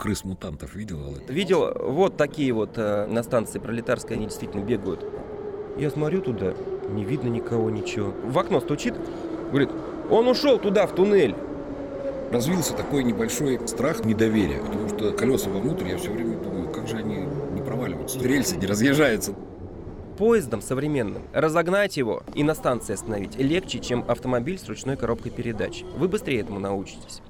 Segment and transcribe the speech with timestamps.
[0.00, 0.98] крыс-мутантов видел?
[1.28, 5.04] Видел, вот такие вот э, на станции пролетарской, они действительно бегают.
[5.76, 6.54] Я смотрю туда,
[6.90, 8.12] не видно никого, ничего.
[8.24, 8.94] В окно стучит,
[9.50, 9.70] говорит,
[10.10, 11.36] он ушел туда, в туннель.
[12.32, 16.96] Развился такой небольшой страх недоверия, потому что колеса вовнутрь, я все время думаю, как же
[16.96, 19.34] они не проваливаются, рельсы не разъезжаются.
[20.16, 25.82] Поездом современным разогнать его и на станции остановить легче, чем автомобиль с ручной коробкой передач.
[25.96, 27.22] Вы быстрее этому научитесь.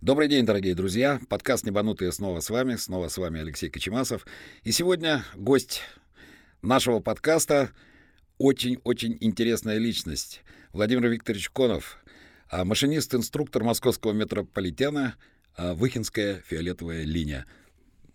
[0.00, 1.20] Добрый день, дорогие друзья.
[1.28, 2.76] Подкаст «Небанутые» снова с вами.
[2.76, 4.28] Снова с вами Алексей Кочемасов.
[4.62, 5.82] И сегодня гость
[6.62, 7.70] нашего подкаста
[8.38, 10.42] очень-очень интересная личность.
[10.72, 11.98] Владимир Викторович Конов,
[12.48, 15.16] а машинист-инструктор московского метрополитена,
[15.56, 17.44] а Выхинская фиолетовая линия.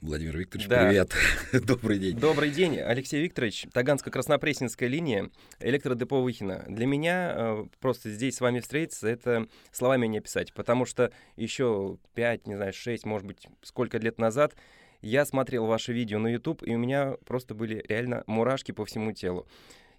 [0.03, 0.85] Владимир Викторович, Да.
[0.85, 1.13] привет.
[1.66, 2.17] Добрый день.
[2.17, 3.67] Добрый день, Алексей Викторович.
[3.73, 5.29] Таганско-Краснопресненская линия,
[5.62, 6.66] электродепо Выхина.
[6.67, 11.98] Для меня э, просто здесь с вами встретиться, это словами не описать, потому что еще
[12.16, 14.55] 5, не знаю, 6, может быть, сколько лет назад
[15.01, 19.13] я смотрел ваши видео на YouTube, и у меня просто были реально мурашки по всему
[19.13, 19.48] телу.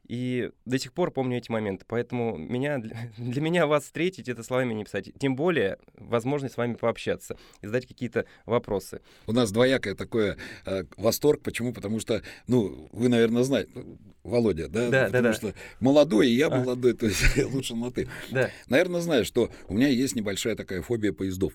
[0.07, 1.85] И до сих пор помню эти моменты.
[1.89, 2.79] Поэтому меня,
[3.19, 5.11] для меня вас встретить, это словами не писать.
[5.19, 9.01] Тем более возможность с вами пообщаться и задать какие-то вопросы.
[9.27, 11.43] У нас двоякое такое э, восторг.
[11.43, 11.73] Почему?
[11.73, 14.89] Потому что, ну, вы, наверное, знаете, ну, Володя, да?
[14.89, 15.33] Да, да, Потому да.
[15.35, 16.51] что молодой, и я А.
[16.61, 18.09] молодой, то есть лучше на ты.
[18.31, 18.51] Да.
[18.69, 21.53] Наверное, знаешь, что у меня есть небольшая такая фобия поездов.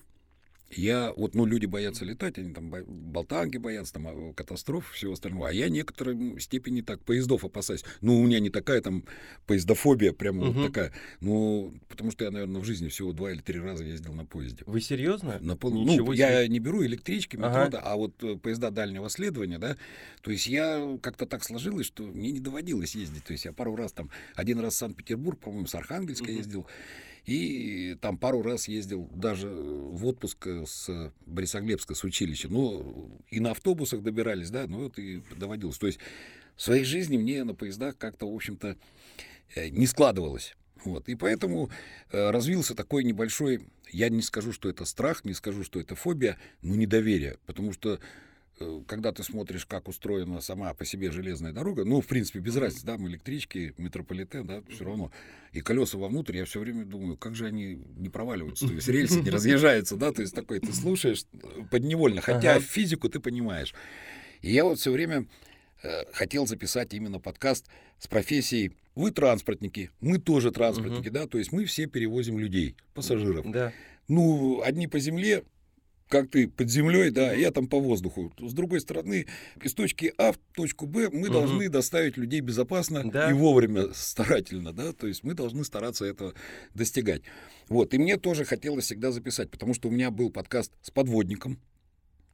[0.70, 5.14] Я, вот, ну, люди боятся летать, они там бо- болтанки боятся, там, а, катастроф, всего
[5.14, 5.48] остального.
[5.48, 7.84] А я некоторой степени так поездов опасаюсь.
[8.00, 9.04] Ну, у меня не такая там
[9.46, 10.52] поездофобия, прямо Мгм.
[10.62, 10.92] вот такая.
[11.20, 14.62] Ну, потому что я, наверное, в жизни всего два или три раза ездил на поезде.
[14.66, 15.38] Вы серьезно?
[15.40, 15.72] На пол...
[15.72, 16.22] Ничего Ну, себе.
[16.22, 17.70] я не беру электрички, метро, Ага.
[17.70, 19.76] да, а вот э, поезда дальнего следования, да,
[20.22, 23.24] то есть я как-то так сложилось, что мне не доводилось ездить.
[23.24, 26.36] То есть я пару раз там, один раз в Санкт-Петербург, по-моему, с Архангельска Мгм.
[26.36, 26.66] ездил,
[27.26, 32.48] и там пару раз ездил даже в отпуск э, с Борисоглебска, с училища.
[32.48, 35.78] Ну, и на автобусах добирались, да, ну, вот и доводилось.
[35.78, 35.98] То есть
[36.56, 38.76] в своей жизни мне на поездах как-то, в общем-то,
[39.54, 40.56] э, не складывалось.
[40.84, 41.08] Вот.
[41.08, 41.70] И поэтому
[42.10, 46.38] э, развился такой небольшой, я не скажу, что это страх, не скажу, что это фобия,
[46.62, 47.38] но недоверие.
[47.46, 48.00] Потому что
[48.86, 52.84] когда ты смотришь, как устроена сама по себе железная дорога, ну, в принципе, без разницы,
[52.84, 55.10] да, электрички, метрополитен, да, все равно.
[55.52, 59.20] И колеса вовнутрь, я все время думаю, как же они не проваливаются, то есть рельсы
[59.20, 62.60] не разъезжаются, да, то есть такой ты слушаешь э, подневольно, хотя Ага.
[62.60, 63.74] физику ты понимаешь.
[64.42, 65.26] И я вот все время
[65.82, 67.66] э, хотел записать именно подкаст
[67.98, 73.50] с профессией «Вы транспортники, мы тоже транспортники», да, то есть мы все перевозим людей, пассажиров.
[73.50, 73.72] Да.
[74.08, 75.44] Ну, одни по земле,
[76.10, 78.32] как ты под землей, да, я там по воздуху.
[78.38, 79.26] С другой стороны,
[79.62, 81.32] из точки А в точку Б мы Мгм.
[81.32, 83.30] должны доставить людей безопасно Да.
[83.30, 86.34] и вовремя, старательно, да, то есть мы должны стараться этого
[86.74, 87.22] достигать.
[87.68, 91.60] Вот, и мне тоже хотелось всегда записать, потому что у меня был подкаст с подводником,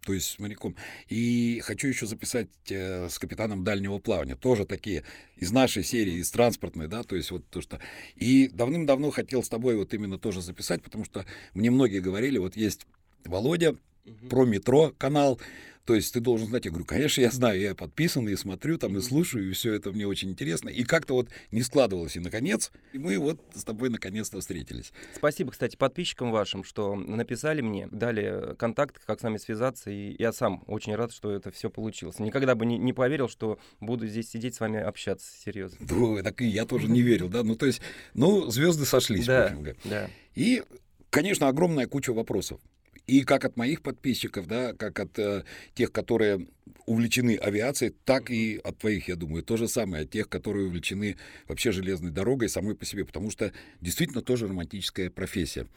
[0.06, 0.74] то есть с моряком.
[1.10, 4.36] И хочу еще записать э, с капитаном дальнего плавания.
[4.36, 5.02] Тоже такие
[5.36, 7.78] из нашей серии, из транспортной, да, то есть вот то, что...
[8.14, 12.56] И давным-давно хотел с тобой вот именно тоже записать, потому что мне многие говорили, вот
[12.56, 12.86] есть
[13.28, 14.28] Володя, Мгм.
[14.28, 15.40] про метро канал.
[15.84, 18.96] То есть ты должен знать, я говорю, конечно, я знаю, я подписан, и смотрю там,
[18.98, 20.68] и слушаю, и все это мне очень интересно.
[20.68, 22.16] И как-то вот не складывалось.
[22.16, 24.92] И, наконец, и мы вот с тобой наконец-то встретились.
[25.14, 30.32] Спасибо, кстати, подписчикам вашим, что написали мне, дали контакт, как с вами связаться, и я
[30.32, 32.18] сам очень рад, что это все получилось.
[32.18, 35.78] Никогда бы не, не поверил, что буду здесь сидеть с вами общаться, серьезно.
[35.88, 37.44] Ну, так и я тоже не верил, да.
[37.44, 37.80] Ну, то есть,
[38.14, 39.26] ну, звезды сошлись.
[39.26, 40.10] Да, да.
[40.34, 40.64] И,
[41.10, 42.60] конечно, огромная куча вопросов.
[43.06, 45.44] И как от моих подписчиков, да, как от э,
[45.74, 46.48] тех, которые
[46.86, 51.16] увлечены авиацией, так и от твоих, я думаю, то же самое, от тех, которые увлечены
[51.46, 55.68] вообще железной дорогой самой по себе, потому что действительно тоже романтическая профессия.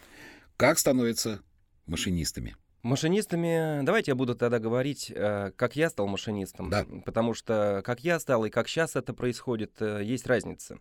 [0.58, 1.42] Как становятся
[1.86, 2.56] машинистами?
[2.82, 6.86] Машинистами, давайте я буду тогда говорить, э, как я стал машинистом, Да.
[7.06, 10.80] потому что как я стал и как сейчас это происходит, э, есть разница.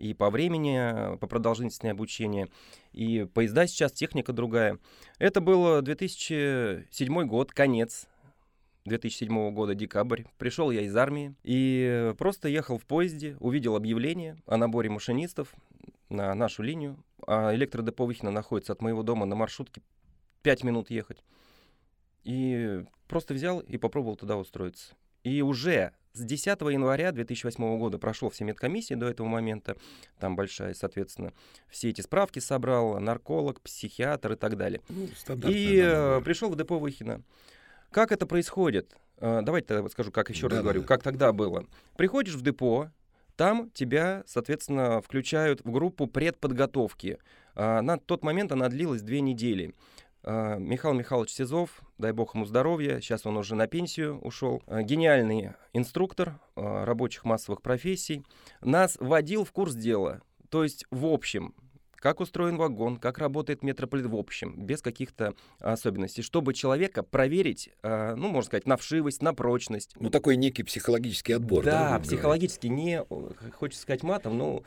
[0.00, 2.48] И по времени, э, по продолжительности обучения,
[2.92, 4.78] и поезда сейчас, техника другая.
[5.18, 8.08] Это был 2007 год, конец
[8.86, 10.22] 2007 года, декабрь.
[10.38, 15.52] Пришел я из армии и э, просто ехал в поезде, увидел объявление о наборе машинистов
[16.08, 16.96] на нашу линию.
[17.26, 19.82] А электродепо Выхино находится от моего дома на маршрутке
[20.42, 21.22] 5 минут ехать.
[22.24, 24.94] И просто взял и попробовал туда устроиться.
[25.24, 29.76] И уже с 10 января 2008 года прошел все медкомиссии до этого момента.
[30.18, 31.32] Там большая, соответственно,
[31.68, 34.80] все эти справки собрал, нарколог, психиатр и так далее.
[34.88, 35.04] Ну,
[35.48, 37.22] И да, э, пришел в депо Выхина.
[37.90, 38.96] Как это происходит?
[39.18, 40.62] Э, Давайте тогда вот скажу, как еще раз Да-да-да.
[40.64, 41.66] говорю, как тогда было.
[41.96, 42.90] Приходишь в депо,
[43.36, 47.18] там тебя, соответственно, включают в группу предподготовки.
[47.54, 49.74] А, На тот момент она длилась две недели.
[50.22, 54.62] А, Михаил Михайлович Сизов, дай бог ему здоровья, сейчас он уже на пенсию ушел.
[54.66, 58.24] Э, гениальный инструктор э, рабочих массовых профессий.
[58.60, 60.22] Нас вводил в курс дела.
[60.48, 61.54] То есть, в общем,
[62.00, 68.16] как устроен вагон, как работает метрополит в общем, без каких-то особенностей, чтобы человека проверить, а,
[68.16, 69.94] ну, можно сказать, на вшивость, на прочность.
[70.00, 71.64] Ну, такой некий психологический отбор.
[71.64, 73.04] Да, да психологически не,
[73.52, 74.64] хочется сказать матом, ну...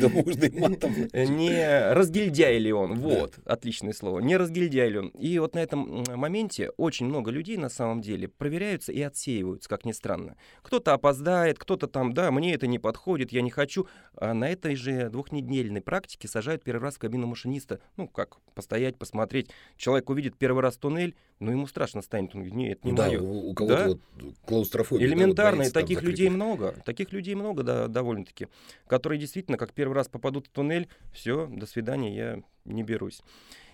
[0.00, 0.94] Да можно и матом.
[1.12, 5.08] Не разгильдяй ли он, вот, отличное слово, не разгильдяй ли он.
[5.08, 9.84] И вот на этом моменте очень много людей на самом деле проверяются и отсеиваются, как
[9.84, 10.36] ни странно.
[10.62, 13.86] Кто-то опоздает, кто-то там, да, мне это не подходит, я не хочу.
[14.16, 17.78] А на этой же двухнедельной практике сажают сажают первый раз в кабину машиниста.
[17.98, 19.50] Ну, как, постоять, посмотреть.
[19.76, 22.34] Человек увидит первый раз туннель, ну, ему страшно станет.
[22.34, 23.20] Он говорит, нет, не да, мое.
[23.20, 23.88] у, у кого-то да?
[23.88, 24.00] вот
[24.46, 25.06] клаустрофобия.
[25.06, 26.74] Элементарно, да, вот и таких людей много.
[26.86, 28.48] Таких людей много, да, довольно-таки.
[28.86, 33.20] Которые действительно, как первый раз попадут в туннель, все, до свидания, я не берусь.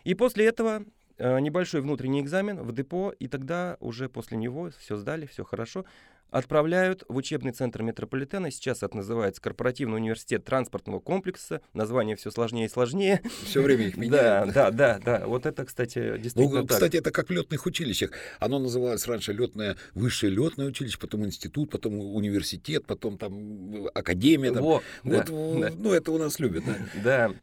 [0.03, 0.83] И после этого
[1.19, 5.85] э, небольшой внутренний экзамен в депо, и тогда уже после него все сдали, все хорошо
[6.31, 8.51] отправляют в учебный центр метрополитена.
[8.51, 11.61] Сейчас это называется Корпоративный университет транспортного комплекса.
[11.73, 13.23] Название все сложнее и сложнее.
[13.45, 14.53] Все время их меняют.
[14.53, 15.27] Да, да, да, да.
[15.27, 18.11] Вот это, кстати, действительно ну, Кстати, это как в летных училищах.
[18.41, 24.53] Оно называлось раньше летное, высшее летное училище, потом институт, потом университет, потом там академия.
[24.53, 24.63] Там.
[24.63, 26.65] Во, вот, да, ну, это у нас любят.
[26.65, 26.75] Да.
[27.05, 27.35] да.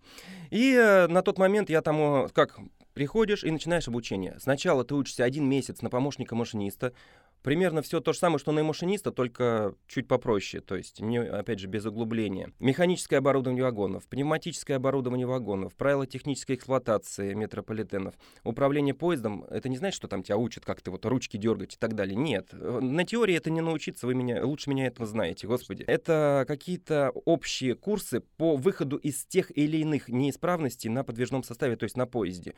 [0.50, 2.60] И э, на тот момент я там, как
[2.94, 4.38] приходишь и начинаешь обучение.
[4.40, 6.94] Сначала ты учишься один месяц на помощника машиниста,
[7.44, 11.60] Примерно все то же самое, что на машиниста, только чуть попроще, то есть, не, опять
[11.60, 12.52] же, без углубления.
[12.60, 19.96] Механическое оборудование вагонов, пневматическое оборудование вагонов, правила технической эксплуатации метрополитенов, управление поездом, это не значит,
[19.96, 22.16] что там тебя учат, как ты вот ручки дергать и так далее.
[22.16, 25.84] Нет, на теории это не научиться, вы меня, лучше меня этого знаете, господи.
[25.88, 31.86] Это какие-то общие курсы по выходу из тех или иных неисправностей на подвижном составе, то
[31.86, 32.54] есть на поезде.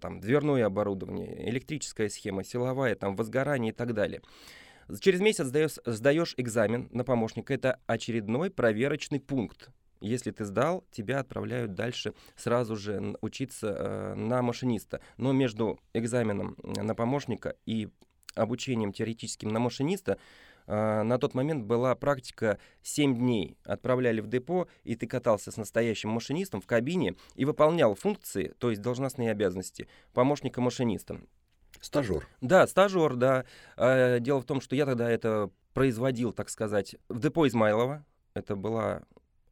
[0.00, 4.22] Там дверное оборудование, электрическая схема, силовая, там возгорание и так далее.
[5.00, 7.54] Через месяц сдаешь, сдаешь экзамен на помощника.
[7.54, 9.70] Это очередной проверочный пункт.
[10.00, 15.00] Если ты сдал, тебя отправляют дальше сразу же учиться э, на машиниста.
[15.16, 17.88] Но между экзаменом на помощника и
[18.34, 20.18] обучением теоретическим на машиниста
[20.66, 23.56] э, на тот момент была практика 7 дней.
[23.64, 28.68] Отправляли в депо, и ты катался с настоящим машинистом в кабине и выполнял функции, то
[28.68, 31.20] есть должностные обязанности помощника машиниста.
[31.84, 32.26] Стажер.
[32.40, 33.44] Да, стажер, да.
[33.76, 38.06] А, дело в том, что я тогда это производил, так сказать, в депо Измайлова.
[38.32, 39.02] Это была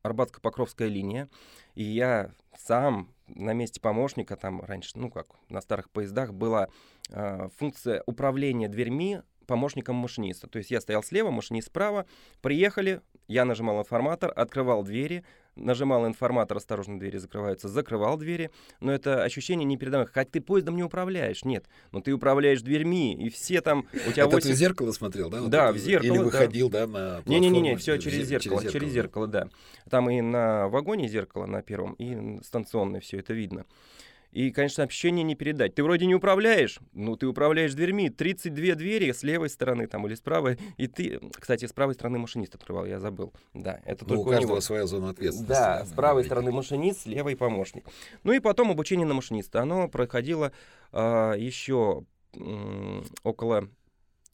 [0.02, 1.28] Арбатско-Покровская линия.
[1.74, 6.68] И я сам на месте помощника, там раньше, ну как, на старых поездах была
[7.10, 10.46] э, функция управления дверьми помощником машиниста.
[10.48, 12.06] То есть я стоял слева, машинист справа.
[12.40, 15.24] Приехали, я нажимал информатор, открывал двери,
[15.56, 18.50] нажимал информатор, осторожно, двери закрываются, закрывал двери,
[18.80, 20.12] но это ощущение непередаваемое.
[20.12, 23.86] Хоть ты поездом не управляешь, нет, но ты управляешь дверьми, и все там...
[23.92, 24.48] У тебя это 8...
[24.48, 25.40] ты в зеркало смотрел, да?
[25.40, 25.74] Вот да, это...
[25.74, 29.26] в зеркало, Или выходил, да, да на Не-не-не, все через зеркало, через зеркало, через зеркало,
[29.26, 29.48] да.
[29.90, 33.64] Там и на вагоне зеркало на первом, и станционное все это видно.
[34.32, 35.74] И, конечно, ощущение не передать.
[35.74, 38.08] Ты вроде не управляешь, ну, ты управляешь дверьми.
[38.08, 40.58] 32 двери с левой стороны там или с правой.
[40.78, 43.34] И ты, кстати, с правой стороны машинист открывал, я забыл.
[43.52, 44.60] Да, это ну, только у каждого у него.
[44.60, 45.52] своя зона ответственности.
[45.52, 47.84] Да, с правой стороны машинист, с левой помощник.
[48.24, 49.60] Ну и потом обучение на машиниста.
[49.60, 50.52] Оно проходило
[50.92, 53.68] э, еще э, около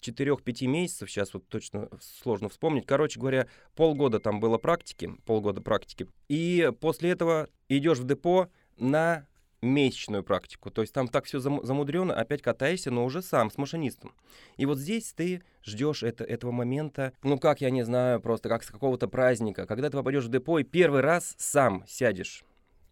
[0.01, 2.87] 4-5 месяцев, сейчас вот точно сложно вспомнить.
[2.87, 6.07] Короче говоря, полгода там было практики, полгода практики.
[6.29, 9.27] И после этого идешь в депо на
[9.61, 10.71] месячную практику.
[10.71, 14.15] То есть там так все замудрено, опять катаешься, но уже сам, с машинистом.
[14.57, 18.63] И вот здесь ты ждешь это, этого момента, ну как, я не знаю, просто как
[18.63, 22.45] с какого-то праздника, когда ты попадешь в депо и первый раз сам сядешь.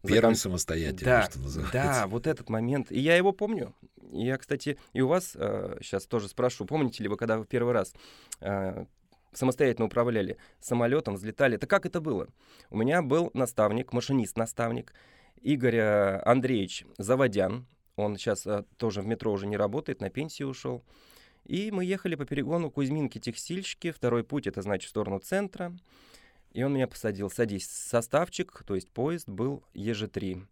[0.02, 0.34] Первый кон...
[0.36, 1.72] самостоятельно, да, что называется.
[1.72, 2.92] Да, вот этот момент.
[2.92, 3.74] И я его помню.
[4.12, 7.72] Я, кстати, и у вас э, сейчас тоже спрошу, помните ли вы, когда вы первый
[7.72, 7.92] раз
[8.40, 8.84] э,
[9.32, 12.28] самостоятельно управляли самолетом, взлетали, это как это было?
[12.70, 14.92] У меня был наставник, машинист-наставник,
[15.42, 17.66] Игорь э, Андреевич Заводян.
[17.96, 20.82] Он сейчас э, тоже в метро уже не работает, на пенсию ушел.
[21.44, 23.92] И мы ехали по перегону Кузьминки-Текстильщики.
[23.92, 25.72] Второй путь, это значит в сторону центра.
[26.52, 27.30] И он меня посадил.
[27.30, 30.44] Садись, составчик, то есть поезд был ЕЖ-3.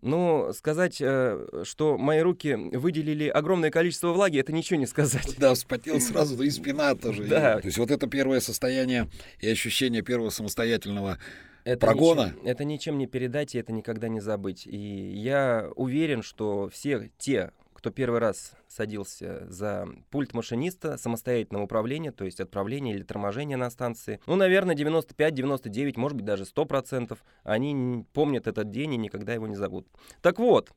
[0.00, 5.34] Ну, сказать, э, что мои руки выделили огромное количество влаги, это ничего не сказать.
[5.38, 7.24] Да, вспотел сразу, и спина тоже.
[7.24, 7.58] Да.
[7.60, 9.08] То есть вот это первое состояние
[9.40, 11.18] и ощущение первого самостоятельного
[11.64, 12.26] это прогона.
[12.26, 14.66] Ничем, это ничем не передать, и это никогда не забыть.
[14.66, 22.12] И я уверен, что все те, кто первый раз садился за пульт машиниста самостоятельного управления,
[22.12, 28.06] то есть отправления или торможения на станции, ну, наверное, 95-99, может быть, даже 100%, они
[28.14, 29.88] помнят этот день и никогда его не забудут.
[30.22, 30.70] Так вот,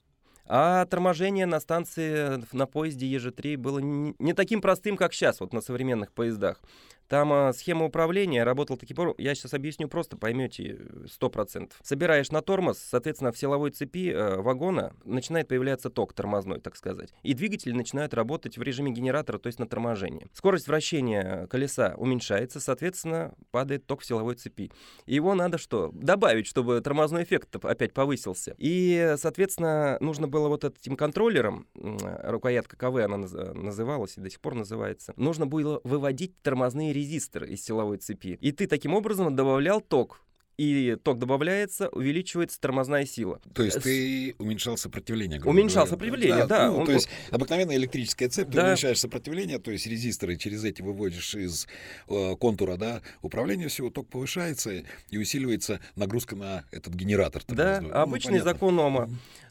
[0.50, 5.60] А торможение на станции на поезде ЕЖ-3 было не таким простым, как сейчас, вот на
[5.60, 6.62] современных поездах.
[7.08, 9.16] Там э, схема управления работала таким образом.
[9.18, 10.80] Я сейчас объясню просто, поймете
[11.20, 11.72] 100%.
[11.82, 17.14] Собираешь на тормоз, соответственно, в силовой цепи э, вагона начинает появляться ток тормозной, так сказать.
[17.24, 20.28] И двигатели начинают работать в режиме генератора, то есть на торможении.
[20.34, 24.72] Скорость вращения колеса уменьшается, соответственно, падает ток в силовой цепи.
[25.06, 25.92] И его надо что?
[25.94, 28.56] Добавить, чтобы тормозной эффект опять повысился.
[28.58, 34.56] И, соответственно, нужно было вот этим контроллером, рукоятка КВ она называлась и до сих пор
[34.56, 38.38] называется, нужно было выводить тормозные резистор из силовой цепи.
[38.42, 40.22] И ты таким образом добавлял ток
[40.58, 43.39] и ток добавляется, увеличивается тормозная сила.
[43.54, 45.39] То есть ты уменьшал сопротивление?
[45.42, 45.89] Уменьшал говоря.
[45.92, 46.66] сопротивление, да.
[46.66, 46.72] да.
[46.72, 46.86] Ну, Он...
[46.88, 48.68] То есть обыкновенная электрическая цепь, ты да.
[48.68, 51.68] уменьшаешь сопротивление, то есть резисторы через эти выводишь из
[52.10, 57.44] э, контура да, управления всего, ток повышается и усиливается нагрузка на этот генератор.
[57.48, 59.10] Да, ну, обычный закон Ома.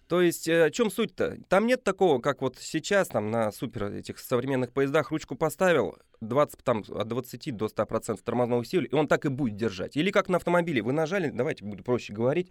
[0.09, 1.39] То есть, э, о чем суть-то?
[1.49, 6.63] Там нет такого, как вот сейчас там на супер этих современных поездах ручку поставил, 20,
[6.63, 9.97] там, от 20 до 100% тормозного усилия, и он так и будет держать.
[9.97, 10.83] Или как на автомобиле.
[10.83, 12.49] Вы нажали, давайте буду проще говорить,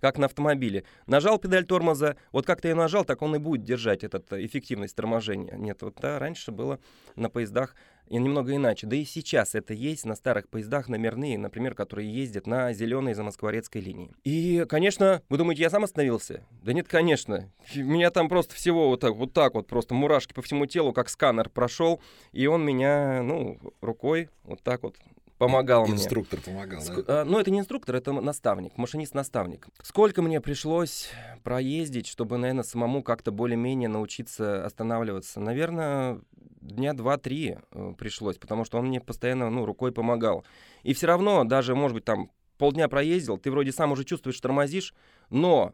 [0.00, 0.84] как на автомобиле.
[1.06, 4.44] Нажал педаль тормоза, вот как ты ее нажал, так он и будет держать этот э,
[4.44, 5.56] эффективность торможения.
[5.56, 6.80] Нет, вот да, раньше было
[7.14, 7.76] на поездах
[8.08, 8.86] и немного иначе.
[8.86, 13.82] Да и сейчас это есть на старых поездах номерные, например, которые ездят на зеленой замоскворецкой
[13.82, 14.12] линии.
[14.24, 16.42] И, конечно, вы думаете, я сам остановился?
[16.62, 17.50] Да нет, конечно.
[17.74, 21.08] Меня там просто всего вот так вот, так вот просто мурашки по всему телу, как
[21.08, 22.00] сканер прошел,
[22.32, 24.96] и он меня, ну, рукой вот так вот
[25.38, 26.02] помогал инструктор мне.
[26.04, 27.20] Инструктор помогал, Ск- да?
[27.20, 29.66] А, ну, это не инструктор, это наставник, машинист-наставник.
[29.82, 31.10] Сколько мне пришлось
[31.42, 35.40] проездить, чтобы, наверное, самому как-то более-менее научиться останавливаться?
[35.40, 36.20] Наверное,
[36.66, 40.44] дня два-три э, пришлось, потому что он мне постоянно, ну, рукой помогал.
[40.82, 44.94] И все равно, даже, может быть, там полдня проездил, ты вроде сам уже чувствуешь, тормозишь,
[45.30, 45.72] но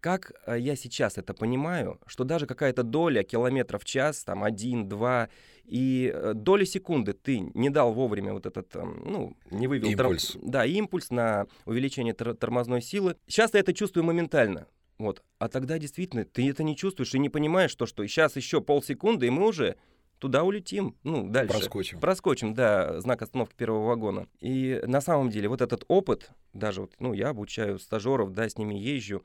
[0.00, 4.88] как э, я сейчас это понимаю, что даже какая-то доля километров в час, там, один,
[4.88, 5.28] два,
[5.64, 9.88] и э, доли секунды ты не дал вовремя вот этот, ну, не вывел...
[9.88, 10.32] Импульс.
[10.32, 10.42] Тор...
[10.44, 13.16] Да, импульс на увеличение тор- тормозной силы.
[13.26, 14.66] Сейчас я это чувствую моментально.
[14.98, 15.22] Вот.
[15.38, 19.26] А тогда действительно ты это не чувствуешь и не понимаешь, то, что сейчас еще полсекунды,
[19.26, 19.76] и мы уже
[20.18, 21.54] туда улетим, ну, дальше.
[21.58, 22.00] Проскочим.
[22.00, 24.26] Проскочим, да, знак остановки первого вагона.
[24.40, 28.56] И на самом деле вот этот опыт, даже вот, ну, я обучаю стажеров, да, с
[28.58, 29.22] ними езжу,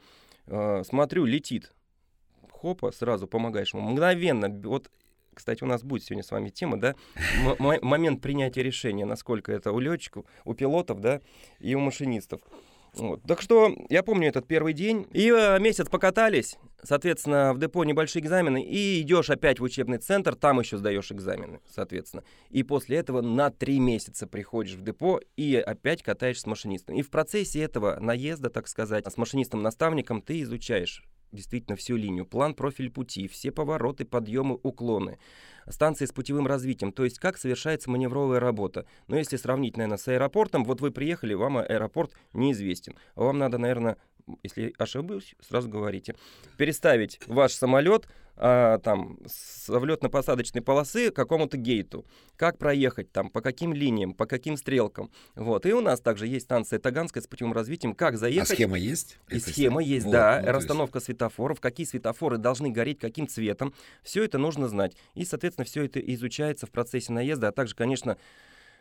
[0.48, 1.74] э, смотрю, летит.
[2.52, 3.84] Хопа, сразу помогаешь ему.
[3.90, 4.90] Мгновенно, вот
[5.34, 6.96] кстати, у нас будет сегодня с вами тема, да,
[7.60, 11.22] М- момент принятия решения, насколько это у летчиков, у пилотов, да,
[11.60, 12.40] и у машинистов.
[12.94, 13.24] Вот.
[13.24, 15.08] Так что я помню этот первый день.
[15.12, 20.36] И э, месяц покатались, соответственно, в депо небольшие экзамены, и идешь опять в учебный центр,
[20.36, 22.24] там еще сдаешь экзамены, соответственно.
[22.50, 26.96] И после этого на три месяца приходишь в депо и опять катаешься с машинистом.
[26.96, 32.54] И в процессе этого наезда, так сказать, с машинистом-наставником ты изучаешь действительно всю линию, план,
[32.54, 35.18] профиль пути, все повороты, подъемы, уклоны,
[35.68, 38.86] станции с путевым развитием, то есть как совершается маневровая работа.
[39.08, 42.96] Но если сравнить, наверное, с аэропортом, вот вы приехали, вам аэропорт неизвестен.
[43.16, 43.98] Вам надо, наверное,
[44.44, 46.16] если ошибусь, сразу говорите,
[46.58, 52.06] переставить ваш самолет а, там, с взлетно-посадочной полосы к какому-то гейту.
[52.36, 55.12] Как проехать там, по каким линиям, по каким стрелкам.
[55.36, 55.66] Вот.
[55.68, 57.94] И у нас также есть станция Таганская с путевым развитием.
[57.94, 58.52] Как заехать.
[58.52, 59.20] А схема есть?
[59.30, 59.90] И это схема все?
[59.92, 60.42] есть, вот, да.
[60.44, 61.06] Ну, Расстановка есть...
[61.06, 63.74] светофоров, какие светофоры должны гореть, каким цветом.
[64.02, 64.98] Все это нужно знать.
[65.14, 68.18] И, соответственно, все это изучается в процессе наезда, а также, конечно,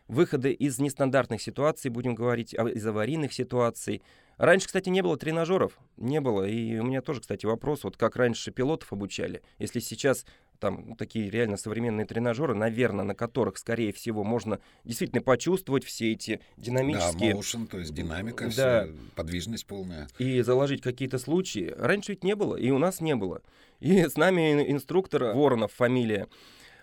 [0.08, 4.02] выходы из нестандартных ситуаций, будем говорить, а, из аварийных ситуаций.
[4.38, 6.44] Раньше, кстати, не было тренажеров, не было.
[6.44, 9.42] И у меня тоже, кстати, вопрос, вот как раньше пилотов обучали.
[9.58, 10.24] Если сейчас
[10.62, 16.40] там такие реально современные тренажеры, наверное, на которых, скорее всего, можно действительно почувствовать все эти
[16.56, 17.34] динамические...
[17.34, 18.50] Да, motion, то есть динамика, да.
[18.50, 20.06] Вся, подвижность полная.
[20.18, 21.74] И заложить какие-то случаи.
[21.76, 23.42] Раньше ведь не было, и у нас не было.
[23.80, 26.28] И с нами инструктор Воронов фамилия.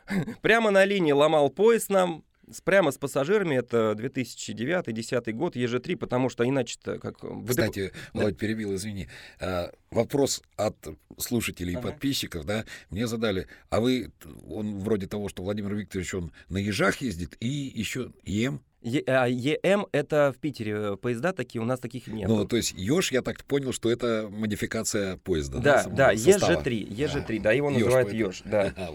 [0.41, 2.25] Прямо на линии ломал пояс нам,
[2.63, 7.17] прямо с пассажирами, это 2009-2010 год, ЕЖ-3, потому что иначе-то как...
[7.47, 8.21] Кстати, да.
[8.21, 9.07] Володь перебил, извини.
[9.39, 10.75] А, вопрос от
[11.17, 11.87] слушателей ага.
[11.87, 14.11] и подписчиков, да, мне задали, а вы,
[14.49, 19.27] он вроде того, что Владимир Викторович, он на ежах ездит и еще ем Е, а,
[19.27, 22.29] ЕМ это в Питере э, поезда такие, у нас таких нет.
[22.29, 25.59] Ну, то есть Ёж, я так понял, что это модификация поезда.
[25.59, 28.73] Да, да, да ЕЖ-3, ЕЖ-3, да, его называют Ёж, да.
[28.77, 28.89] А,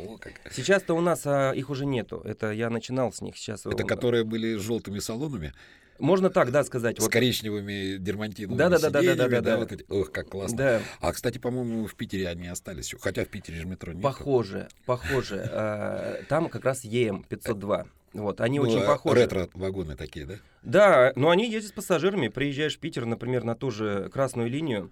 [0.50, 3.66] Сейчас-то у нас а, их уже нету, это я начинал с них сейчас.
[3.66, 5.52] Это которые были с желтыми салонами?
[5.98, 6.98] Можно так, да, сказать.
[6.98, 7.12] С вот.
[7.12, 9.56] коричневыми дермантиновыми да, да, да, да, да, да, да, да.
[9.58, 9.84] Вот эти.
[9.88, 10.56] Ох, как классно.
[10.56, 10.80] Да.
[11.00, 12.94] А, кстати, по-моему, в Питере они остались.
[13.00, 14.02] Хотя в Питере же метро нет.
[14.02, 15.48] Похоже, похоже.
[15.52, 17.86] А, там как раз ЕМ 502.
[18.14, 19.20] Вот, они ну, очень а похожи.
[19.20, 20.34] Ретро-вагоны такие, да?
[20.62, 22.28] Да, но они ездят с пассажирами.
[22.28, 24.90] Приезжаешь в Питер, например, на ту же красную линию,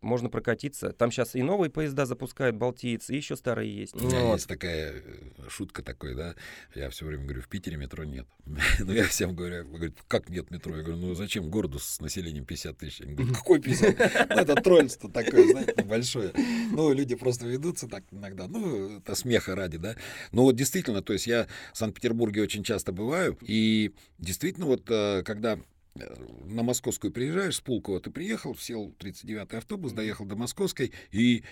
[0.00, 0.92] можно прокатиться.
[0.92, 3.94] Там сейчас и новые поезда запускают, балтиец, и еще старые есть.
[3.94, 4.34] У меня вот.
[4.34, 5.02] есть такая э,
[5.48, 6.34] шутка такой, да,
[6.74, 8.26] я все время говорю, в Питере метро нет.
[8.78, 10.76] Но я всем говорю, говорю, как нет метро?
[10.76, 13.00] Я говорю, ну зачем городу с населением 50 тысяч?
[13.02, 13.98] Они говорят, какой 50?
[14.30, 16.32] Ну, это тролльство такое, знаете, небольшое.
[16.70, 19.96] Ну, люди просто ведутся так иногда, ну, это смеха ради, да.
[20.32, 25.22] Но вот действительно, то есть я в Санкт-Петербурге очень часто бываю, и действительно вот э,
[25.24, 25.58] когда
[25.94, 31.44] на Московскую приезжаешь, с Пулково ты приехал, сел 39-й автобус, доехал до Московской, и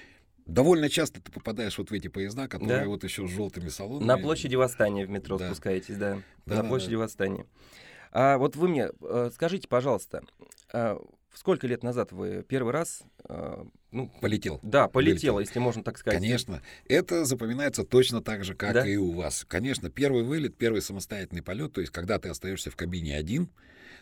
[0.46, 2.86] довольно часто ты попадаешь вот в эти поезда, которые да.
[2.86, 4.06] вот еще с желтыми салонами.
[4.06, 5.46] На площади Восстания в метро да.
[5.46, 6.22] спускаетесь, да.
[6.46, 6.98] да на да, площади да.
[6.98, 7.46] Восстания.
[8.10, 10.22] А вот вы мне э, скажите, пожалуйста,
[10.72, 10.98] а
[11.34, 13.02] сколько лет назад вы первый раз
[13.90, 14.60] ну, полетел.
[14.62, 15.38] Да, полетел, вылетел.
[15.38, 16.20] если можно так сказать.
[16.20, 16.62] Конечно.
[16.86, 18.86] Это запоминается точно так же, как да?
[18.86, 19.44] и у вас.
[19.48, 23.48] Конечно, первый вылет, первый самостоятельный полет, то есть когда ты остаешься в кабине один,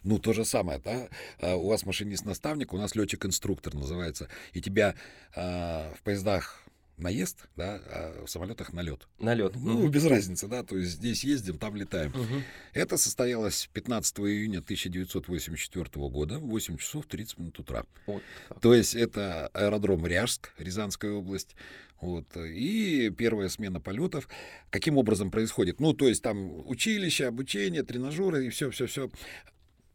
[0.07, 1.09] ну, то же самое, да?
[1.41, 4.29] А, у вас машинист-наставник, у нас летчик-инструктор называется.
[4.53, 4.95] И тебя
[5.35, 6.63] а, в поездах
[6.97, 9.07] наезд, да, а в самолетах налет.
[9.19, 9.55] Налет.
[9.57, 9.89] Ну, угу.
[9.89, 12.11] без разницы, да, то есть здесь ездим, там летаем.
[12.11, 12.43] Угу.
[12.73, 17.85] Это состоялось 15 июня 1984 года в 8 часов 30 минут утра.
[18.07, 18.23] Вот.
[18.63, 21.57] То есть это аэродром Ряжск, Рязанская область.
[22.01, 22.27] Вот.
[22.37, 24.29] И первая смена полетов.
[24.71, 25.81] Каким образом происходит?
[25.81, 29.11] Ну, то есть там училище, обучение, тренажеры и все-все-все.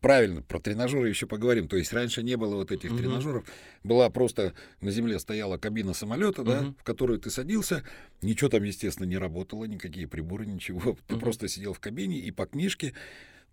[0.02, 1.68] Правильно, про тренажеры еще поговорим.
[1.68, 2.98] То есть раньше не было вот этих угу.
[3.00, 3.46] тренажеров.
[3.84, 6.50] Была просто на земле стояла кабина самолета, угу.
[6.50, 7.84] да, в которую ты садился.
[8.24, 10.98] Ничего там, естественно, не работало, никакие приборы, ничего.
[11.08, 11.22] Ты угу.
[11.22, 12.94] просто сидел в кабине и по книжке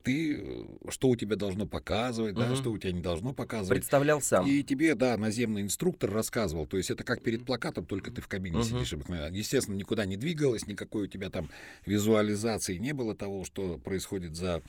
[0.05, 2.41] ты, э, что у тебя должно показывать, угу.
[2.41, 3.81] да, что у тебя не должно показывать.
[3.81, 4.47] Представлял сам.
[4.47, 6.67] И тебе, да, наземный инструктор рассказывал.
[6.67, 8.65] То есть это как перед плакатом, только ты в кабине угу.
[8.65, 8.93] сидишь
[9.33, 11.51] Естественно, никуда не двигалось, никакой у тебя там
[11.85, 14.63] визуализации не было того, что происходит за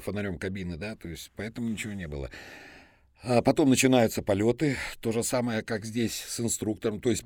[0.00, 2.30] фонарем кабины, да, то есть поэтому ничего не было.
[3.26, 7.00] А потом начинаются полеты, то же самое, как здесь с инструктором.
[7.00, 7.24] То есть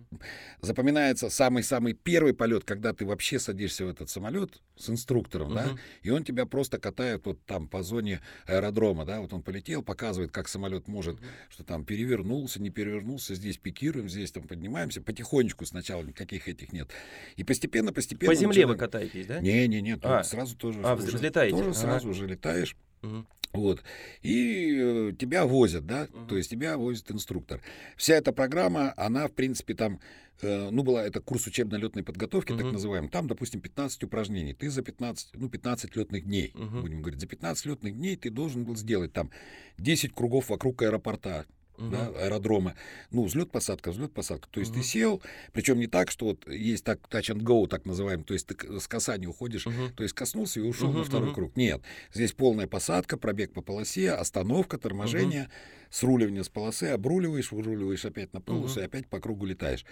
[0.61, 5.55] запоминается самый-самый первый полет, когда ты вообще садишься в этот самолет с инструктором, uh-huh.
[5.55, 9.83] да, и он тебя просто катает вот там по зоне аэродрома, да, вот он полетел,
[9.83, 11.27] показывает, как самолет может, uh-huh.
[11.51, 16.91] что там перевернулся, не перевернулся, здесь пикируем, здесь там поднимаемся, потихонечку сначала никаких этих нет.
[17.35, 18.31] И постепенно, постепенно...
[18.31, 18.69] По земле начинаем...
[18.69, 19.41] вы катаетесь, да?
[19.41, 20.23] Не-не-не, а.
[20.23, 20.81] сразу тоже...
[20.85, 21.57] А, уже, взлетаете?
[21.57, 21.79] Тоже ага.
[21.79, 22.77] сразу уже летаешь.
[23.03, 23.25] Uh-huh.
[23.53, 23.83] Вот.
[24.23, 26.29] И э, тебя возят, да, uh-huh.
[26.29, 27.61] то есть тебя возит инструктор.
[27.97, 30.01] Вся эта программа, она, в принципе, там,
[30.43, 32.59] э, ну, была это курс учебно-летной подготовки, uh-huh.
[32.59, 33.11] так называемый.
[33.11, 34.53] Там, допустим, 15 упражнений.
[34.53, 36.81] Ты за 15, ну, 15 летных дней, uh-huh.
[36.83, 39.31] будем говорить, за 15 летных дней ты должен был сделать там
[39.79, 41.47] 10 кругов вокруг аэропорта,
[41.79, 41.91] угу.
[41.91, 42.75] да, аэродрома.
[43.11, 44.49] Ну, взлет-посадка, взлет-посадка.
[44.51, 44.81] То есть угу.
[44.81, 48.35] ты сел, причем не так, что вот есть так touch and go, так называемый, то
[48.35, 49.89] есть ты с касания уходишь, угу.
[49.97, 51.35] то есть коснулся и ушел угу, на второй угу.
[51.35, 51.57] круг.
[51.57, 55.51] Нет, здесь полная посадка, пробег по полосе, остановка, торможение, угу.
[55.91, 58.81] сруливание с полосы, обруливаешь, выруливаешь опять на полосу угу.
[58.81, 59.85] и опять по кругу летаешь.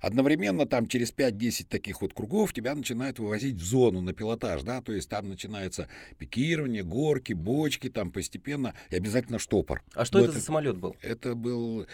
[0.00, 4.80] Одновременно там через 5-10 таких вот кругов тебя начинают вывозить в зону на пилотаж, да,
[4.80, 9.82] то есть там начинается пикирование, горки, бочки, там постепенно и обязательно штопор.
[9.94, 10.96] А что это, это за самолет был?
[11.02, 11.86] Это был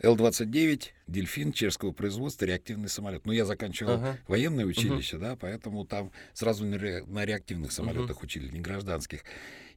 [0.00, 3.24] Л-29, дельфин чешского производства, реактивный самолет.
[3.24, 4.18] Ну, я заканчивал ага.
[4.28, 5.24] военное училище, угу.
[5.24, 8.24] да, поэтому там сразу на, ре, на реактивных самолетах угу.
[8.24, 9.24] учили, не гражданских.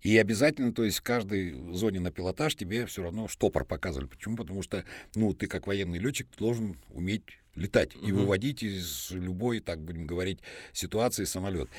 [0.02, 4.08] И обязательно, то есть в каждой зоне на пилотаж тебе все равно штопор показывали.
[4.08, 4.38] Почему?
[4.38, 4.84] Потому что,
[5.16, 7.24] ну, ты как военный летчик должен уметь
[7.58, 8.08] летать угу.
[8.08, 10.40] и выводить из любой, так будем говорить,
[10.72, 11.70] ситуации самолет.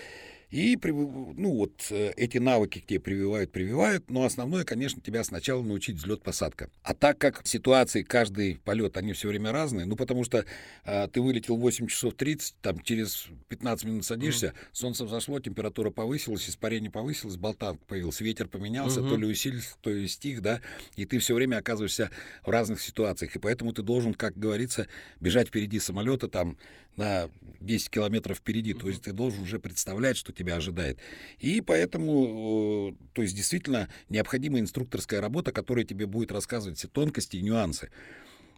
[0.50, 5.62] И ну, вот э, эти навыки к тебе прививают, прививают, но основное, конечно, тебя сначала
[5.62, 6.70] научить взлет-посадка.
[6.82, 10.46] А так как ситуации, каждый полет, они все время разные, ну, потому что
[10.84, 14.68] а, ты вылетел 8 часов 30, там через 15 минут садишься, mm-hmm.
[14.72, 19.08] солнце взошло, температура повысилась, испарение повысилось, болтанка появился, ветер поменялся, mm-hmm.
[19.08, 20.62] то ли усилился, то ли стих, да,
[20.96, 22.10] и ты все время оказываешься
[22.42, 24.88] в разных ситуациях, и поэтому ты должен, как говорится,
[25.20, 26.56] бежать впереди самолета, там,
[26.98, 27.30] на
[27.60, 28.74] 10 километров впереди.
[28.74, 30.98] То есть ты должен уже представлять, что тебя ожидает.
[31.38, 37.36] И поэтому, э, то есть действительно необходима инструкторская работа, которая тебе будет рассказывать все тонкости
[37.36, 37.90] и нюансы.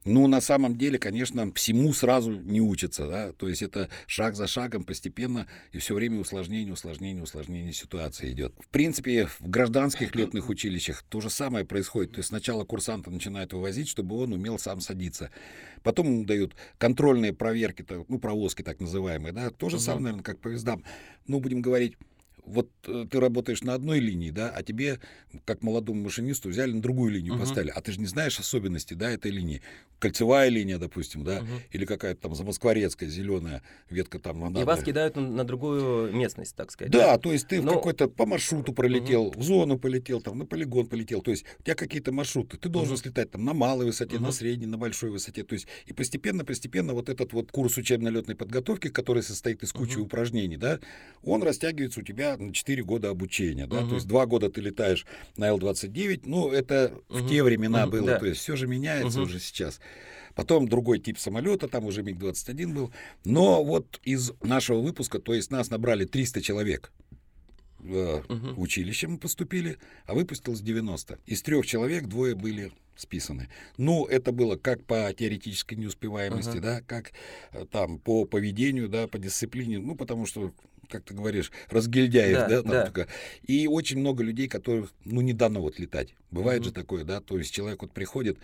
[0.06, 4.46] Ну, на самом деле, конечно, всему сразу не учатся, да, то есть это шаг за
[4.46, 8.54] шагом постепенно и все время усложнение, усложнение, усложнение ситуации идет.
[8.58, 13.52] В принципе, в гражданских летных училищах то же самое происходит, то есть сначала курсанта начинают
[13.52, 15.30] вывозить, чтобы он умел сам садиться.
[15.82, 20.40] Потом ему дают контрольные проверки, ну, провозки так называемые, да, то же самое, наверное, как
[20.40, 20.82] поездам.
[21.26, 21.98] Ну, будем говорить,
[22.44, 25.00] вот э, ты работаешь на одной линии, да, а тебе,
[25.44, 27.40] как молодому машинисту, взяли на другую линию, uh-huh.
[27.40, 27.72] поставили.
[27.74, 29.62] А ты же не знаешь особенности, да, этой линии.
[29.98, 31.60] Кольцевая линия, допустим, да, uh-huh.
[31.72, 34.40] или какая-то там замоскворецкая зеленая ветка там.
[34.40, 34.60] Надо...
[34.60, 36.92] И вас кидают на, на другую местность, так сказать.
[36.92, 37.18] Да, да?
[37.18, 37.72] то есть ты Но...
[37.72, 39.38] в какой-то по маршруту пролетел, uh-huh.
[39.38, 41.20] в зону полетел, там на полигон полетел.
[41.20, 42.56] То есть у тебя какие-то маршруты.
[42.56, 43.02] Ты должен uh-huh.
[43.02, 44.20] слетать там на малой высоте, uh-huh.
[44.20, 45.44] на средней, на большой высоте.
[45.44, 50.02] То есть и постепенно-постепенно вот этот вот курс учебно-летной подготовки, который состоит из кучи uh-huh.
[50.02, 50.80] упражнений, да,
[51.22, 53.88] он растягивается у тебя на 4 года обучения, да, uh-huh.
[53.88, 57.22] то есть 2 года ты летаешь на Л-29, ну, это uh-huh.
[57.22, 57.90] в те времена uh-huh.
[57.90, 58.18] было, да.
[58.18, 59.24] то есть все же меняется uh-huh.
[59.24, 59.80] уже сейчас.
[60.34, 62.92] Потом другой тип самолета, там уже МиГ-21 был.
[63.24, 66.92] Но вот из нашего выпуска, то есть нас набрали 300 человек,
[67.80, 68.62] в угу.
[68.62, 71.18] училище мы поступили, а выпустилось 90.
[71.26, 73.48] Из трех человек двое были списаны.
[73.78, 77.12] Ну, это было как по теоретической неуспеваемости, uh да, как
[77.52, 80.52] э, там по поведению, да, по дисциплине, ну, потому что
[80.90, 82.84] как ты говоришь, разгильдяев, да, да, там да.
[82.84, 83.08] Только.
[83.42, 86.14] И очень много людей, которых, ну, не дано вот летать.
[86.30, 88.38] Бывает mm же такое, да, то есть человек вот приходит,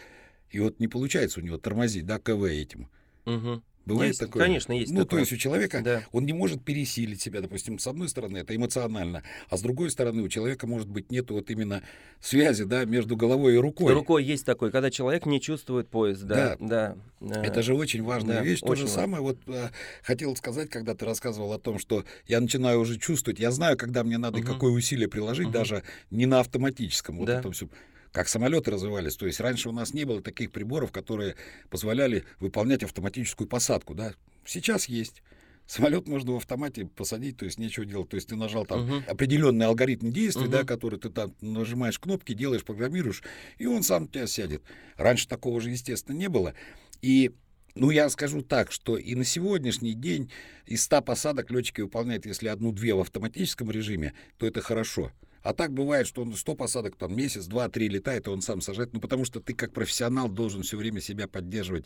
[0.50, 2.88] и вот не получается у него тормозить, да, КВ этим.
[3.26, 3.62] Угу.
[3.86, 4.42] Бывает есть, такое?
[4.44, 5.10] Конечно, есть Ну, такое.
[5.10, 6.02] то есть у человека, да.
[6.10, 10.22] он не может пересилить себя, допустим, с одной стороны, это эмоционально, а с другой стороны,
[10.22, 11.82] у человека, может быть, нет вот именно
[12.20, 13.92] связи, да, между головой и рукой.
[13.94, 16.56] Рукой есть такой, когда человек не чувствует поезд, да.
[16.58, 16.96] Да.
[17.20, 17.42] да.
[17.44, 18.60] Это же очень важная да, вещь.
[18.60, 19.70] То же самое, вот а,
[20.02, 24.02] хотел сказать, когда ты рассказывал о том, что я начинаю уже чувствовать, я знаю, когда
[24.02, 24.46] мне надо угу.
[24.48, 25.54] какое усилие приложить, угу.
[25.54, 27.38] даже не на автоматическом, вот да.
[27.38, 27.68] это все
[28.16, 29.14] как самолеты развивались.
[29.14, 31.36] То есть раньше у нас не было таких приборов, которые
[31.68, 33.94] позволяли выполнять автоматическую посадку.
[33.94, 34.14] Да?
[34.46, 35.22] Сейчас есть.
[35.66, 38.08] Самолет можно в автомате посадить, то есть нечего делать.
[38.08, 39.04] То есть ты нажал там uh-huh.
[39.06, 40.62] определенный алгоритм действий, uh-huh.
[40.62, 43.22] да, который ты там нажимаешь кнопки, делаешь, программируешь,
[43.58, 44.62] и он сам тебя сядет.
[44.96, 46.54] Раньше такого же, естественно, не было.
[47.02, 47.32] И
[47.74, 50.30] ну, я скажу так, что и на сегодняшний день
[50.64, 55.12] из 100 посадок летчики выполняют, если одну-две в автоматическом режиме, то это хорошо.
[55.46, 58.60] А так бывает, что он 100 посадок там месяц, два, три летает, и он сам
[58.60, 58.92] сажает.
[58.92, 61.84] Ну, потому что ты как профессионал должен все время себя поддерживать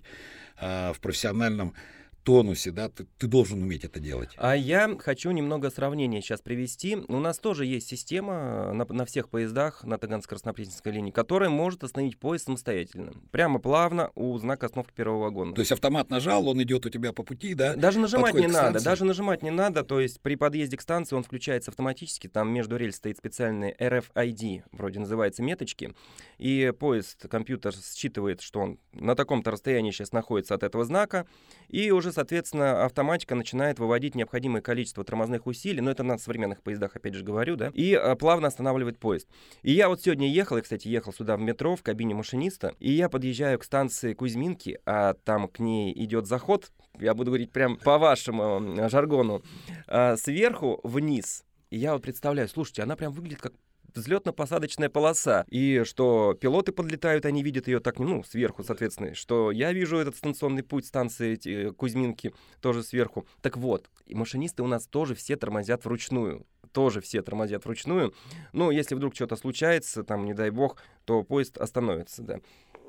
[0.57, 1.75] а, в профессиональном
[2.22, 4.30] тонусе, да, ты, ты должен уметь это делать.
[4.37, 6.96] А я хочу немного сравнения сейчас привести.
[7.09, 12.18] У нас тоже есть система на, на всех поездах на Таганско-Краснопресненской линии, которая может остановить
[12.18, 13.12] поезд самостоятельно.
[13.30, 15.54] Прямо плавно у знака остановки первого вагона.
[15.54, 17.74] То есть автомат нажал, он идет у тебя по пути, да?
[17.74, 19.85] Даже нажимать не надо, даже нажимать не надо.
[19.85, 24.64] То есть при подъезде к станции он включается автоматически, там между рельс стоит специальный RFID,
[24.72, 25.94] вроде называется меточки,
[26.38, 31.26] и поезд, компьютер считывает, что он на таком-то расстоянии сейчас находится от этого знака,
[31.68, 36.96] и уже, соответственно, автоматика начинает выводить необходимое количество тормозных усилий, но это на современных поездах,
[36.96, 39.29] опять же, говорю, да, и а, плавно останавливает поезд.
[39.62, 42.92] И я вот сегодня ехал, я, кстати, ехал сюда в метро, в кабине машиниста, и
[42.92, 47.77] я подъезжаю к станции Кузьминки, а там к ней идет заход, я буду говорить прям
[47.77, 49.42] по вашему жаргону,
[49.87, 51.44] а, сверху вниз.
[51.70, 53.53] И я вот представляю, слушайте, она прям выглядит как
[53.94, 55.44] взлетно-посадочная полоса.
[55.48, 59.14] И что пилоты подлетают, они видят ее так, ну, сверху, соответственно.
[59.14, 63.26] Что я вижу этот станционный путь станции эти, Кузьминки тоже сверху.
[63.40, 68.14] Так вот, и машинисты у нас тоже все тормозят вручную тоже все тормозят вручную.
[68.53, 72.40] Ну, если вдруг что-то случается, там, не дай бог, то поезд остановится, да.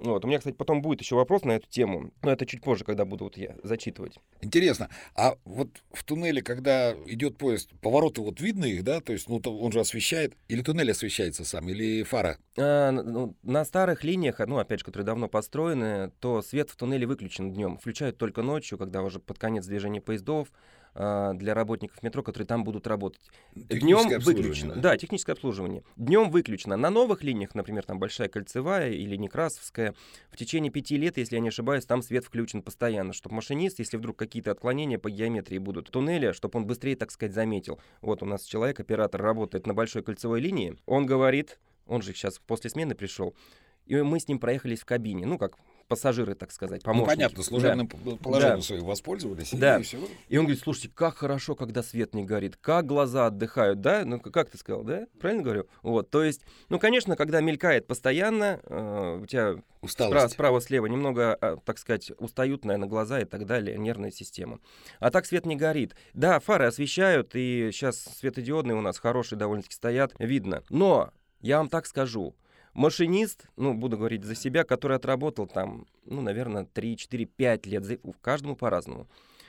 [0.01, 0.25] Вот.
[0.25, 3.05] У меня, кстати, потом будет еще вопрос на эту тему, но это чуть позже, когда
[3.05, 4.17] буду вот я зачитывать.
[4.41, 8.99] Интересно, а вот в туннеле, когда идет поезд, повороты вот видно их, да?
[8.99, 12.37] То есть, ну, он же освещает, или туннель освещается сам, или фара?
[12.57, 17.05] А, ну, на старых линиях, ну, опять же, которые давно построены, то свет в туннеле
[17.05, 17.77] выключен днем.
[17.77, 20.51] Включают только ночью, когда уже под конец движения поездов,
[20.93, 23.21] а, для работников метро, которые там будут работать.
[23.55, 24.75] Днем выключено.
[24.75, 24.81] Да?
[24.81, 25.83] да, техническое обслуживание.
[25.95, 26.75] Днем выключено.
[26.75, 29.95] На новых линиях, например, там Большая Кольцевая или Некрасовская,
[30.29, 33.97] в течение пяти лет, если я не ошибаюсь, там свет включен постоянно, чтобы машинист, если
[33.97, 37.79] вдруг какие-то отклонения по геометрии будут в туннеле, чтобы он быстрее, так сказать, заметил.
[38.01, 40.75] Вот у нас человек, оператор, работает на Большой Кольцевой линии.
[40.85, 43.33] Он говорит, он же сейчас после смены пришел,
[43.85, 45.57] и мы с ним проехались в кабине, ну, как
[45.91, 47.09] пассажиры, так сказать, помощники.
[47.09, 48.15] Ну, понятно, служебным да.
[48.15, 48.61] положением да.
[48.61, 49.51] своим воспользовались.
[49.51, 49.77] Да.
[49.77, 49.97] И, все.
[50.29, 54.03] и он говорит, слушайте, как хорошо, когда свет не горит, как глаза отдыхают, да?
[54.05, 55.07] Ну, как ты сказал, да?
[55.19, 55.67] Правильно говорю?
[55.81, 61.37] Вот, то есть, ну, конечно, когда мелькает постоянно, э, у тебя справа, справа, слева немного,
[61.41, 64.59] э, так сказать, устают, наверное, глаза и так далее, нервная система.
[64.99, 65.93] А так свет не горит.
[66.13, 70.63] Да, фары освещают, и сейчас светодиодные у нас хорошие довольно-таки стоят, видно.
[70.69, 72.33] Но я вам так скажу,
[72.73, 77.85] Машинист, ну, буду говорить за себя, который отработал там, ну, наверное, 3, 4, 5 лет,
[78.03, 79.07] в каждому по-разному.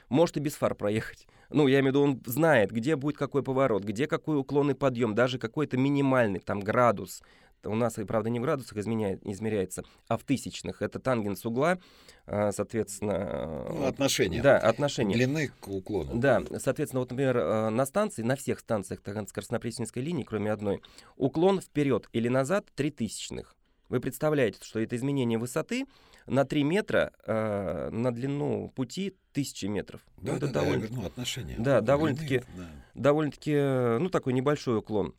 [0.09, 1.27] Может и без фар проехать.
[1.49, 5.15] Ну, я имею в виду, он знает, где будет какой поворот, где какой уклонный подъем,
[5.15, 7.23] даже какой-то минимальный там градус,
[7.65, 10.83] У нас, правда, не в градусах изменяет, измеряется, а в тысячных.
[10.83, 11.79] Это тангенс угла,
[12.27, 13.67] а, соответственно...
[13.69, 14.43] Ну, отношения.
[14.43, 15.15] Да, отношения.
[15.15, 16.15] Длины к уклону.
[16.15, 20.83] Да, соответственно, вот, например, э, на станции, на всех станциях скоростно-пресненской линии, кроме одной,
[21.17, 23.57] уклон вперед или назад 3 тысячных.
[23.89, 25.85] Вы представляете, что это изменение высоты
[26.27, 30.01] на 3 метра э, на длину пути тысячи метров.
[30.17, 31.57] Да, это да, довольно, я верну отношения.
[31.59, 32.71] Да, довольно-таки, да.
[32.95, 35.15] довольно-таки, э, ну, такой небольшой уклон.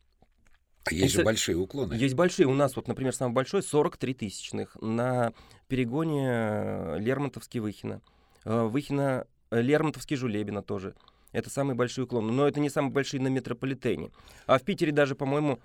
[0.86, 1.94] А есть И, же большие уклоны.
[1.94, 2.48] Есть большие.
[2.48, 5.34] У нас вот, например, самый большой 43 тысячных на
[5.68, 8.02] перегоне э, Лермонтовский-Выхина.
[8.44, 10.96] Э, Выхина, Лермонтовский Жулебина тоже.
[11.32, 12.32] Это самые большие уклоны.
[12.32, 14.12] Но это не самые большие на метрополитене.
[14.46, 15.60] А в Питере даже, по-моему,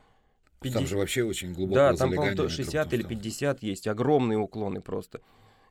[0.60, 0.80] 50...
[0.80, 3.86] Там же вообще очень глубокое Да, там, по-моему, 60 или 50 есть.
[3.86, 5.20] Огромные уклоны просто.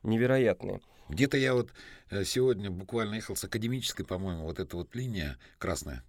[0.03, 0.81] Невероятные.
[1.09, 1.71] Где-то я вот
[2.09, 6.03] э, сегодня буквально ехал с академической, по-моему, вот эта вот линия красная.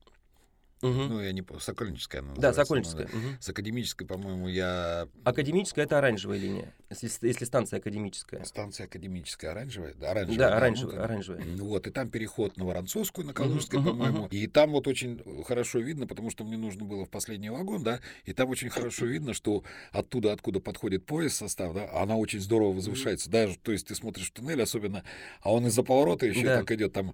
[0.81, 0.93] Угу.
[0.93, 3.07] Ну, я не помню, Сокольническая она Да, Сокольническая.
[3.07, 3.41] Угу.
[3.41, 5.09] С Академической, по-моему, я...
[5.25, 8.45] Академическая— это оранжевая линия, если, если станция Академическая.
[8.45, 9.95] Станция Академическая оранжевая?
[9.95, 10.39] Да, оранжевая.
[10.39, 11.45] Да, оранжевая, ну, оранжевая.
[11.59, 14.23] Вот, и там переход на Воронцовскую, на Калужской, угу, по-моему.
[14.25, 14.29] Угу.
[14.31, 18.01] И там вот очень хорошо видно, потому что мне нужно было в последний вагон, да,
[18.25, 22.73] и там очень хорошо видно, что оттуда, откуда подходит поезд состав, да, она очень здорово
[22.73, 23.29] возвышается.
[23.31, 25.05] Даже, то есть ты смотришь в туннель особенно,
[25.43, 26.59] а он из-за поворота еще да.
[26.59, 27.13] так идет, там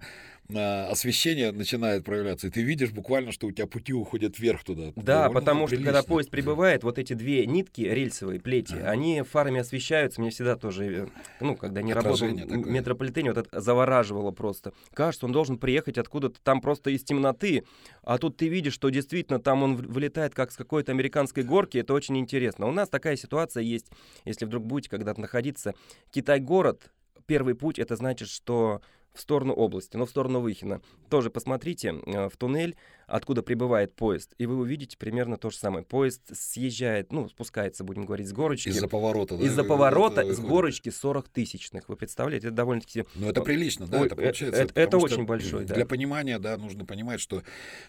[0.48, 4.92] освещение начинает проявляться, и ты видишь буквально, что у тебя пути уходят вверх туда.
[4.96, 8.90] Да, потому что когда поезд прибывает, вот эти две нитки рельсовые, плети, ага.
[8.90, 10.20] они фарами освещаются.
[10.20, 11.06] Мне всегда тоже, э,
[11.40, 14.72] ну, когда не работал в метрополитене, вот это завораживало просто.
[14.92, 17.64] Кажется, он должен приехать откуда-то там просто из темноты,
[18.02, 21.94] а тут ты видишь, что действительно там он вылетает как с какой-то американской горки, это
[21.94, 22.66] очень интересно.
[22.66, 23.90] У нас такая ситуация есть,
[24.24, 25.74] если вдруг будете когда-то находиться.
[26.10, 26.92] Китай-город,
[27.26, 28.80] первый путь, это значит, что
[29.14, 30.80] в сторону области, но в сторону Выхина.
[31.08, 35.84] Тоже посмотрите э, в туннель, откуда прибывает поезд, и вы увидите примерно то же самое.
[35.84, 38.68] Поезд съезжает, ну, спускается, будем говорить, с горочки.
[38.68, 39.44] Из-за поворота, да?
[39.44, 41.88] Из-за поворота с горочки 40 тысячных.
[41.88, 43.04] Вы представляете, это довольно-таки...
[43.14, 44.62] Ну, это прилично, да, Ой, это получается.
[44.62, 45.74] Это, это очень большой, да.
[45.74, 47.42] Для понимания, да, нужно понимать, что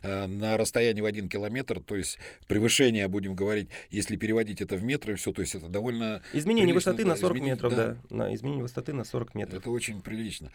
[0.04, 4.84] э, на расстоянии в один километр, то есть превышение, будем говорить, если переводить это в
[4.84, 6.22] метры, все, то есть это довольно...
[6.34, 7.98] Изменение высоты да, на 40 метров, да.
[8.10, 8.16] да.
[8.16, 9.62] На изменение высоты на 40 метров.
[9.62, 10.52] Это очень прилично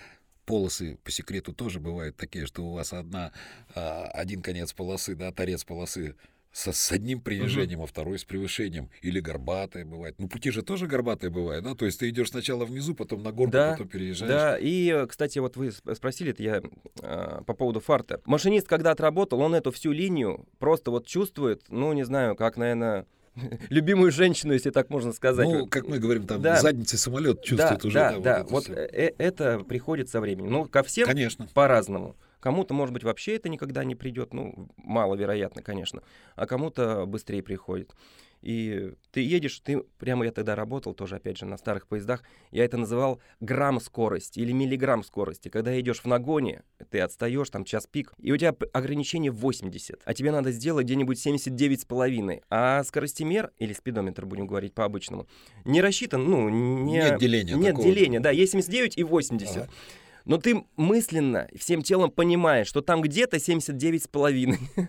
[0.51, 3.33] полосы по секрету тоже бывают такие, что у вас одна,
[3.75, 6.17] а, один конец полосы, да, торец полосы
[6.53, 7.85] со, с одним принижением, угу.
[7.85, 8.91] а второй с превышением.
[9.03, 10.17] Или горбатые бывает.
[10.19, 11.75] Ну, пути же тоже горбатые бывают, да?
[11.75, 14.31] То есть ты идешь сначала внизу, потом на горку, да, потом переезжаешь.
[14.31, 16.63] Да, и, кстати, вот вы спросили, это я
[17.03, 18.21] а, по поводу фарта.
[18.25, 23.07] Машинист, когда отработал, он эту всю линию просто вот чувствует, ну, не знаю, как, наверное,
[23.71, 25.47] любимую женщину, если так можно сказать.
[25.47, 26.57] Ну, как мы говорим, там да.
[26.57, 27.99] задницы самолет чувствует да, уже.
[27.99, 28.45] Да, да, да.
[28.45, 30.51] Вот, вот э это приходит со временем.
[30.51, 31.47] Ну, ко всем Конечно.
[31.55, 32.17] по-разному.
[32.41, 36.03] Кому-то, может быть, вообще это никогда не придет, ну, маловероятно, конечно,
[36.37, 37.91] а кому-то быстрее приходит.
[38.43, 42.23] И ты едешь, ты прямо я тогда работал тоже, опять же, на старых поездах.
[42.51, 45.49] Я это называл грамм скорости или миллиграмм скорости.
[45.49, 50.15] Когда идешь в нагоне, ты отстаешь, там час пик, и у тебя ограничение 80, а
[50.15, 52.43] тебе надо сделать где-нибудь 79,5.
[52.49, 55.27] А скоростимер, или спидометр, будем говорить по-обычному,
[55.65, 57.57] не рассчитан, ну, не, нет деления.
[57.57, 57.87] Нет такого.
[57.87, 59.57] деления, да, есть 79 и 80.
[59.57, 59.71] Ага
[60.25, 64.59] но ты мысленно всем телом понимаешь, что там где-то 79,5.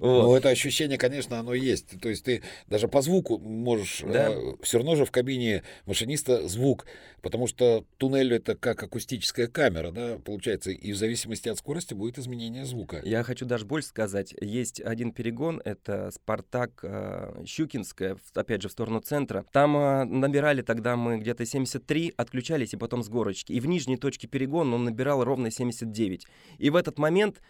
[0.00, 2.00] Ну, это ощущение, конечно, оно есть.
[2.00, 4.02] То есть ты даже по звуку можешь...
[4.06, 4.30] Да.
[4.30, 6.86] Э, все равно же в кабине машиниста звук,
[7.20, 12.18] потому что туннель это как акустическая камера, да, получается, и в зависимости от скорости будет
[12.18, 13.00] изменение звука.
[13.04, 14.34] Я хочу даже больше сказать.
[14.40, 19.44] Есть один перегон, это Спартак э, Щукинская, опять же, в сторону центра.
[19.50, 23.52] Там э, набирали тогда мы где-то 73, отключались и потом с горочки.
[23.52, 26.26] И в нижней точке перегона он набирал ровно 79.
[26.58, 27.40] И в этот момент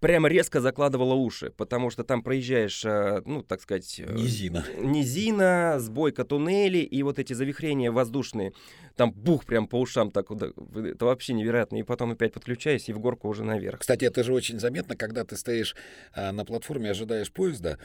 [0.00, 4.00] прямо резко закладывала уши, потому что там проезжаешь, э, ну, так сказать...
[4.00, 4.64] Э, низина.
[4.78, 8.52] Низина, сбойка туннелей и вот эти завихрения воздушные.
[8.96, 11.76] Там бух прям по ушам так, это вообще невероятно.
[11.76, 13.80] И потом опять подключаюсь и в горку уже наверх.
[13.80, 15.76] Кстати, это же очень заметно, когда ты стоишь
[16.12, 17.78] а, на платформе, ожидаешь поезда,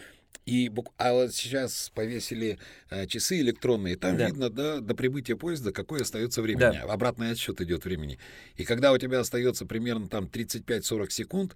[0.45, 4.28] и, а вот сейчас повесили а, часы электронные, там да.
[4.28, 6.80] видно да, до прибытия поезда, какое остается времени.
[6.82, 6.82] Да.
[6.84, 8.19] Обратный отсчет идет времени.
[8.56, 11.56] И когда у тебя остается примерно там 35-40 секунд,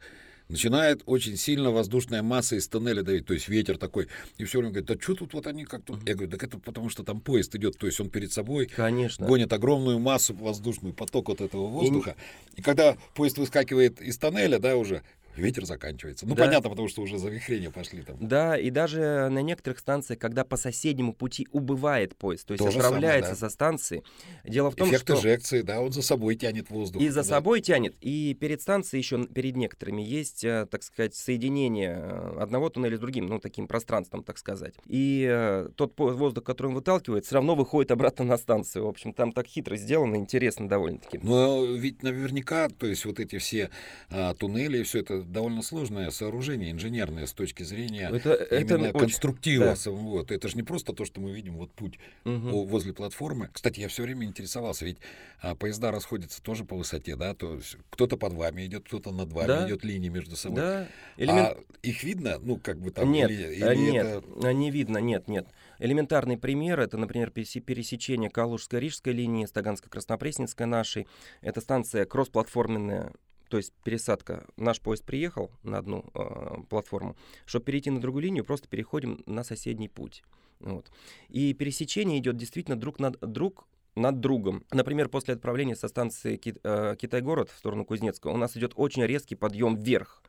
[0.49, 4.07] начинает очень сильно воздушная масса из тоннеля давить, то есть ветер такой.
[4.37, 6.07] И все время говорит, да что тут вот они как тут?
[6.07, 9.25] Я говорю, так это потому что там поезд идет, то есть он перед собой Конечно.
[9.27, 12.15] гонит огромную массу воздушную, поток вот этого воздуха.
[12.55, 15.03] И, и когда поезд выскакивает из тоннеля, да, уже
[15.35, 16.25] ветер заканчивается.
[16.27, 16.45] Ну, Да.
[16.45, 18.17] понятно, потому что уже завихрения пошли там.
[18.19, 22.71] Да, и даже на некоторых станциях, когда по соседнему пути убывает поезд, то есть То
[22.71, 23.37] же самое, отправляется да.
[23.37, 24.03] со станции,
[24.43, 27.01] дело в том, Эффект что эжекции, да, он за собой тянет воздух.
[27.01, 27.23] и за да.
[27.23, 32.69] собой тянет, и перед станцией еще перед некоторыми есть, э, так сказать, соединение э, одного
[32.69, 34.75] туннеля с другим, ну, таким пространством, так сказать.
[34.87, 38.85] И э, тот воздух, который он выталкивает, все равно выходит обратно на станцию.
[38.85, 41.19] В общем, там так хитро сделано, интересно довольно-таки.
[41.23, 43.69] Но ведь наверняка, то есть вот эти все
[44.09, 48.99] а, туннели, все это довольно сложное сооружение инженерное с точки зрения Это, это именно очень-
[48.99, 49.75] конструктива да.
[49.75, 50.25] самого.
[50.29, 53.49] Это же не просто то, что мы видим вот путь о- возле платформы.
[53.51, 54.97] Кстати, я все время интересовался, ведь
[55.41, 59.31] а, поезда расходятся тоже по высоте, да, то есть кто-то под вами идет, кто-то над
[59.31, 59.67] вами Да.
[59.67, 60.57] идет линии между собой.
[60.57, 61.57] Да, элемент...
[61.57, 64.97] А их видно, ну как бы там Нет, или, э, или нет, это- не видно,
[64.97, 65.47] нет, нет.
[65.79, 71.07] Элементарный пример это, например, пересе- пересечение Калужско-Рижской линии с Таганско-Краснопресненской нашей.
[71.41, 73.13] Это станция кроссплатформенная,
[73.49, 74.45] то есть пересадка.
[74.55, 77.17] Наш поезд приехал на одну э, платформу.
[77.45, 80.23] Чтобы перейти на другую линию, просто переходим на соседний путь.
[80.59, 80.91] Вот.
[81.29, 84.65] И пересечение идет действительно друг над друг над другом.
[84.71, 89.03] Например, после отправления со станции Ки- э, Китай-город в сторону Кузнецкого у нас идет очень
[89.03, 90.23] резкий подъем вверх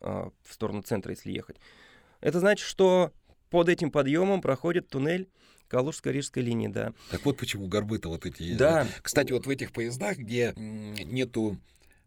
[0.00, 1.58] э, в сторону центра, если ехать.
[2.20, 3.12] Это значит, что
[3.50, 5.28] под этим подъемом проходит туннель
[5.68, 6.94] Калужско-Рижской линии, да.
[7.10, 8.58] Так вот почему горбы-то вот эти есть.
[8.58, 8.86] Да.
[9.02, 11.58] Кстати, вот в этих поездах, где нету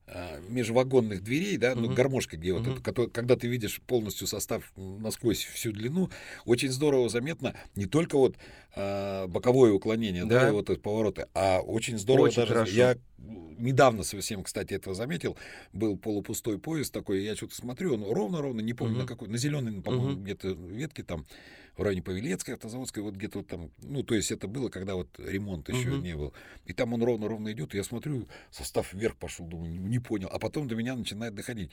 [0.07, 1.95] а, межвагонных дверей, да, ну, Мгм.
[1.95, 2.77] гармошка, где вот Мгм.
[2.85, 6.09] это, когда ты видишь полностью состав насквозь всю длину,
[6.45, 8.35] очень здорово заметно не только вот
[8.75, 10.51] а, боковое уклонение, да, Да.
[10.53, 12.53] вот эти повороты, а очень здорово Очень даже.
[12.53, 12.71] хорошо.
[12.71, 15.37] Я недавно совсем, кстати, этого заметил,
[15.73, 19.07] был полупустой поезд такой, я что-то смотрю, он ровно-ровно, не помню на Мгм.
[19.07, 20.23] какой, на зеленой, по-моему, Мгм.
[20.23, 21.25] где-то ветке там,
[21.77, 25.09] в районе Павелецкой, Автозаводской, вот где-то вот там, ну, то есть это было, когда вот
[25.17, 26.03] ремонт еще Мгм.
[26.03, 26.33] не был.
[26.65, 30.29] И там он ровно-ровно идет, я смотрю, состав вверх пошел, думаю, не понял.
[30.31, 31.71] А потом до меня начинает доходить.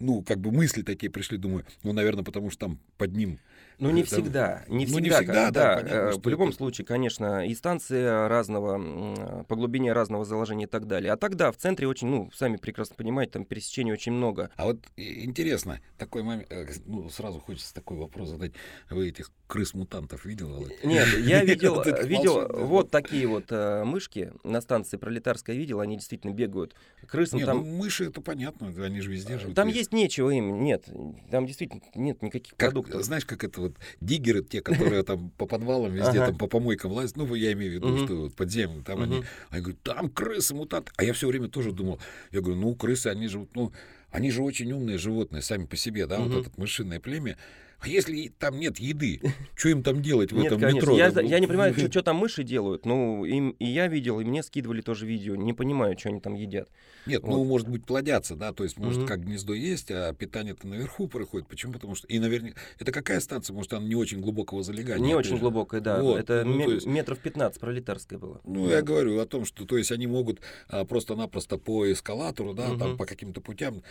[0.00, 3.38] Ну, как бы мысли такие пришли, думаю, ну, наверное, потому что там под ним.
[3.78, 4.64] Ну, не Это- всегда.
[4.68, 5.16] Не ну, не всегда.
[5.18, 9.92] всегда, да, понятно, э, что в любом это- случае, конечно, и станции разного, по глубине
[9.92, 11.12] разного заложения и так далее.
[11.12, 14.50] А тогда в центре очень, ну, сами прекрасно понимаете, там пересечений очень много.
[14.56, 18.52] А вот интересно, такой момент, э, ну, сразу хочется такой вопрос задать.
[18.90, 20.84] Вы этих крыс-мутантов видел, Володь?
[20.84, 26.32] Нет, я видел, видел вот такие вот э, мышки на станции Пролетарская видел, они действительно
[26.32, 26.74] бегают.
[27.06, 27.58] Крысам Не, там...
[27.58, 29.54] ну, мыши, это понятно, они же везде живут.
[29.56, 30.88] Там Есть- нечего им, нет,
[31.30, 33.02] там действительно нет никаких Как, продуктов.
[33.02, 36.26] знаешь, как это вот диггеры, те, которые там по подвалам везде, Ага.
[36.26, 39.24] там по помойкам лазят, ну, я имею в виду, что вот под землю, там они,
[39.50, 40.92] они говорят, там крысы, мутанты.
[40.96, 41.98] А я все время тоже думал,
[42.30, 43.72] я говорю, ну, крысы, они живут, ну,
[44.10, 47.36] они же очень умные животные сами по себе, да, вот это мышиное племя.
[47.84, 49.20] А если там нет еды,
[49.54, 50.76] что им там делать в Нет, этом конечно.
[50.78, 50.96] метро?
[50.96, 52.86] Я, Да, я не понимаю, ну, что там мыши делают.
[52.86, 55.36] Ну, им и я видел, и мне скидывали тоже видео.
[55.36, 56.68] Не понимаю, что они там едят.
[57.06, 57.44] Нет, ну, Вот.
[57.46, 59.06] может быть, плодятся, да, то есть, может, Мгм.
[59.08, 61.46] как гнездо есть, а питание-то наверху проходит.
[61.48, 61.74] Почему?
[61.74, 63.54] Потому что, и наверняка, это какая станция?
[63.54, 65.04] Может, она не очень глубокого залегания?
[65.06, 65.38] не очень же?
[65.38, 66.00] глубокое, да.
[66.00, 68.40] Вот, Это ну, то есть- метров 15 пролетарская была.
[68.44, 72.68] Ну, я говорю о том, что, то есть, они могут а, просто-напросто по эскалатору, да,
[72.78, 72.96] там Мгм.
[72.96, 73.82] по каким-то путям,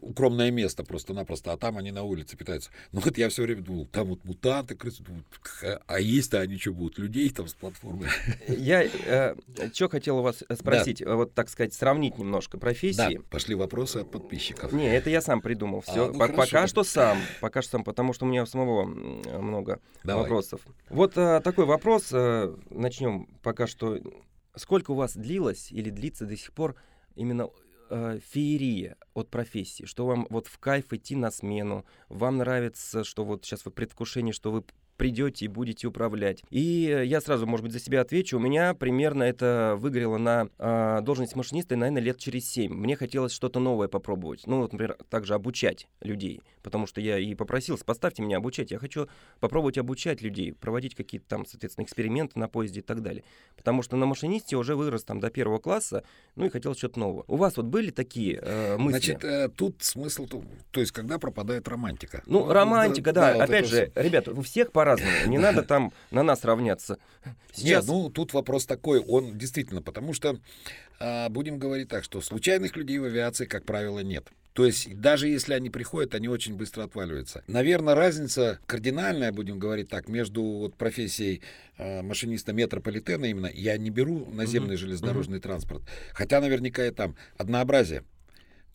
[0.00, 2.70] укромное место просто-напросто, а там они на улице питаются.
[2.92, 5.24] Ну, вот я все время думал, там вот мутанты, крысы, думаю,
[5.86, 8.08] а есть-то они что будут, людей там с платформы?
[8.48, 8.86] Я
[9.72, 13.20] что хотел у вас э, спросить, э, вот так сказать, сравнить немножко Да, профессии.
[13.30, 14.72] пошли вопросы от подписчиков.
[14.72, 15.84] Не, это я сам придумал.
[15.86, 16.06] А, Все.
[16.12, 16.66] ну, пока хорошо.
[16.66, 17.18] что сам.
[17.40, 20.22] Пока что сам, потому что у меня самого много Давай.
[20.22, 20.60] вопросов.
[20.88, 22.08] Вот э, такой вопрос.
[22.12, 23.98] э, начнем пока что.
[24.56, 26.74] Сколько у вас длилось или длится до сих пор
[27.14, 27.48] именно
[27.90, 29.84] э, феерия от профессии?
[29.84, 31.84] Что вам вот в кайф идти на смену?
[32.08, 34.64] Вам нравится, что вот сейчас вы в предвкушении, что вы
[35.00, 36.44] придете и будете управлять.
[36.50, 38.36] И э, я сразу, может быть, за себя отвечу.
[38.36, 42.70] У меня примерно это выгорело на э, должность машиниста, наверное, лет через 7.
[42.70, 44.42] Мне хотелось что-то новое попробовать.
[44.46, 46.42] Ну, вот, например, также обучать людей.
[46.62, 48.72] Потому что я и попросил, поставьте меня обучать.
[48.72, 49.08] Я хочу
[49.40, 53.24] попробовать обучать людей, проводить какие-то там, соответственно, эксперименты на поезде и так далее.
[53.56, 56.04] Потому что на машинисте уже вырос там до первого класса,
[56.36, 57.24] ну и хотел что-то нового.
[57.26, 58.98] У вас вот были такие э, мысли?
[58.98, 62.22] Значит, э, тут смысл, то, то есть, когда пропадает романтика.
[62.26, 63.32] Ну, романтика, да.
[63.32, 65.30] вот Опять же, ребят, у всех по-разному.
[65.30, 66.98] Не надо там на нас равняться.
[67.58, 70.38] Нет, ну тут вопрос такой, он действительно, потому что
[70.98, 74.28] а, будем говорить так, что случайных людей в авиации, как правило, нет.
[74.52, 77.44] То есть даже если они приходят, они очень быстро отваливаются.
[77.46, 81.42] Наверное, разница кардинальная, будем говорить так, между вот профессией
[81.78, 84.78] а, машиниста метрополитена именно, я не беру наземный Мгм.
[84.78, 88.04] железнодорожный транспорт, хотя наверняка и там однообразие.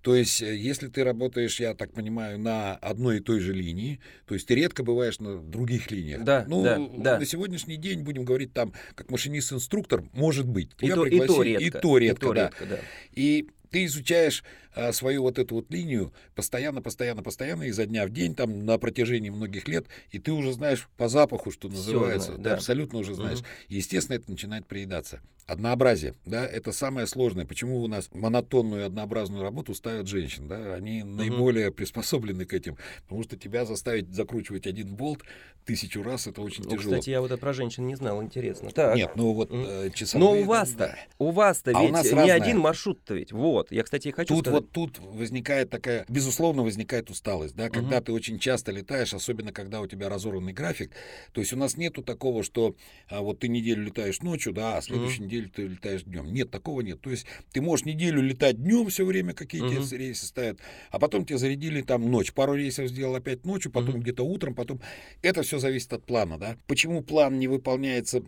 [0.06, 4.00] То есть, э, если ты работаешь, я так понимаю, на одной и той же линии,
[4.28, 6.24] то есть ты редко бываешь на других линиях.
[6.24, 7.18] Да, ну, да, да.
[7.18, 10.70] на сегодняшний день, будем говорить, там, как машинист-инструктор, может быть.
[10.80, 11.64] И Тебя то, и то редко.
[11.64, 12.44] и то редко, и то да.
[12.44, 12.80] редко, да.
[13.14, 18.10] И ты изучаешь а, свою вот эту вот линию постоянно, постоянно, постоянно, изо дня в
[18.10, 22.38] день, там, на протяжении многих лет, и ты уже знаешь по запаху, что называется, знаю,
[22.40, 22.54] ты да.
[22.56, 23.40] абсолютно уже знаешь.
[23.40, 23.48] Мгм.
[23.70, 25.22] Естественно, это начинает приедаться.
[25.48, 27.46] Однообразие, да, это самое сложное.
[27.46, 30.74] Почему у нас монотонную и однообразную работу ставят женщин, да?
[30.74, 35.22] Они наиболее приспособлены к этим, потому что тебя заставить закручивать один болт
[35.64, 36.96] тысячу раз, это очень Ну, тяжело.
[36.96, 38.72] кстати, я вот это про женщин не знал, интересно.
[38.72, 38.96] Так.
[38.96, 40.36] Нет, ну вот э, часовые...
[40.36, 40.96] Но у вас-то, да.
[41.20, 42.34] у вас-то А у ведь нас не разное.
[42.36, 43.32] один маршрут-то ведь.
[43.32, 44.64] Вот, я, кстати, и хочу Тут сказать.
[44.64, 48.06] вот тут возникает такая, безусловно, возникает усталость, да, когда Мгм.
[48.06, 50.92] ты очень часто летаешь, особенно когда у тебя разорванный график.
[51.34, 52.76] То есть у нас нету такого, что
[53.10, 56.34] а, вот ты неделю летаешь ночью, да, а следующую неделю ты летаешь днем.
[56.34, 57.02] Нет, такого нет.
[57.02, 59.82] То есть ты можешь неделю летать днем все время, какие Мгм.
[59.88, 60.60] тебе рейсы ставят,
[60.92, 62.34] а потом тебе зарядили там ночь.
[62.34, 64.02] Пару рейсов сделал опять ночью, потом Мгм.
[64.02, 64.82] где-то утром, потом.
[65.22, 66.58] Это все зависит от плана, да.
[66.68, 68.24] Почему план не выполняется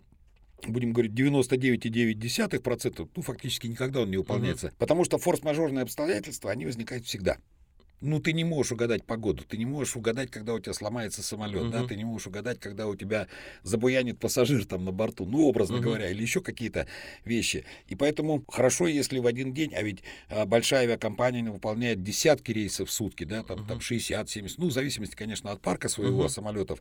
[0.65, 4.71] будем говорить, 99,9%, ну, фактически никогда он не выполняется.
[4.77, 7.37] Потому что форс-мажорные обстоятельства, они возникают всегда.
[7.99, 11.71] Ну, ты не можешь угадать погоду, ты не можешь угадать, когда у тебя сломается самолет,
[11.71, 11.87] да, Мгм.
[11.87, 13.27] ты не можешь угадать, когда у тебя
[13.63, 15.85] забуянит пассажир там на борту, ну, образно Мгм.
[15.85, 16.85] говоря, или еще какие-то
[17.25, 17.65] вещи.
[17.87, 22.89] И поэтому хорошо, если в один день, а ведь а, большая авиакомпания выполняет десятки рейсов
[22.89, 23.79] в сутки, да, там, там Мгм.
[23.79, 26.29] 60-70, ну, в зависимости, конечно, от парка своего Мгм.
[26.29, 26.79] самолетов,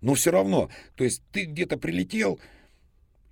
[0.00, 2.38] но все равно, то есть ты где-то прилетел,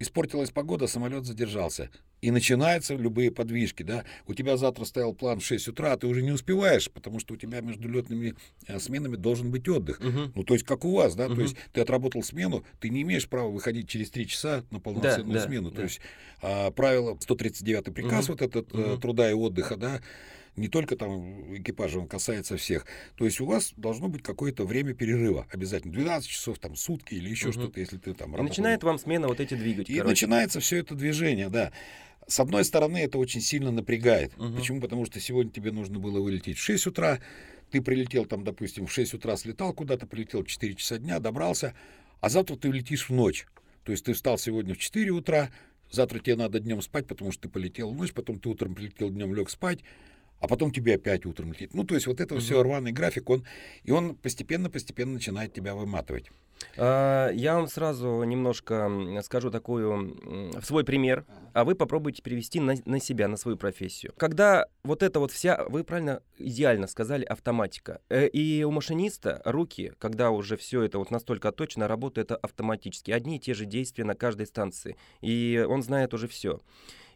[0.01, 1.90] испортилась погода, самолет задержался.
[2.22, 4.05] И начинаются любые подвижки, да.
[4.26, 7.34] У тебя завтра стоял план в 6 утра, а ты уже не успеваешь, потому что
[7.34, 8.34] у тебя между летными
[8.66, 10.01] э, сменами должен быть отдых.
[10.01, 10.32] Мгм.
[10.34, 11.42] Ну, то есть, как у вас, да, то Мгм.
[11.42, 15.46] есть ты отработал смену, ты не имеешь права выходить через 3 часа на полноценную да,
[15.46, 15.70] смену.
[15.70, 15.76] да.
[15.76, 16.01] То есть
[16.42, 18.32] а, правило 139 приказ, Мгм.
[18.32, 19.01] вот этот Мгм.
[19.01, 20.01] труда и отдыха, да,
[20.57, 22.86] не только там экипажа, он касается всех.
[23.16, 25.92] То есть у вас должно быть какое-то время перерыва обязательно.
[25.92, 27.53] 12 часов, там, сутки или еще Мгм.
[27.53, 30.11] что-то, если ты там И начинает вам смена вот эти двигать, и короче.
[30.11, 31.72] начинается все это движение, да.
[32.26, 34.36] С одной стороны, это очень сильно напрягает.
[34.38, 34.57] Мгм.
[34.57, 34.80] Почему?
[34.80, 37.20] Потому что сегодня тебе нужно было вылететь в 6 утра,
[37.70, 41.74] ты прилетел там, допустим, в 6 утра слетал куда-то, прилетел в 4 часа дня, добрался,
[42.20, 43.46] а завтра ты летишь в ночь.
[43.84, 45.51] То есть ты встал сегодня в 4 утра,
[45.90, 49.11] завтра тебе надо днем спать, потому что ты полетел в ночь, потом ты утром прилетел
[49.11, 49.80] днем, лег спать,
[50.41, 51.74] а потом тебе опять утром лететь.
[51.74, 52.41] Ну, то есть вот это Мгм.
[52.43, 53.45] все рваный график, он,
[53.84, 56.30] и он постепенно-постепенно начинает тебя выматывать.
[56.76, 58.91] А, Я вам сразу немножко
[59.22, 64.12] скажу такую свой пример, а вы попробуйте перевести на, на себя, на свою профессию.
[64.16, 68.01] Когда вот это вот вся, вы правильно, идеально сказали, автоматика.
[68.09, 73.11] Э, И у машиниста руки, когда уже все это вот настолько отточено, работает автоматически.
[73.11, 74.97] Одни и те же действия на каждой станции.
[75.22, 76.61] И он знает уже все.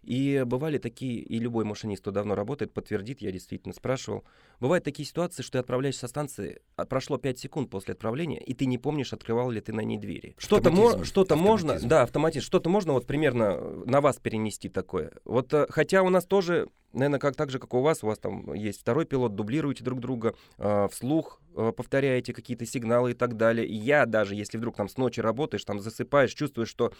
[0.04, 4.24] И бывали такие, и любой машинист, кто давно работает, подтвердит, я действительно спрашивал.
[4.60, 8.54] Бывают такие ситуации, что ты отправляешься со станции, а прошло 5 секунд после отправления, и
[8.54, 10.34] ты не помнишь, открывал ли ты на ней двери.
[10.38, 15.12] Что-то, мо- что-то можно, да, автоматизм, что-то можно вот примерно на вас перенести такое.
[15.24, 18.18] Вот, э, хотя у нас тоже, наверное, как так же, как у вас, у вас
[18.18, 23.36] там есть второй пилот, дублируете друг друга, э, вслух э, повторяете какие-то сигналы и так
[23.36, 23.66] далее.
[23.66, 26.92] И я даже, если вдруг там с ночи работаешь, там засыпаешь, чувствуешь, что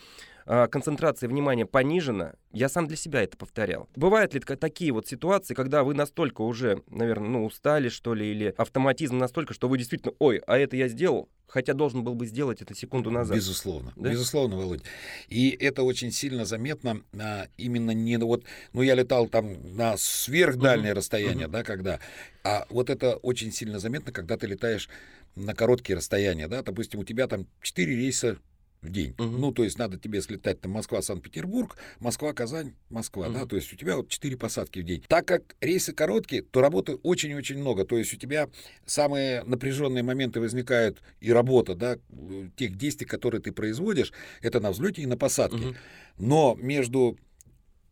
[0.47, 3.89] а, концентрация внимания понижена, я сам для себя это повторял.
[3.97, 8.55] Бывают ли такие вот ситуации, когда вы настолько уже, наверное, ну, устали, что ли, или
[8.57, 12.63] автоматизм настолько, что вы действительно, ой, а это я сделал, хотя должен был бы сделать
[12.63, 13.37] это секунду назад.
[13.37, 14.11] Безусловно, Да?
[14.11, 14.83] безусловно, Володь.
[15.29, 19.97] И это очень сильно заметно а, именно не на вот, ну я летал там на
[19.97, 21.53] сверхдальнее Мгм, расстояние, мгм.
[21.53, 22.01] да, когда,
[22.43, 24.89] а вот это очень сильно заметно, когда ты летаешь
[25.37, 28.39] на короткие расстояния, да, допустим, у тебя там 4 рейса
[28.85, 29.15] в день.
[29.19, 29.41] Мгм.
[29.41, 33.49] Ну, то есть надо тебе слетать там Москва-Санкт-Петербург, Москва-Казань, Москва, да, Мгм.
[33.49, 35.03] то есть у тебя вот 4 посадки в день.
[35.09, 38.49] Так как рейсы короткие, то работы очень-очень много, то есть у тебя
[38.85, 44.13] самые напряженные моменты возникают и работа, да, э, тех действий, которые ты производишь,
[44.43, 45.57] это на взлете и на посадке.
[45.57, 45.77] Мгм.
[46.19, 47.19] Но между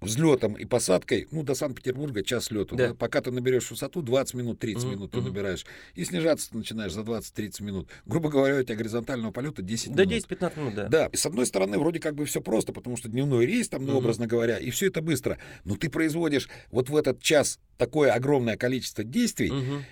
[0.02, 2.76] взлетом и посадкой, ну, до Санкт-Петербурга час лету.
[2.76, 2.88] Да.
[2.88, 2.94] да.
[2.94, 5.64] Пока ты наберешь высоту, 20 минут, 30 Мгм, минут ты набираешь.
[5.94, 7.88] И снижаться ты начинаешь за 20-30 минут.
[8.04, 10.24] Грубо говоря, у тебя горизонтального полета 10 Да минут.
[10.28, 10.88] 10-15 минут, да.
[10.88, 13.86] Да, и с одной стороны, вроде как бы все просто, потому что дневной рейс, там,
[13.86, 15.38] ну, образно говоря, и все это быстро.
[15.64, 19.84] Но ты производишь вот в этот час такое огромное количество действий, Мгм.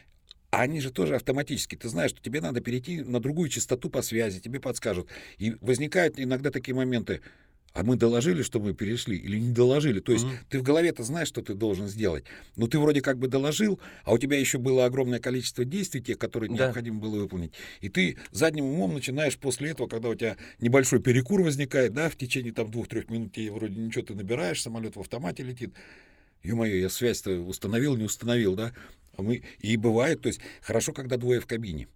[0.51, 1.77] а они же тоже автоматически.
[1.77, 5.09] Ты знаешь, что тебе надо перейти на другую частоту по связи, тебе подскажут.
[5.39, 7.21] И возникают иногда такие моменты,
[7.73, 10.01] а мы доложили, что мы перешли, или не доложили.
[10.01, 10.35] То есть Мгм.
[10.49, 12.25] ты в голове-то знаешь, что ты должен сделать.
[12.57, 16.19] Но ты вроде как бы доложил, а у тебя еще было огромное количество действий, тех,
[16.19, 16.65] которые Да.
[16.67, 17.53] необходимо было выполнить.
[17.81, 22.17] И ты задним умом начинаешь после этого, когда у тебя небольшой перекур возникает, да, в
[22.17, 25.73] течение там двух-трех минут тебе вроде ничего ты набираешь, самолет в автомате летит.
[26.43, 28.73] Ё-моё, я связь-то установил, не установил, да?
[29.17, 29.43] А мы...
[29.61, 31.87] И бывает, то есть хорошо, когда двое в кабине.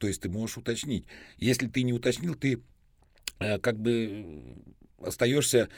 [0.00, 1.04] То есть ты можешь уточнить.
[1.38, 2.60] Если ты не уточнил, ты
[3.38, 4.54] э, как бы
[5.00, 5.68] остаешься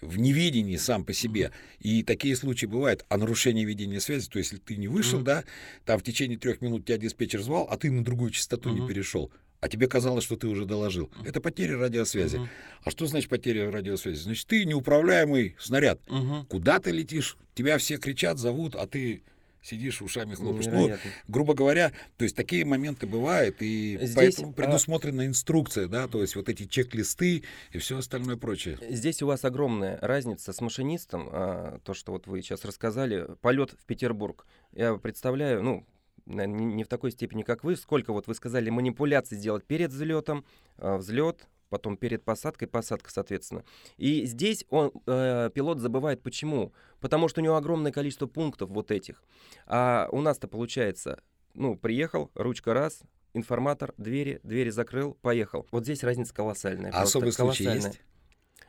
[0.00, 1.52] в неведении сам по себе.
[1.80, 3.04] И такие случаи бывают.
[3.08, 5.24] А нарушение ведения связи, то есть если ты не вышел, mm-hmm.
[5.24, 5.44] да,
[5.84, 8.80] там в течение трех минут тебя диспетчер звал, а ты на другую частоту mm-hmm.
[8.80, 9.30] не перешел.
[9.60, 11.06] А тебе казалось, что ты уже доложил.
[11.06, 11.28] Mm-hmm.
[11.28, 12.38] Это потеря радиосвязи.
[12.38, 12.48] Mm-hmm.
[12.84, 14.20] А что значит потеря радиосвязи?
[14.20, 16.00] Значит, ты неуправляемый снаряд.
[16.06, 16.46] Mm-hmm.
[16.46, 17.36] Куда ты летишь?
[17.54, 19.22] Тебя все кричат, зовут, а ты
[19.62, 20.66] сидишь ушами хлопаешь.
[20.66, 20.90] Ну,
[21.28, 25.26] грубо говоря, то есть такие моменты бывают, и Здесь, поэтому а предусмотрена а...
[25.26, 28.78] инструкция, да, то есть вот эти чек-листы и все остальное прочее.
[28.88, 33.72] Здесь у вас огромная разница с машинистом, а, то, что вот вы сейчас рассказали, полет
[33.72, 34.46] в Петербург.
[34.72, 35.86] Я представляю, ну,
[36.26, 37.76] не в такой степени, как вы.
[37.76, 40.44] Сколько, вот вы сказали, манипуляций сделать перед взлетом,
[40.76, 43.64] а, взлет, потом перед посадкой, посадка, соответственно.
[43.96, 46.74] И здесь он, э, пилот забывает почему.
[47.00, 49.24] Потому что у него огромное количество пунктов вот этих.
[49.66, 51.22] А у нас-то получается,
[51.54, 53.00] ну, приехал, ручка раз,
[53.32, 55.66] информатор, двери, двери закрыл, поехал.
[55.70, 56.92] Вот здесь разница колоссальная.
[56.92, 58.02] А особый случай есть?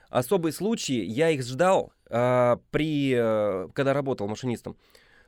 [0.10, 4.78] Особые случаи, я их ждал э, при, э, когда работал машинистом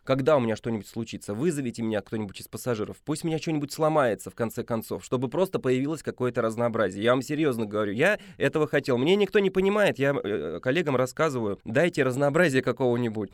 [0.06, 4.36] когда у меня что-нибудь случится, вызовите меня кто-нибудь из пассажиров, пусть меня что-нибудь сломается в
[4.36, 7.03] конце концов, чтобы просто появилось какое-то разнообразие.
[7.03, 8.97] Я вам серьезно говорю, я этого хотел.
[8.97, 13.32] Мне никто не понимает, я э, коллегам рассказываю, дайте разнообразие какого-нибудь.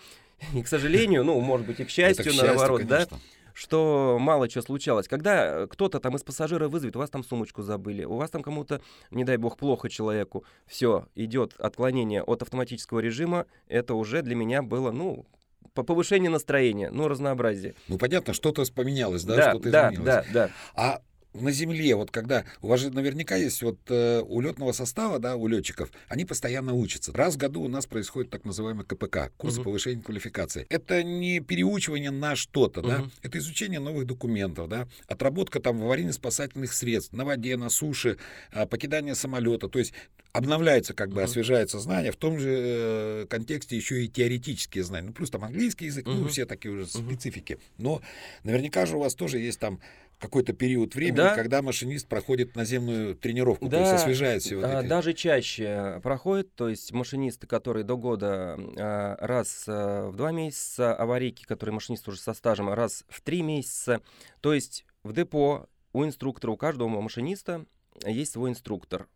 [0.54, 3.18] И, к сожалению, ну, может быть, и к счастью, Это к счастью наоборот, конечно.
[3.18, 3.18] да,
[3.54, 5.10] что мало чего случалось.
[5.10, 8.82] Когда кто-то там из пассажиров вызовет, у вас там сумочку забыли, у вас там кому-то,
[9.12, 14.62] не дай бог, плохо человеку, все, идет отклонение от автоматического режима, это уже для меня
[14.64, 15.26] было, ну,
[15.74, 17.76] по повышению настроения, ну, разнообразие.
[17.88, 20.06] Ну, понятно, что-то поменялось, да, да что-то да, изменилось.
[20.06, 20.50] Да, да.
[20.76, 21.02] А
[21.34, 25.36] на земле, вот когда у вас же наверняка есть вот э, у летного состава, да,
[25.36, 27.14] у летчиков, они постоянно учатся.
[27.14, 29.66] Раз в году у нас происходит так называемый КПК, курс угу.
[29.66, 30.66] повышения квалификации.
[30.70, 32.90] Это не переучивание на что-то, угу.
[32.90, 38.18] да, это изучение новых документов, да, отработка там аварийно-спасательных средств на воде, на суше,
[38.52, 39.94] э, покидание самолета, то есть
[40.34, 41.26] обновляется, как бы, угу.
[41.26, 45.86] освежается знания, в том же э, контексте еще и теоретические знания, ну, плюс там английский
[45.86, 46.16] язык, угу.
[46.16, 47.60] ну, все такие уже специфики.
[47.78, 48.02] Но
[48.44, 49.80] наверняка же у вас тоже есть там
[50.22, 51.36] какой-то период времени, да?
[51.36, 54.88] когда машинист проходит наземную тренировку, да, то есть освежает все вот эти...
[54.88, 60.96] Даже чаще проходит, то есть машинисты, которые до года а, раз а, в два месяца,
[60.96, 64.02] аварийки, которые машинист уже со стажем, раз в три месяца.
[64.42, 67.66] То есть в депо у инструктора, у каждого машиниста
[68.06, 69.08] есть свой инструктор.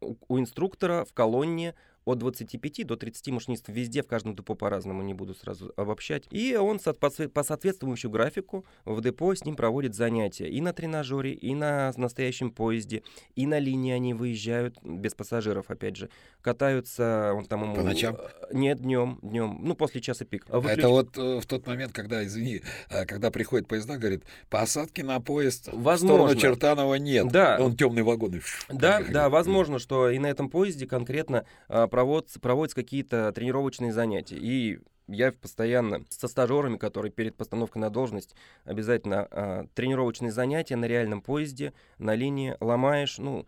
[0.00, 5.14] У инструктора в колонне от 25 до 30 машинистов везде, в каждом депо по-разному, не
[5.14, 6.24] буду сразу обобщать.
[6.30, 11.54] И он по соответствующему графику в депо с ним проводит занятия и на тренажере, и
[11.54, 13.02] на настоящем поезде,
[13.36, 16.08] и на линии они выезжают без пассажиров, опять же.
[16.40, 17.74] Катаются, он там ему...
[17.76, 18.16] По ночам?
[18.52, 20.46] Нет, днем, днем, ну, после часа пик.
[20.48, 20.78] А Выключ...
[20.78, 25.20] Это вот э, в тот момент, когда, извини, э, когда приходит поезда, говорит, посадки на
[25.20, 26.26] поезд возможно.
[26.26, 27.28] в сторону Чертанова нет.
[27.28, 27.58] Да.
[27.60, 28.22] Он темный вагон.
[28.68, 34.36] Да, да, возможно, что и на этом поезде конкретно а, проводятся, проводятся какие-то тренировочные занятия.
[34.36, 38.34] И я постоянно со стажерами, которые перед постановкой на должность
[38.64, 43.46] обязательно а, тренировочные занятия на реальном поезде, на линии ломаешь, ну,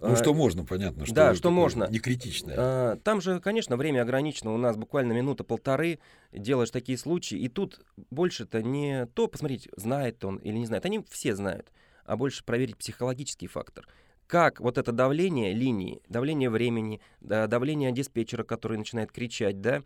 [0.00, 1.04] ну, а, что можно, понятно.
[1.04, 1.86] Что да, что можно.
[1.88, 2.56] Не критичное.
[2.58, 4.54] А, там же, конечно, время ограничено.
[4.54, 5.98] У нас буквально минута-полторы.
[6.32, 7.38] Делаешь такие случаи.
[7.38, 10.86] И тут больше-то не то посмотреть, знает он или не знает.
[10.86, 11.70] Они все знают.
[12.06, 13.86] А больше проверить психологический фактор
[14.26, 19.82] как вот это давление линии, давление времени, да, давление диспетчера, который начинает кричать, да,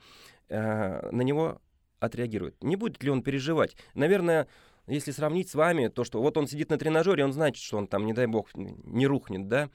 [0.49, 1.61] э, на него
[2.01, 2.63] отреагирует.
[2.63, 3.77] Не будет ли он переживать?
[3.95, 4.47] Наверное,
[4.87, 7.87] если сравнить с вами, то, что вот он сидит на тренажере, он знает, что он
[7.87, 9.69] там, не дай бог, не рухнет, да,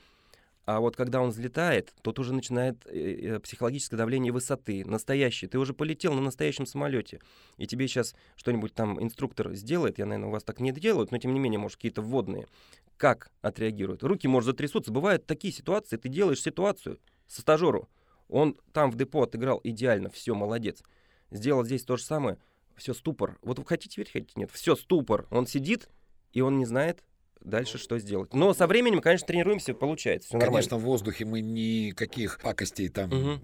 [0.65, 5.49] а вот когда он взлетает, тут уже начинает э, э, психологическое давление высоты, настоящее.
[5.49, 7.19] Ты уже полетел на настоящем самолете,
[7.57, 11.17] и тебе сейчас что-нибудь там инструктор сделает, я, наверное, у вас так не делают, но
[11.17, 12.47] тем не менее, может, какие-то вводные.
[12.95, 14.03] Как отреагируют?
[14.03, 14.91] Руки, может, затрясутся.
[14.91, 17.89] Бывают такие ситуации, ты делаешь ситуацию со стажеру.
[18.29, 20.81] Он там в депо отыграл идеально, все, молодец.
[21.29, 22.37] Сделал здесь то же самое,
[22.77, 23.37] все, ступор.
[23.41, 25.27] Вот вы хотите верить, хотите нет, все, ступор.
[25.29, 25.89] Он сидит,
[26.31, 27.03] и он не знает,
[27.43, 28.33] дальше что сделать.
[28.33, 30.29] Но со временем, конечно, тренируемся, получается.
[30.29, 30.77] Все конечно, нормально.
[30.77, 33.41] в воздухе мы никаких пакостей там угу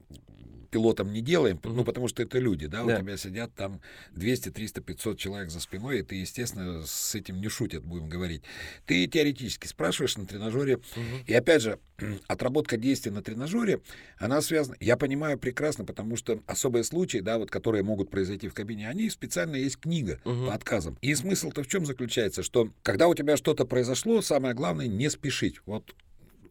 [0.69, 4.49] пилотом не делаем, ну, потому что это люди, да, да, у тебя сидят там 200,
[4.49, 8.43] 300, 500 человек за спиной, и ты, естественно, с этим не шутят, будем говорить.
[8.85, 11.23] Ты теоретически спрашиваешь на тренажере, mm-hmm.
[11.27, 11.79] и опять же,
[12.27, 13.81] отработка действий на тренажере,
[14.17, 18.53] она связана, я понимаю прекрасно, потому что особые случаи, да, вот, которые могут произойти в
[18.53, 20.47] кабине, они специально есть книга mm-hmm.
[20.47, 20.97] по отказам.
[21.01, 25.61] И смысл-то в чем заключается, что когда у тебя что-то произошло, самое главное не спешить.
[25.65, 25.95] Вот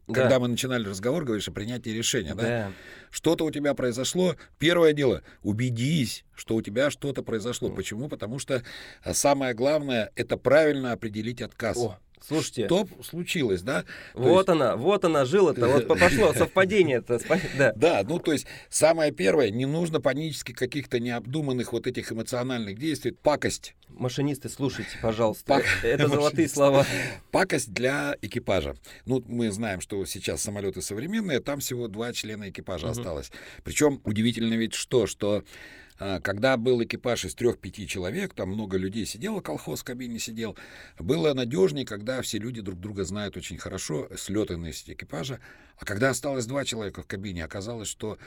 [0.09, 0.21] да.
[0.21, 2.43] когда мы начинали разговор, говоришь о принятии решения, да?
[2.43, 2.71] да?
[3.11, 4.35] Что-то у тебя произошло.
[4.57, 7.69] Первое дело, убедись, что у тебя что-то произошло.
[7.69, 7.75] Mm.
[7.75, 8.09] Почему?
[8.09, 8.63] Потому что
[9.03, 11.77] а, самое главное это правильно определить отказ.
[11.77, 11.99] О.
[12.25, 12.65] Слушайте.
[12.65, 13.85] Что случилось, да?
[14.13, 14.49] Вот есть...
[14.49, 17.19] она, вот она, жила-то, вот пошло совпадение-то.
[17.57, 17.73] Да.
[17.75, 23.11] да, ну то есть самое первое, не нужно панически каких-то необдуманных вот этих эмоциональных действий,
[23.11, 23.75] пакость.
[23.89, 25.63] Машинисты, слушайте, пожалуйста, Пак...
[25.83, 26.85] это золотые слова.
[27.31, 28.75] Пакость для экипажа.
[29.05, 32.91] Ну, мы знаем, что сейчас самолеты современные, там всего два члена экипажа угу.
[32.91, 33.31] осталось.
[33.63, 35.43] Причем удивительно ведь что, что
[36.23, 40.57] когда был экипаж из трех-пяти человек, там много людей сидело, колхоз в кабине сидел,
[40.97, 45.39] было надежнее, когда все люди друг друга знают очень хорошо, слетанность экипажа.
[45.77, 48.17] А когда осталось два человека в кабине, оказалось, что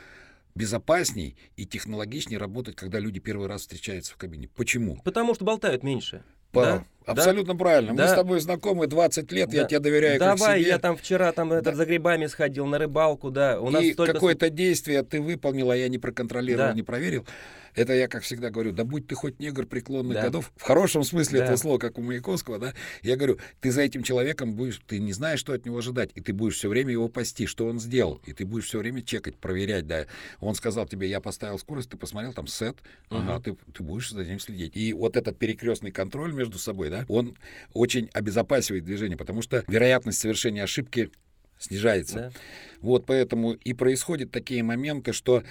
[0.55, 4.49] безопасней и технологичнее работать, когда люди первый раз встречаются в кабине.
[4.55, 5.01] Почему?
[5.03, 6.23] Потому что болтают меньше.
[6.51, 6.63] По...
[6.63, 6.85] Да?
[7.07, 7.59] Абсолютно да?
[7.59, 7.95] правильно.
[7.95, 8.05] Да.
[8.05, 9.57] Мы с тобой знакомы 20 лет, да.
[9.57, 11.59] я тебе доверяю Давай, я там вчера там да.
[11.59, 13.61] этот, за грибами сходил на рыбалку, да.
[13.61, 14.15] У нас и столько...
[14.15, 16.75] какое-то действие ты выполнил, а я не проконтролировал, да.
[16.75, 17.27] не проверил.
[17.75, 20.23] Это я, как всегда говорю, да будь ты хоть негр преклонных да.
[20.25, 21.45] годов, в хорошем смысле да.
[21.45, 25.13] этого слова, как у Маяковского, да, я говорю, ты за этим человеком будешь, ты не
[25.13, 28.21] знаешь, что от него ожидать, и ты будешь все время его пасти, что он сделал,
[28.27, 30.07] и ты будешь все время чекать, проверять, да.
[30.41, 32.77] Он сказал тебе, я поставил скорость, ты посмотрел там сет,
[33.11, 33.21] угу.
[33.21, 34.77] ага, ты, ты будешь за ним следить.
[34.77, 37.37] И вот этот перекрестный контроль между собой, да, он
[37.73, 41.11] очень обезопасивает движение, потому что вероятность совершения ошибки
[41.59, 42.15] снижается.
[42.15, 42.33] Да.
[42.81, 45.43] Вот поэтому и происходят такие моменты, что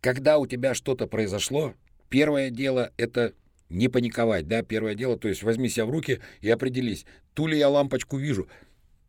[0.00, 1.74] когда у тебя что-то произошло,
[2.08, 3.32] первое дело— это
[3.68, 7.58] не паниковать, да, первое дело, то есть возьми себя в руки и определись, ту ли
[7.58, 8.48] я лампочку вижу.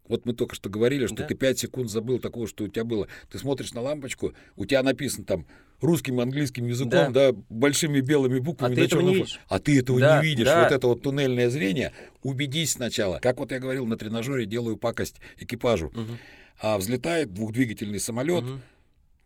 [0.07, 1.25] Вот мы только что говорили, что да.
[1.25, 3.07] ты 5 секунд забыл такого, что у тебя было.
[3.31, 5.45] Ты смотришь на лампочку, у тебя написано там
[5.81, 8.73] русским, английским языком, да, да большими белыми буквами.
[8.73, 9.39] А ты этого не видишь.
[9.47, 10.45] А ты этого да, не видишь.
[10.45, 10.63] Да.
[10.63, 11.93] Вот это вот туннельное зрение.
[12.23, 13.19] Убедись сначала.
[13.19, 15.87] Как вот я говорил, на тренажере делаю пакость экипажу.
[15.87, 16.17] Угу.
[16.59, 18.59] А взлетает двухдвигательный самолет, угу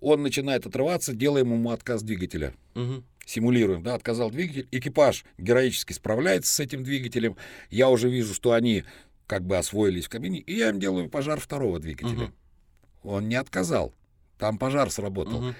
[0.01, 2.53] он начинает отрываться, делаем ему отказ двигателя.
[2.75, 3.03] Угу.
[3.25, 4.67] Симулируем, да, отказал двигатель.
[4.71, 7.37] Экипаж героически справляется с этим двигателем.
[7.69, 8.83] Я уже вижу, что они
[9.31, 12.25] как бы освоились в кабине, и я им делаю пожар второго двигателя.
[12.25, 13.11] Угу.
[13.13, 13.95] Он не отказал.
[14.37, 15.37] Там пожар сработал.
[15.37, 15.55] Угу.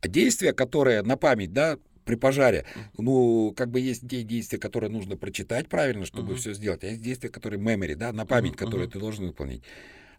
[0.00, 2.66] А действия, которые на память, да, при пожаре,
[2.98, 6.36] ну, как бы есть те действия, которые нужно прочитать правильно, чтобы uh-huh.
[6.38, 8.64] все сделать, а есть действия, которые memory, да, на память, uh-huh.
[8.64, 9.62] которые ты должен выполнить.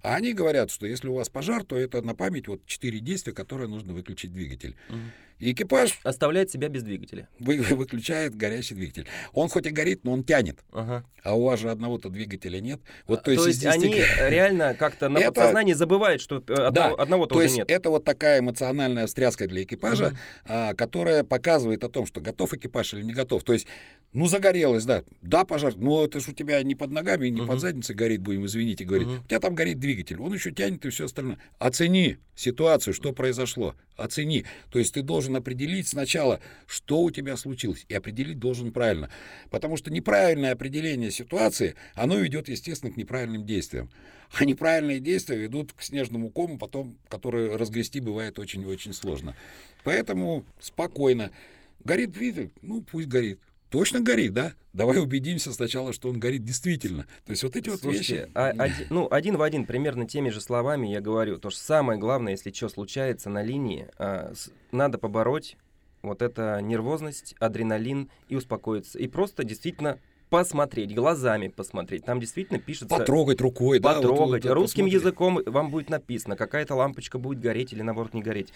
[0.02, 3.34] А они говорят, что если у вас пожар, то это на память вот четыре действия,
[3.34, 4.78] которые нужно выключить двигатель.
[4.90, 4.98] Угу.
[5.40, 6.00] Экипаж...
[6.04, 7.28] Оставляет себя без двигателя.
[7.40, 9.08] Вы, выключает горящий двигатель.
[9.34, 10.60] Он хоть и горит, но он тянет.
[10.72, 11.06] Ага.
[11.24, 12.82] А у вас же одного-то двигателя нет.
[13.08, 15.32] Вот, то, есть, то есть они реально как-то на это...
[15.32, 17.04] подсознании забывают, что э, одного, да.
[17.04, 17.72] одного-то то уже есть нет.
[17.72, 20.16] это вот такая эмоциональная встряска для экипажа, угу.
[20.46, 23.44] а, которая показывает о том, что готов экипаж или не готов.
[23.44, 23.68] То есть
[24.14, 25.04] ну, загорелось, да.
[25.22, 25.74] Да, пожар.
[25.76, 27.48] Но это же у тебя не под ногами, не uh-huh.
[27.48, 29.08] под задницей горит, будем извините, говорить.
[29.08, 29.24] Uh-huh.
[29.24, 30.20] У тебя там горит двигатель.
[30.20, 31.40] Он еще тянет и все остальное.
[31.58, 33.76] Оцени ситуацию, что произошло.
[33.98, 34.46] Оцени.
[34.72, 37.86] То есть ты должен определить сначала, что у тебя случилось.
[37.90, 39.10] И определить должен правильно.
[39.50, 43.90] Потому что неправильное определение ситуации, оно ведет, естественно, к неправильным действиям.
[44.34, 49.36] А неправильные действия ведут к снежному кому, потом, который разгрести бывает очень и очень сложно.
[49.84, 51.32] Поэтому спокойно.
[51.84, 52.52] Горит двигатель?
[52.62, 53.40] Ну, пусть горит
[53.74, 54.54] точно горит, да?
[54.72, 57.08] Давай убедимся сначала, что он горит действительно.
[57.26, 58.30] То есть вот эти Слушайте, вот вещи...
[58.36, 61.40] А, один, ну, один в один, примерно теми же словами я говорю.
[61.40, 65.58] То, что самое главное, если что случается на линии, а, с, надо побороть
[66.04, 69.00] вот это нервозность, адреналин и успокоиться.
[69.00, 69.98] И просто действительно
[70.30, 72.06] посмотреть, глазами посмотреть.
[72.06, 72.96] Там действительно пишется...
[72.96, 74.04] Потрогать рукой, потрогать.
[74.04, 74.10] да?
[74.10, 74.46] Потрогать.
[74.46, 75.02] Вот, Русским посмотреть.
[75.02, 78.54] языком вам будет написано, какая-то лампочка будет гореть или наоборот не гореть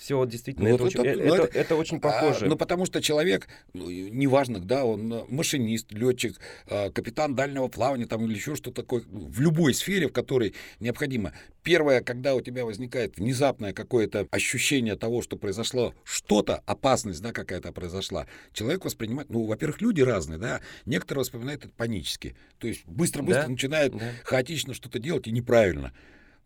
[0.00, 2.46] все вот действительно, ну, это, это, очень, это, ну, это, это очень а, похоже.
[2.46, 7.68] А, ну, потому что человек, ну, неважно, да, он э, машинист, летчик, э, капитан дальнего
[7.68, 11.34] плавания там или еще что-то такое, в любой сфере, в которой необходимо.
[11.62, 17.70] Первое, когда у тебя возникает внезапное какое-то ощущение того, что произошло что-то, опасность, да, какая-то
[17.72, 23.42] произошла, человек воспринимает, ну, во-первых, люди разные, да, некоторые воспринимают это панически, то есть быстро-быстро
[23.42, 23.48] да?
[23.48, 24.12] начинает да.
[24.24, 25.92] хаотично что-то делать и неправильно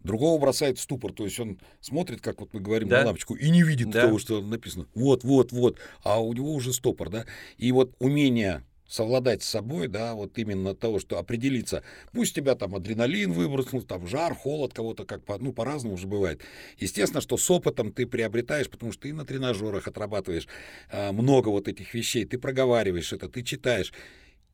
[0.04, 1.12] другого бросает в ступор.
[1.12, 3.00] То есть он смотрит, как вот мы говорим, да?
[3.00, 4.02] на лампочку и не видит да.
[4.02, 4.86] того, что написано.
[4.94, 5.78] Вот, вот, вот.
[6.02, 7.24] А у него уже стопор, да.
[7.56, 11.82] И вот умение совладать с собой, да, вот именно того, что определиться,
[12.12, 16.42] пусть тебя там адреналин выбросил, там жар, холод кого-то, как по, ну, по-разному уже бывает.
[16.78, 20.46] Естественно, что с опытом ты приобретаешь, потому что ты на тренажерах отрабатываешь
[20.90, 23.92] э, много вот этих вещей, ты проговариваешь это, ты читаешь.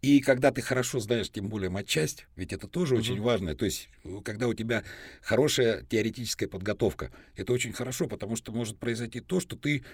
[0.02, 3.02] И когда ты хорошо знаешь, тем более матчасть, ведь это тоже угу.
[3.02, 3.54] очень важно.
[3.54, 4.82] То есть, э, когда у тебя
[5.20, 9.84] хорошая теоретическая подготовка, это очень хорошо, потому что может произойти то, что ты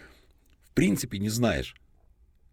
[0.63, 1.75] в принципе не знаешь.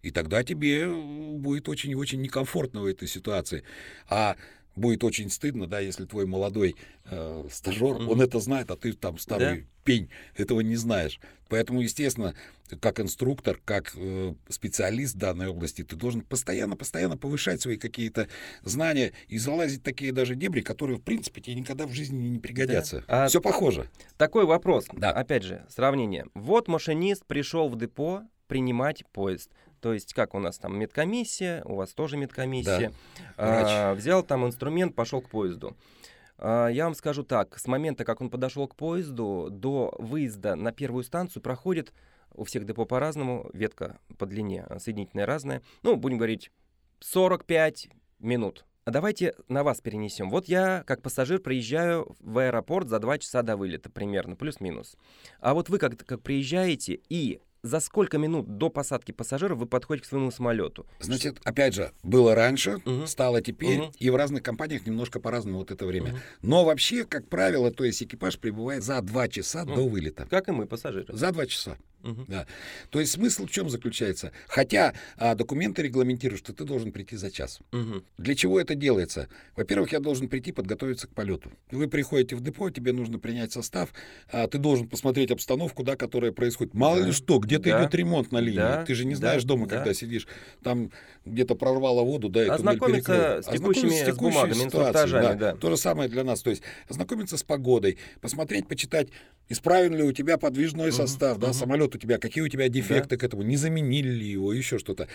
[0.02, 3.64] И тогда тебе э, будет очень-очень некомфортно в этой ситуации.
[4.08, 4.36] А
[4.76, 8.10] будет очень стыдно, да, если твой молодой э, стажер, Мгм.
[8.10, 9.68] он это знает, а ты там старый Да.
[9.84, 11.20] пень, этого не знаешь.
[11.50, 12.34] Поэтому, естественно,
[12.80, 18.28] как инструктор, как э, специалист в данной области, ты должен постоянно-постоянно повышать свои какие-то
[18.64, 22.40] знания и залазить в такие даже дебри, которые, в принципе, тебе никогда в жизни не
[22.40, 23.04] пригодятся.
[23.08, 23.90] А- Все похоже.
[24.18, 24.86] Такой вопрос.
[24.94, 25.12] Да.
[25.12, 26.26] Опять же, сравнение.
[26.34, 29.50] Вот машинист пришел в депо принимать поезд.
[29.84, 32.94] То есть, как у нас там медкомиссия, у вас тоже медкомиссия.
[33.36, 35.76] А, взял там инструмент, пошел к поезду.
[36.38, 40.72] А, я вам скажу так, с момента, как он подошел к поезду, до выезда на
[40.72, 41.92] первую станцию проходит
[42.34, 45.62] у всех депо по-разному, ветка по длине а, соединительная разная.
[45.82, 46.50] Ну, будем говорить,
[47.02, 48.64] 45 минут.
[48.86, 50.30] А давайте на вас перенесем.
[50.30, 54.96] Вот я, как пассажир, приезжаю в аэропорт за 2 часа до вылета примерно, плюс-минус.
[55.42, 60.06] А вот вы как, как приезжаете и за сколько минут до посадки пассажира вы подходите
[60.06, 60.86] к своему самолету?
[61.00, 63.08] Значит, опять же, было раньше, Мгм.
[63.08, 63.92] стало теперь, Мгм.
[63.98, 66.12] и в разных компаниях немножко по-разному вот это время.
[66.12, 66.20] Мгм.
[66.42, 69.76] Но вообще, как правило, то есть экипаж прибывает за два часа Мгм.
[69.76, 70.28] до вылета.
[70.30, 71.06] Как и мы, пассажиры.
[71.16, 71.78] За два часа.
[72.04, 72.26] Мгм.
[72.28, 72.46] Да.
[72.90, 74.32] То есть смысл в чем заключается?
[74.48, 77.60] Хотя а, документы регламентируют, что ты должен прийти за час.
[77.72, 78.04] Мгм.
[78.18, 79.30] Для чего это делается?
[79.56, 81.52] Во-первых, я должен прийти подготовиться к полету.
[81.72, 83.90] Вы приходите в депо, тебе нужно принять состав,
[84.32, 86.74] а, ты должен посмотреть обстановку, да, которая происходит.
[86.74, 87.06] Мало Да.
[87.08, 87.82] ли что, где-то Да.
[87.82, 88.58] идет ремонт на линии.
[88.58, 88.84] Да.
[88.86, 89.18] Ты же не Да.
[89.20, 89.78] знаешь дома, Да.
[89.78, 90.28] когда сидишь,
[90.62, 90.92] там
[91.26, 95.56] где-то прорвало воду, да, и Ознакомиться с текущими- с текущей бумагами, ситуацией, инструктажами, да.
[95.56, 96.42] То же самое для нас.
[96.42, 99.08] То есть ознакомиться с погодой, посмотреть, почитать,
[99.48, 101.54] исправен ли у тебя подвижной Мгм, состав, да, мгм.
[101.54, 105.08] самолет у тебя, какие у тебя дефекты к этому, не заменили ли его, еще что-то.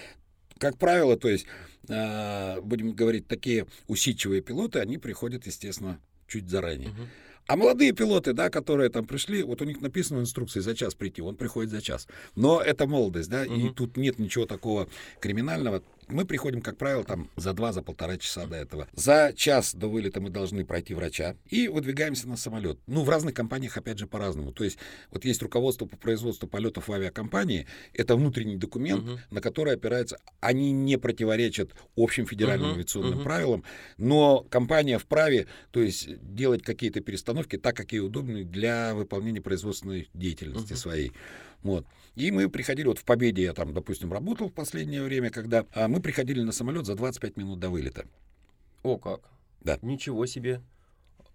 [0.58, 1.46] Как правило, то есть,
[1.88, 6.90] а, будем говорить, такие усидчивые пилоты, они приходят, естественно, чуть заранее.
[6.90, 7.08] Мгм.
[7.46, 10.94] А молодые пилоты, да, которые там пришли, вот у них написано в инструкции за час
[10.94, 12.06] прийти, он приходит за час.
[12.34, 13.74] Но это молодость, да, и Мгм.
[13.74, 14.88] тут нет ничего такого
[15.20, 15.82] криминального.
[16.10, 18.88] Мы приходим, как правило, там за два, за полтора часа до этого.
[18.94, 22.78] За час до вылета мы должны пройти врача и выдвигаемся на самолет.
[22.86, 24.52] Ну, в разных компаниях, опять же, по-разному.
[24.52, 24.78] То есть,
[25.10, 29.18] вот есть руководство по производству полетов в авиакомпании, это внутренний документ, Мгм.
[29.30, 33.24] на который опирается, они не противоречат общим федеральным Мгм, авиационным мгм.
[33.24, 33.64] правилам,
[33.98, 40.08] но компания вправе, то есть делать какие-то перестановки так, как ей удобно для выполнения производственной
[40.14, 40.78] деятельности Мгм.
[40.78, 41.12] своей.
[41.62, 41.84] Вот.
[42.18, 45.86] И мы приходили, вот в Победе я там, допустим, работал в последнее время, когда а,
[45.86, 48.06] мы приходили на самолет за 25 минут до вылета.
[48.82, 49.20] О, как.
[49.60, 49.78] Да.
[49.82, 50.60] Ничего себе.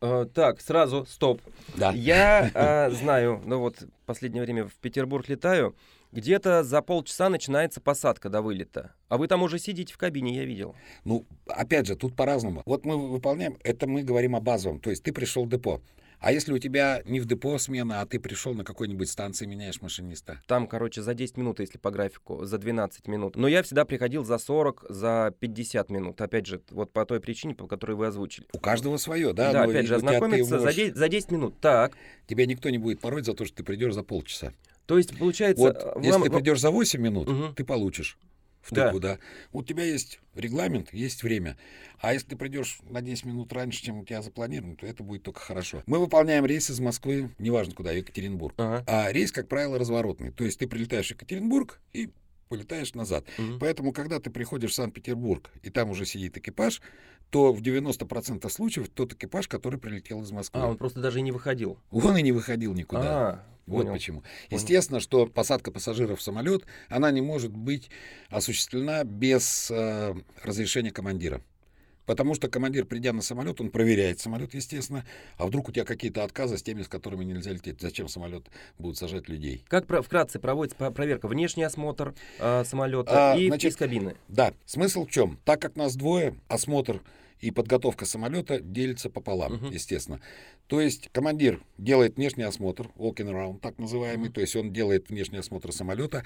[0.01, 1.41] Э, так, сразу, стоп.
[1.77, 1.93] Да.
[1.93, 5.73] Я а, знаю, ну вот последнее время в Петербург летаю,
[6.11, 8.91] где-то за полчаса начинается посадка до вылета.
[9.07, 10.75] А вы там уже сидите в кабине, я видел.
[11.05, 12.61] Ну, опять же, тут по-разному.
[12.65, 14.81] Вот мы выполняем, это мы говорим о базовом.
[14.81, 15.79] То есть ты пришел в депо.
[16.24, 19.82] А если у тебя не в депо смена, а ты пришел на какой-нибудь станции, меняешь
[19.82, 20.41] машиниста?
[20.47, 23.36] Там, короче, за 10 минут, если по графику, за 12 минут.
[23.36, 26.21] Но я всегда приходил за 40, за 50 минут.
[26.21, 28.47] Опять же, вот по той причине, по которой вы озвучили.
[28.53, 29.51] У каждого свое, да?
[29.51, 31.59] Да, но опять и же, ознакомиться за можешь- 10, за 10 минут.
[31.59, 34.53] Так, Тебя никто не будет пороть за то, что ты придешь за полчаса.
[34.86, 35.61] то есть, получается...
[35.61, 37.53] Вот э, если вам- ты придешь за 8 минут, Мгм.
[37.53, 38.17] ты получишь
[38.72, 38.88] Да.
[38.88, 39.20] втыку, да.
[39.51, 41.57] У тебя есть регламент, есть время.
[41.99, 45.24] А если ты придешь на 10 минут раньше, чем у тебя запланировано, то это будет
[45.24, 45.84] только хорошо.
[45.86, 48.55] Мы выполняем рейс из Москвы, неважно куда, в Екатеринбург.
[48.57, 48.84] Ага.
[48.88, 50.32] А рейс, как правило, разворотный.
[50.32, 52.11] То есть ты прилетаешь в Екатеринбург и
[52.49, 53.26] полетаешь назад.
[53.38, 53.59] Мгм.
[53.59, 56.82] Поэтому, когда ты приходишь в Санкт-Петербург, и там уже сидит экипаж,
[57.30, 60.61] то в 90% случаев тот экипаж, который прилетел из Москвы.
[60.61, 61.78] А, он просто даже и не выходил.
[61.91, 63.01] Он и не выходил никуда.
[63.30, 63.93] А, Вот понял.
[63.93, 64.24] почему.
[64.49, 67.89] Естественно, что посадка пассажиров в самолет, она не может быть
[68.30, 70.13] осуществлена без э,
[70.43, 71.41] разрешения командира.
[72.06, 75.06] Потому что командир, придя на самолет, он проверяет самолет, естественно.
[75.38, 77.80] А вдруг у тебя какие-то отказы с теми, с которыми нельзя лететь?
[77.80, 78.43] Зачем самолет
[78.78, 79.64] будет сажать людей?
[79.70, 81.28] Как про- вкратце проводится проверка?
[81.28, 84.16] Внешний осмотр э, самолета А, и значит, из кабины.
[84.28, 85.39] Да, смысл в чем?
[85.45, 87.01] Так как нас двое, осмотр
[87.39, 89.72] и подготовка самолета делится пополам, Мгм.
[89.72, 90.22] естественно.
[90.68, 94.34] То есть командир делает внешний осмотр, walking around, так называемый, Мгм.
[94.34, 96.24] то есть он делает внешний осмотр самолета,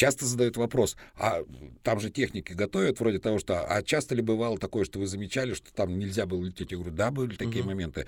[0.00, 1.42] часто задают вопрос, а
[1.82, 5.52] там же техники готовят, вроде того, что, а часто ли бывало такое, что вы замечали,
[5.52, 6.70] что там нельзя было лететь?
[6.70, 7.72] Я говорю, да, были такие Мгм.
[7.72, 8.06] моменты.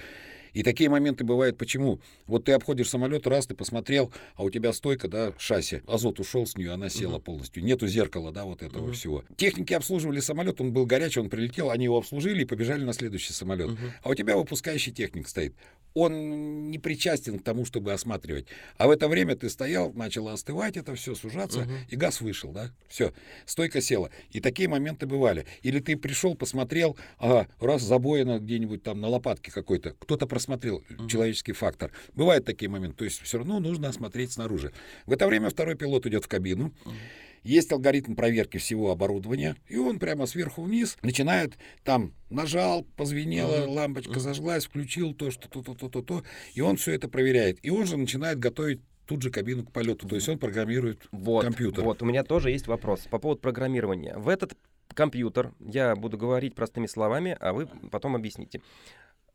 [0.55, 2.01] И такие моменты бывают почему?
[2.27, 6.47] Вот ты обходишь самолет, раз ты посмотрел, а у тебя стойка, да, шасси, азот ушел
[6.47, 7.23] с нее, она села Мгм.
[7.23, 7.63] полностью.
[7.63, 8.93] Нету зеркала, да, вот этого Мгм.
[8.95, 9.25] всего.
[9.37, 13.35] Техники обслуживали самолет, он был горячий, он прилетел, они его обслужили и побежали на следующий
[13.35, 13.69] самолет.
[13.69, 13.93] Мгм.
[14.03, 15.55] А у тебя выпускающий техник стоит.
[15.95, 18.47] Он не причастен к тому, чтобы осматривать.
[18.79, 21.75] А в это время ты стоял, начало остывать это все, сужаться, Мгм.
[21.91, 22.71] и газ вышел, да?
[22.89, 23.13] Все,
[23.45, 24.11] стойка села.
[24.31, 25.47] И такие моменты бывали.
[25.63, 31.09] Или ты пришел, посмотрел, ага, раз забоина где-нибудь там на лопатке какой-то, кто-то просмотрел, Мгм.
[31.09, 31.93] человеческий фактор.
[32.15, 32.97] Бывают такие моменты.
[32.99, 34.73] То есть все равно нужно осмотреть снаружи.
[35.07, 36.73] В это время второй пилот идет в кабину.
[36.85, 36.95] Мгм.
[37.43, 44.21] Есть алгоритм проверки всего оборудования, и он прямо сверху вниз начинает там нажал, позвенела, лампочка
[44.21, 46.23] зажглась, включил то, что то, то, то, то, то,
[46.55, 47.59] и он все это проверяет.
[47.63, 50.09] И он же начинает готовить тут же кабину к полету.
[50.09, 51.85] То есть он программирует вот, компьютер.
[51.85, 54.17] Вот, у меня тоже есть вопрос по поводу программирования.
[54.17, 54.57] В этот
[54.95, 58.61] компьютер, я буду говорить простыми словами, а вы потом объясните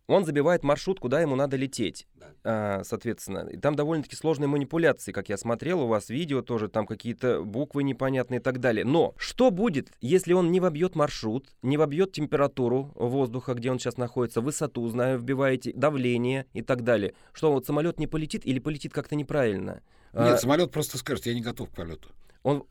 [0.08, 2.28] он забивает маршрут, куда ему надо лететь, да.
[2.44, 3.48] а, соответственно.
[3.50, 7.84] И там довольно-таки сложные манипуляции, как я смотрел, у вас видео тоже, там какие-то буквы
[7.84, 8.86] непонятные и так далее.
[8.86, 13.98] Но что будет, если он не вобьет маршрут, не вобьет температуру воздуха, где он сейчас
[13.98, 17.14] находится, высоту, знаю, вбиваете, давление и так далее?
[17.34, 19.82] Что, вот самолет не полетит или полетит как-то неправильно?
[20.14, 22.10] Нет, а, самолет просто скажет, я не готов к полету.
[22.44, 22.64] Он,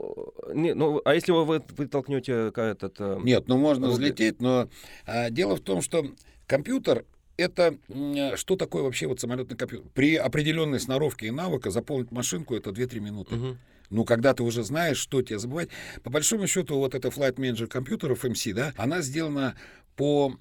[0.54, 2.96] не, ну, а если вы, вы толкнете этот...
[2.98, 4.70] Э, Нет, ну можно взлететь, но
[5.04, 6.06] а, дело в том, что
[6.46, 7.04] компьютер
[7.36, 7.76] это
[8.36, 9.88] что такое вообще вот самолетный компьютер?
[9.94, 13.34] При определенной сноровке и навыка заполнить машинку это 2-3 минуты.
[13.36, 13.56] Угу.
[13.90, 15.68] Ну, когда ты уже знаешь, что тебе забывать.
[16.02, 19.56] По большому счету, вот эта Flight Manager компьютеров MC, да, она сделана
[19.94, 20.34] по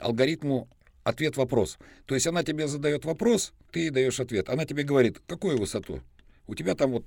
[0.00, 0.68] алгоритму
[1.02, 1.78] ответ-вопрос.
[2.06, 4.48] То есть она тебе задает вопрос, ты даешь ответ.
[4.48, 6.00] Она тебе говорит, какую высоту?
[6.46, 7.04] У тебя там вот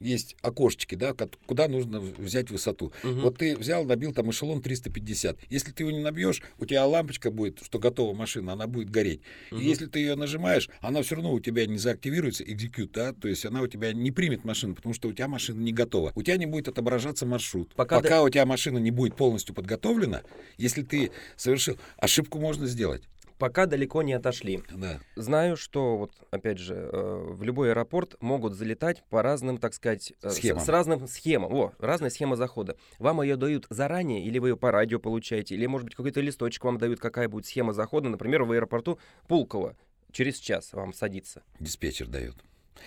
[0.00, 1.14] есть окошечки, да,
[1.46, 2.92] куда нужно взять высоту.
[3.02, 3.20] Угу.
[3.20, 5.38] Вот ты взял, набил там эшелон 350.
[5.48, 9.20] Если ты его не набьешь, у тебя лампочка будет, что готова машина, она будет гореть.
[9.50, 9.60] Угу.
[9.60, 13.28] И если ты ее нажимаешь, она все равно у тебя не заактивируется, execute, да, то
[13.28, 16.12] есть она у тебя не примет машину, потому что у тебя машина не готова.
[16.14, 17.74] У тебя не будет отображаться маршрут.
[17.74, 18.22] Пока, Пока да...
[18.22, 20.22] у тебя машина не будет полностью подготовлена,
[20.58, 23.02] если ты совершил ошибку, можно сделать
[23.38, 24.62] пока далеко не отошли.
[24.70, 25.00] Да.
[25.14, 30.12] Знаю, что вот опять же э, в любой аэропорт могут залетать по разным, так сказать,
[30.22, 30.60] э, схемам.
[30.60, 31.52] С, с разным схемам.
[31.52, 32.76] О, разная схема захода.
[32.98, 36.64] Вам ее дают заранее, или вы ее по радио получаете, или может быть какой-то листочек
[36.64, 39.76] вам дают, какая будет схема захода, например, в аэропорту Пулково
[40.16, 41.42] через час вам садится.
[41.60, 42.36] Диспетчер дает.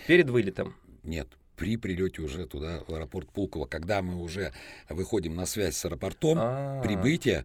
[0.08, 0.74] Перед вылетом.
[1.04, 4.52] Нет, при прилете уже туда, в аэропорт Пулково, когда мы уже
[4.88, 6.82] выходим на связь с аэропортом, А-а-а.
[6.82, 7.44] прибытие,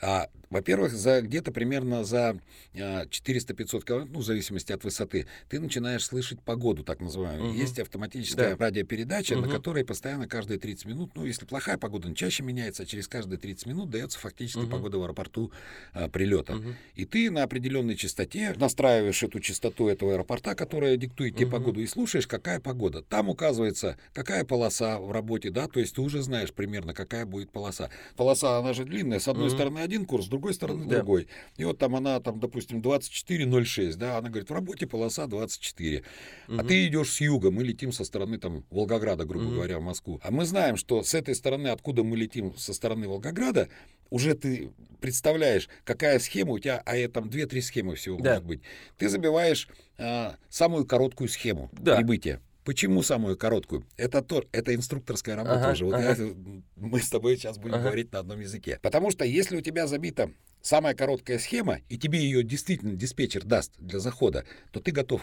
[0.00, 2.38] а, во-первых, за где-то примерно за
[2.74, 7.50] 400-500 а, километров, ну, в зависимости от высоты, ты начинаешь слышать погоду, так называемую.
[7.50, 7.58] Угу.
[7.58, 8.66] Есть автоматическая да.
[8.66, 9.42] радиопередача, угу.
[9.42, 13.08] на которой постоянно каждые 30 минут, ну, если плохая погода, он чаще меняется, а через
[13.08, 14.70] каждые 30 минут дается фактически угу.
[14.70, 15.52] погода в аэропорту
[15.92, 16.54] а, прилета.
[16.54, 16.68] Угу.
[16.94, 21.56] И ты на определенной частоте настраиваешь эту частоту этого аэропорта, которая диктует тебе угу.
[21.56, 23.02] погоду, и слушаешь, какая погода.
[23.02, 27.50] Там указывается, какая полоса в работе, да, то есть ты уже знаешь примерно, какая будет
[27.50, 27.90] полоса.
[28.16, 29.54] Полоса, она же длинная, с одной угу.
[29.54, 30.96] стороны один курс, с другой стороны да.
[30.96, 31.28] другой.
[31.56, 36.02] И вот там она, там, допустим, 24.06, да, она говорит, в работе полоса 24.
[36.48, 36.58] Угу.
[36.58, 39.54] А ты идешь с юга, мы летим со стороны там Волгограда, грубо угу.
[39.54, 40.20] говоря, в Москву.
[40.22, 43.68] А мы знаем, что с этой стороны, откуда мы летим, со стороны Волгограда,
[44.10, 44.70] уже ты
[45.00, 48.34] представляешь, какая схема у тебя, а это там 2-3 схемы всего да.
[48.34, 48.60] может быть.
[48.96, 49.68] Ты забиваешь
[49.98, 51.96] а, самую короткую схему да.
[51.96, 52.40] прибытия.
[52.68, 53.86] Почему самую короткую?
[53.96, 55.86] Это то, это инструкторская работа ага, уже.
[55.86, 56.22] Вот ага.
[56.22, 56.34] я,
[56.76, 57.84] мы с тобой сейчас будем ага.
[57.84, 58.78] говорить на одном языке.
[58.82, 63.72] Потому что если у тебя забита самая короткая схема, и тебе ее действительно диспетчер даст
[63.78, 65.22] для захода, то ты готов.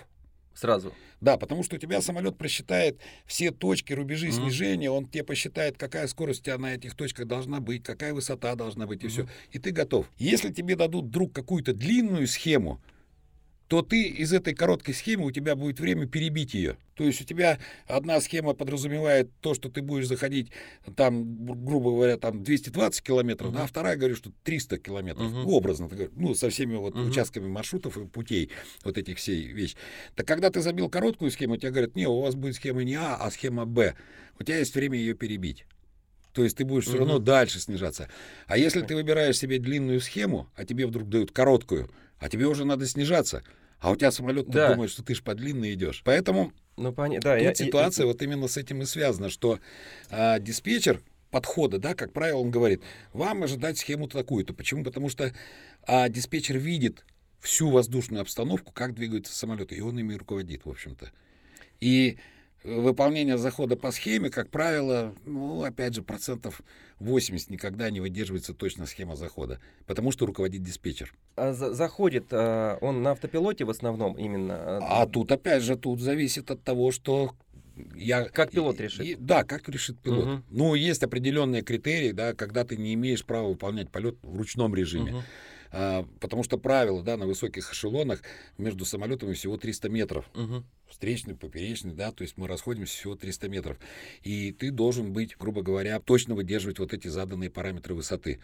[0.55, 0.91] Сразу.
[1.21, 4.31] Да, потому что у тебя самолет просчитает все точки, рубежи mm-hmm.
[4.31, 8.55] снижения, он тебе посчитает, какая скорость у тебя на этих точках должна быть, какая высота
[8.55, 9.09] должна быть, и mm-hmm.
[9.09, 9.29] все.
[9.51, 10.09] И ты готов.
[10.17, 12.81] Если тебе дадут вдруг какую-то длинную схему,
[13.67, 16.77] то ты из этой короткой схемы, у тебя будет время перебить ее.
[16.95, 20.51] То есть у тебя одна схема подразумевает то, что ты будешь заходить
[20.95, 23.63] там, грубо говоря, там 220 километров, uh-huh.
[23.63, 25.43] а вторая говорит, что 300 километров, uh-huh.
[25.45, 27.09] образно, ну, со всеми вот uh-huh.
[27.09, 28.51] участками маршрутов и путей,
[28.83, 29.77] вот этих всей вещей.
[30.15, 33.15] Так когда ты забил короткую схему, тебе говорят, не, у вас будет схема не А,
[33.15, 33.95] а схема Б.
[34.39, 35.65] У тебя есть время ее перебить.
[36.33, 38.09] То есть ты будешь все равно дальше снижаться.
[38.45, 41.89] А если ты выбираешь себе длинную схему, а тебе вдруг дают короткую,
[42.19, 43.43] а тебе уже надо снижаться.
[43.79, 44.71] А у тебя самолет да.
[44.71, 46.01] думает, что ты ж по длинной идешь.
[46.05, 47.19] Поэтому ну, поня...
[47.19, 48.07] да, тут я, ситуация я...
[48.07, 49.59] вот именно с этим и связана, что
[50.09, 54.53] а, диспетчер подхода, да, как правило, он говорит, вам ожидать схему такую-то.
[54.53, 54.83] Почему?
[54.83, 55.33] Потому что
[55.85, 57.05] а, диспетчер видит
[57.41, 61.11] всю воздушную обстановку, как двигаются самолеты, и он ими руководит, в общем-то.
[61.79, 62.17] И
[62.65, 66.61] выполнение захода по схеме, как правило, ну, опять же, процентов
[66.99, 71.13] 80 никогда не выдерживается точно схема захода, потому что руководит диспетчер.
[71.35, 74.77] А за заходит а, он на автопилоте в основном именно?
[74.77, 77.35] А, а тут, опять же, тут зависит от того, что
[77.95, 79.05] я, как пилот решит?
[79.05, 80.25] И, да, как решит пилот.
[80.25, 80.43] Угу.
[80.49, 85.13] Ну, есть определенные критерии, да, когда ты не имеешь права выполнять полет в ручном режиме.
[85.13, 85.23] Угу.
[85.71, 88.21] А, потому что правило, да, на высоких эшелонах
[88.57, 90.29] между самолетами всего 300 метров.
[90.35, 90.63] Угу.
[90.89, 93.77] Встречный, поперечный, да, то есть мы расходимся всего 300 метров.
[94.23, 98.39] И ты должен быть, грубо говоря, точно выдерживать вот эти заданные параметры высоты.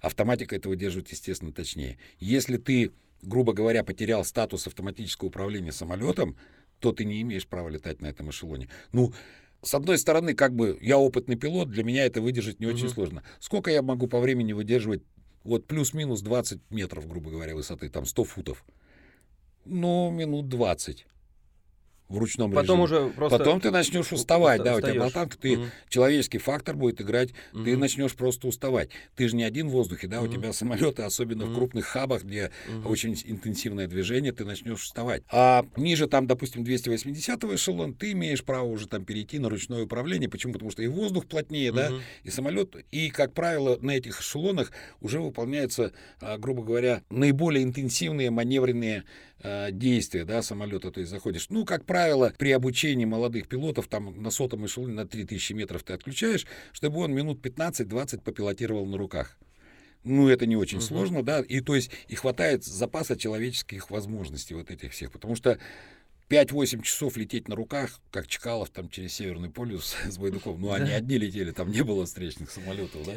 [0.00, 1.98] Автоматика это выдерживает, естественно, точнее.
[2.20, 6.36] Если ты, грубо говоря, потерял статус автоматического управления самолетом,
[6.80, 8.68] то ты не имеешь права летать на этом эшелоне.
[8.92, 9.12] Ну,
[9.62, 13.24] с одной стороны, как бы я опытный пилот, для меня это выдержать не очень сложно.
[13.40, 15.02] Сколько я могу по времени выдерживать?
[15.46, 18.64] Вот плюс-минус 20 метров, грубо говоря, высоты, там 100 футов.
[19.64, 21.06] Ну, минут 20
[22.08, 23.06] в ручном Потом режиме.
[23.06, 23.38] уже просто...
[23.38, 27.80] Потом ты начнешь уставать, да, у тебя болтанка, ты человеческий фактор будет играть, ты Мгм.
[27.80, 28.90] начнешь просто уставать.
[29.16, 30.32] Ты же не один в воздухе, да, у Мгм.
[30.32, 31.56] тебя самолеты, особенно в Мгм.
[31.56, 32.86] крупных хабах, где Мгм.
[32.86, 35.22] очень интенсивное движение, ты начнешь уставать.
[35.30, 40.28] А ниже там, допустим, 280 эшелон, ты имеешь право уже там перейти на ручное управление.
[40.28, 40.52] Почему?
[40.52, 42.00] Потому что и воздух плотнее, да, Мгм.
[42.22, 48.30] и самолет, и, как правило, на этих эшелонах уже выполняются, а, грубо говоря, наиболее интенсивные
[48.30, 49.04] маневренные
[49.42, 51.48] а, действия, да, самолета, то есть заходишь.
[51.50, 55.92] Ну, как правило, при обучении молодых пилотов, там на сотом эшелоне на 3000 метров ты
[55.92, 59.36] отключаешь, чтобы он минут 15-20 попилотировал на руках.
[60.04, 60.86] Ну, это не очень Мгм.
[60.86, 65.58] сложно, да, и то есть и хватает запаса человеческих возможностей вот этих всех, потому что
[66.28, 70.60] 5-8 часов лететь на руках, как Чкалов там через Северный полюс с Байдуком.
[70.60, 73.12] Ну, они одни летели, там не было встречных самолетов, да?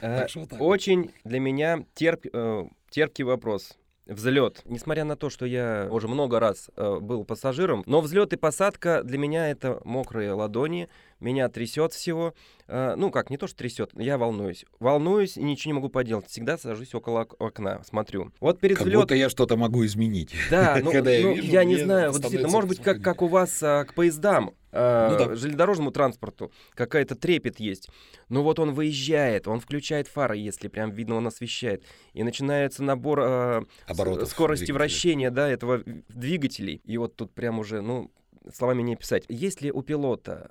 [0.00, 0.60] Э, Так что вот так.
[0.60, 3.76] Очень для меня терп- э, терпкий вопрос.
[4.06, 4.60] Взлет.
[4.66, 9.02] Несмотря на то, что я уже много раз э, был пассажиром, но взлет и посадка
[9.02, 10.90] для меня это мокрые ладони,
[11.24, 12.34] меня трясет всего.
[12.68, 14.64] Э, ну как, не то, что трясет, я волнуюсь.
[14.78, 16.26] Волнуюсь и ничего не могу поделать.
[16.28, 18.30] Всегда сажусь около ок- окна, смотрю.
[18.40, 19.02] Вот перед Как взлетом.
[19.02, 20.34] будто я что-то могу изменить.
[20.50, 23.22] Да, ну, Когда я ну, вижу, я не знаю, вот действительно, может быть, как, как
[23.22, 25.34] у вас а, к поездам, а, Ну да.
[25.34, 27.88] железнодорожному транспорту, какая-то трепет есть.
[28.28, 31.84] Но вот он выезжает, он включает фары, если прям видно, он освещает.
[32.12, 34.74] И начинается набор а, Оборотов скорости двигателя.
[34.78, 36.82] вращения да, этого двигателей.
[36.84, 38.10] И вот тут прям уже, ну,
[38.52, 39.24] словами не описать.
[39.28, 40.50] Есть ли у пилота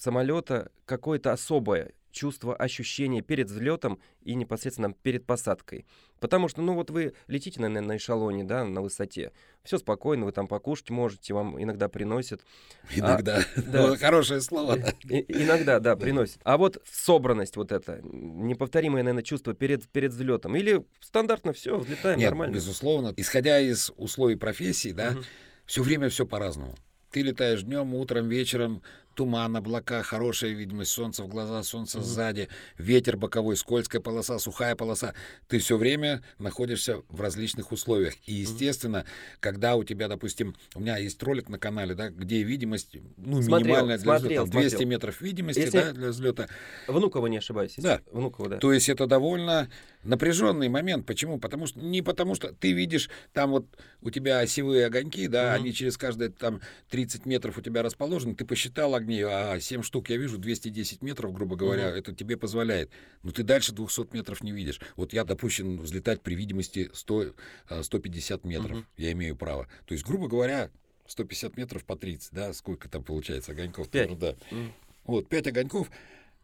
[0.00, 5.86] самолета какое-то особое чувство, ощущение перед взлетом и непосредственно перед посадкой.
[6.18, 9.30] Потому что, ну вот вы летите, наверное, на эшелоне, да, на высоте.
[9.62, 12.40] Все спокойно, вы там покушать можете, вам иногда приносят.
[12.96, 13.44] Иногда.
[13.56, 13.86] да.
[13.88, 14.76] Ну, Хорошее слово.
[14.76, 14.92] да.
[15.08, 16.40] И- иногда, да, приносят.
[16.42, 20.56] А вот собранность вот это, неповторимое, наверное, чувство перед, перед взлетом.
[20.56, 22.54] Или стандартно все, взлетаем Нет, нормально.
[22.54, 23.14] безусловно.
[23.18, 25.24] Исходя из условий профессии, да, Мгм.
[25.66, 26.74] все время все по-разному.
[27.12, 28.82] Ты летаешь днем, утром, вечером,
[29.20, 32.06] туман, облака, хорошая видимость, солнце в глаза, солнце Мгм.
[32.06, 32.48] сзади,
[32.78, 35.12] ветер боковой, скользкая полоса, сухая полоса.
[35.46, 38.14] Ты все время находишься в различных условиях.
[38.24, 39.04] И, естественно,
[39.38, 43.58] когда у тебя, допустим, у меня есть ролик на канале, да, где видимость, ну, Смотрел,
[43.74, 44.88] минимальная для смотрел, взлета, 200 смотрел.
[44.88, 46.48] метров видимости, Если- да, для взлета.
[46.88, 47.74] Внуково, не ошибаюсь.
[47.76, 48.00] Да.
[48.10, 48.56] Внуково, да.
[48.56, 49.68] То есть это довольно
[50.02, 51.04] напряженный момент.
[51.04, 51.38] Почему?
[51.38, 53.66] Потому что не потому что ты видишь, там вот
[54.00, 55.62] у тебя осевые огоньки, да, Мгм.
[55.64, 60.10] они через каждые там 30 метров у тебя расположены, ты посчитал огни, а 7 штук
[60.10, 61.96] я вижу, 210 метров, грубо говоря, Мгм.
[61.98, 62.90] это тебе позволяет.
[63.22, 64.80] Но ты дальше 200 метров не видишь.
[64.96, 67.34] Вот я допущен взлетать при видимости 100,
[67.68, 68.78] а, 150 метров.
[68.78, 68.86] Мгм.
[68.96, 69.66] Я имею право.
[69.86, 70.70] То есть, грубо говоря,
[71.06, 73.88] 150 метров по 30, да, сколько там получается огоньков?
[73.88, 74.10] Пять.
[74.10, 74.36] Ну, да.
[74.50, 74.72] М.
[75.04, 75.90] Вот, пять огоньков.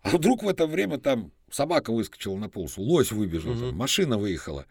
[0.02, 3.60] А вдруг в это время там собака выскочила на полосу, лось выбежал, Мгм.
[3.60, 4.66] там, машина выехала.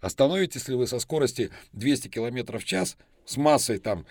[0.00, 4.06] Остановитесь ли вы со скорости 200 километров в час с массой там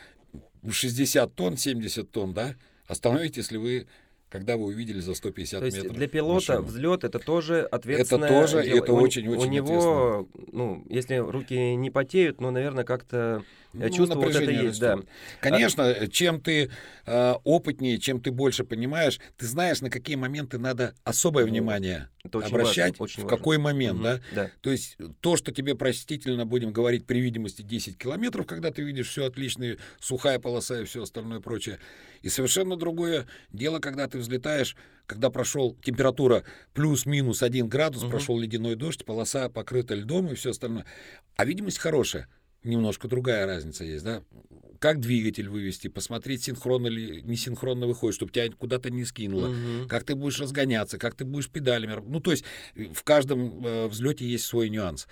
[0.69, 2.55] 60 тонн, 70 тонн, да?
[2.87, 3.87] Остановитесь ли вы,
[4.29, 6.61] когда вы увидели за 150 То есть метров для пилота машину?
[6.63, 8.77] взлет это тоже ответственное тоже, дело.
[8.83, 13.43] это У- очень-очень У него, ну, если руки не потеют, ну, наверное, как-то
[13.73, 14.95] Ну, чувство вот это напряжение есть, да.
[14.95, 15.09] растет.
[15.39, 16.71] Конечно, чем ты
[17.05, 22.09] э, опытнее, чем ты больше понимаешь, ты знаешь, на какие моменты надо особое Ну, внимание
[22.23, 23.37] Это очень обращать, важно, очень в важно.
[23.37, 24.21] какой момент, Мгм, да?
[24.31, 24.51] Да.
[24.61, 29.09] То есть то, что тебе простительно, будем говорить, при видимости 10 километров, когда ты видишь
[29.09, 31.79] все отлично, сухая полоса и все остальное прочее.
[32.21, 36.43] И совершенно другое дело, когда ты взлетаешь, когда прошел температура
[36.73, 38.11] плюс-минус 1 градус, Мгм.
[38.11, 40.85] прошел ледяной дождь, полоса покрыта льдом и все остальное.
[41.35, 42.27] А видимость хорошая.
[42.63, 44.23] Немножко другая разница есть, да?
[44.79, 49.87] Как двигатель вывести, посмотреть, синхронно ли, не синхронно выходит, чтобы тебя куда-то не скинуло Мгм.
[49.87, 52.01] как ты будешь разгоняться, как ты будешь педалями.
[52.05, 52.43] Ну, то есть
[52.75, 55.07] э, в каждом э, взлете есть свой нюанс.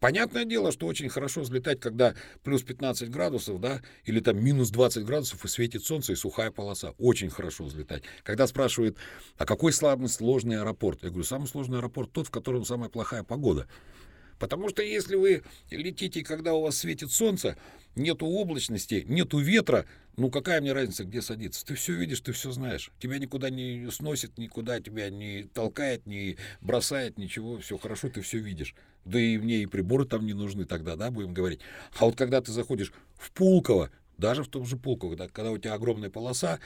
[0.00, 5.04] Понятное дело, что очень хорошо взлетать, когда плюс 15 градусов, да, или там минус 20
[5.04, 6.94] градусов и светит солнце и сухая полоса.
[6.98, 8.02] Очень хорошо взлетать.
[8.22, 8.96] Когда спрашивают,
[9.36, 11.02] а какой самый сложный аэропорт?
[11.02, 13.68] Я говорю, самый сложный аэропорт тот, в котором самая плохая погода.
[14.38, 17.56] Потому что если вы летите, когда у вас светит солнце,
[17.94, 21.64] нету облачности, нету ветра, ну какая мне разница, где садиться?
[21.64, 22.90] Ты все видишь, ты все знаешь.
[23.00, 28.38] Тебя никуда не сносит, никуда тебя не толкает, не бросает, ничего, все хорошо, ты все
[28.38, 28.74] видишь.
[29.04, 31.60] Да и мне и приборы там не нужны тогда, да, будем говорить.
[31.98, 35.58] А вот когда ты заходишь в Пулково, даже в том же Пулково, да, когда у
[35.58, 36.60] тебя огромная полоса,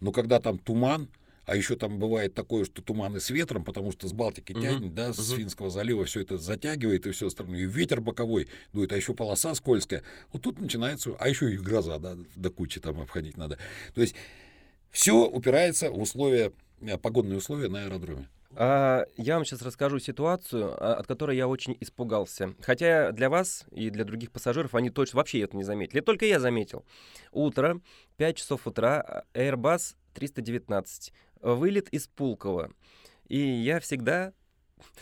[0.00, 1.08] но когда там туман,
[1.46, 4.94] а еще там бывает такое, что туманы с ветром, потому что с Балтики Мгм, тянет,
[4.94, 5.38] да, с мгм.
[5.38, 7.60] Финского залива все это затягивает и все остальное.
[7.60, 10.02] И ветер боковой дует, а еще полоса скользкая.
[10.32, 13.58] Вот тут начинается, а еще и гроза, да, до кучи там обходить надо.
[13.94, 14.14] То есть
[14.90, 18.28] Все упирается в условия, э, погодные условия на аэродроме.
[18.56, 22.54] А, я вам сейчас расскажу ситуацию, а, от которой я очень испугался.
[22.62, 26.00] Хотя для вас и для других пассажиров они точно вообще это не заметили.
[26.00, 26.84] Только я заметил.
[27.30, 27.80] Утро,
[28.16, 31.12] 5 часов утра, Airbus 319.
[31.40, 32.70] Вылет из Пулково.
[33.28, 34.32] И я всегда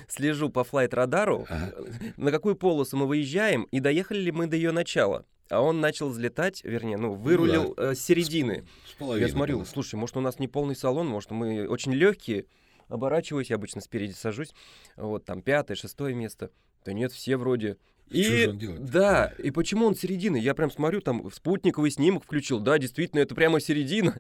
[0.09, 1.75] слежу по флайт-радару, ага.
[2.17, 5.25] на какую полосу мы выезжаем и доехали ли мы до ее начала.
[5.51, 7.93] А он начал взлетать, вернее, ну, вырулил да.
[7.93, 8.67] э, с середины.
[8.99, 12.47] С, с я смотрю, слушай, может, у нас не полный салон, может, мы очень легкие
[12.89, 14.55] оборачиваюсь, я обычно спереди сажусь,
[14.97, 16.51] вот там пятое, шестое место.
[16.85, 17.77] Да нет, все вроде.
[18.11, 18.85] И, что же он делает?
[18.85, 20.37] Да, и почему он середины?
[20.37, 22.61] Я прям смотрю, там спутниковый снимок включил.
[22.61, 24.19] Да, действительно, это прямо середина.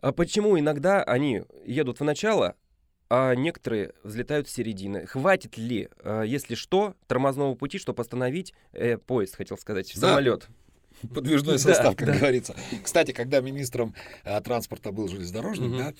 [0.00, 2.56] А почему иногда они едут в начало,
[3.08, 5.06] а некоторые взлетают с середины.
[5.06, 10.08] Хватит ли, а, если что, тормозного пути, чтобы остановить э, поезд, хотел сказать, да.
[10.08, 10.48] самолет?
[11.12, 12.54] Подвижной состав, как говорится.
[12.82, 15.94] Кстати, когда министром а, транспорта был железнодорожник, да,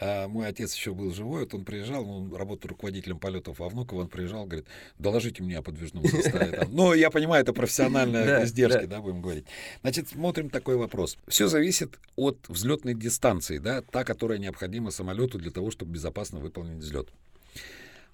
[0.00, 4.02] а, мой отец еще был живой, вот он приезжал, он работал руководителем полетов во Внуково,
[4.02, 4.66] он приезжал, говорит,
[4.98, 6.66] доложите мне о подвижном составе.
[6.70, 9.46] Ну, я понимаю, это профессиональные издержки, да, будем говорить.
[9.82, 11.18] Значит, смотрим такой вопрос.
[11.28, 16.78] Все зависит от взлетной дистанции, да, та, которая необходима самолету для того, чтобы безопасно выполнить
[16.78, 17.08] взлет.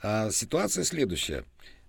[0.03, 1.45] А, ситуация следующая.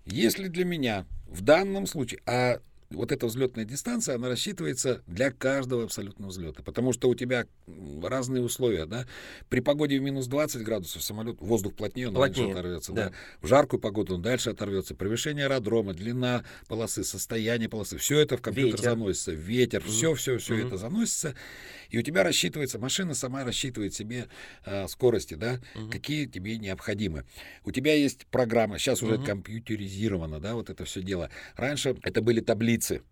[0.06, 5.84] Если для меня в данном случае, а вот эта взлетная дистанция, она рассчитывается для каждого
[5.84, 7.46] абсолютно взлета, потому что у тебя
[8.02, 9.06] разные условия, да.
[9.48, 13.08] При погоде в минус 20 градусов самолет, воздух плотнее, он плотнее, дальше оторвется, да.
[13.08, 13.12] да.
[13.40, 14.94] В жаркую погоду он дальше оторвется.
[14.94, 18.90] Превышение аэродрома, длина полосы, состояние полосы, все это в компьютер ветер.
[18.90, 19.88] заносится, ветер, mm-hmm.
[19.88, 20.66] все, все, все mm-hmm.
[20.66, 21.34] это заносится,
[21.90, 24.28] и у тебя рассчитывается, машина сама рассчитывает себе
[24.64, 25.90] э, скорости, да, mm-hmm.
[25.90, 27.24] какие тебе необходимы.
[27.64, 29.26] У тебя есть программа, сейчас уже mm-hmm.
[29.26, 31.30] компьютеризировано, да, вот это все дело.
[31.56, 33.02] Раньше это были таблицы таблицы.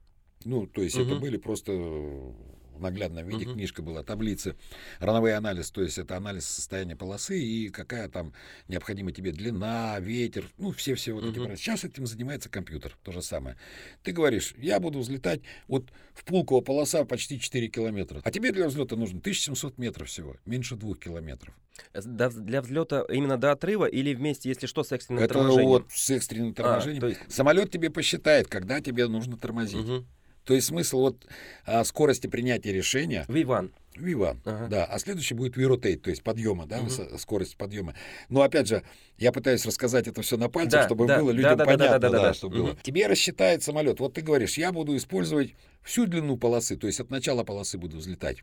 [0.44, 1.04] Ну, то есть угу.
[1.04, 2.34] это были просто в
[2.82, 3.54] наглядном виде угу.
[3.54, 4.56] книжка была, таблицы,
[4.98, 8.32] рановой анализ, то есть это анализ состояния полосы и какая там
[8.68, 11.44] необходима тебе длина, ветер, ну, все-все вот угу.
[11.44, 11.56] эти.
[11.56, 13.56] Сейчас этим занимается компьютер, то же самое.
[14.02, 18.68] Ты говоришь, я буду взлетать, вот в Пулково полоса почти 4 километра, а тебе для
[18.68, 21.54] взлета нужно 1700 метров всего, меньше 2 километров.
[21.94, 25.68] Для взлета именно до отрыва или вместе, если что, с экстренным Это торможением?
[25.68, 27.04] вот с экстренным а, торможением.
[27.04, 27.20] А, есть...
[27.28, 29.80] Самолет тебе посчитает, когда тебе нужно тормозить.
[29.80, 30.04] Угу.
[30.44, 31.26] То есть смысл вот
[31.64, 33.24] а, скорости принятия решения...
[33.28, 33.70] V1.
[33.96, 34.68] V1, ага.
[34.68, 34.84] да.
[34.86, 37.18] А следующий будет V-rotate, то есть подъема, да, угу.
[37.18, 37.94] скорость подъема.
[38.28, 38.82] Но опять же,
[39.18, 41.98] я пытаюсь рассказать это все на пальцах, да, чтобы да, было людям да, понятно, да,
[41.98, 42.66] да, да, да, да, чтобы угу.
[42.68, 42.76] было.
[42.82, 44.00] Тебе рассчитает самолет.
[44.00, 47.98] Вот ты говоришь, я буду использовать всю длину полосы, то есть от начала полосы буду
[47.98, 48.42] взлетать.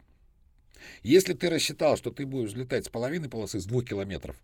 [1.04, 4.36] Если ты рассчитал, что ты будешь взлетать с половины полосы, с двух километров,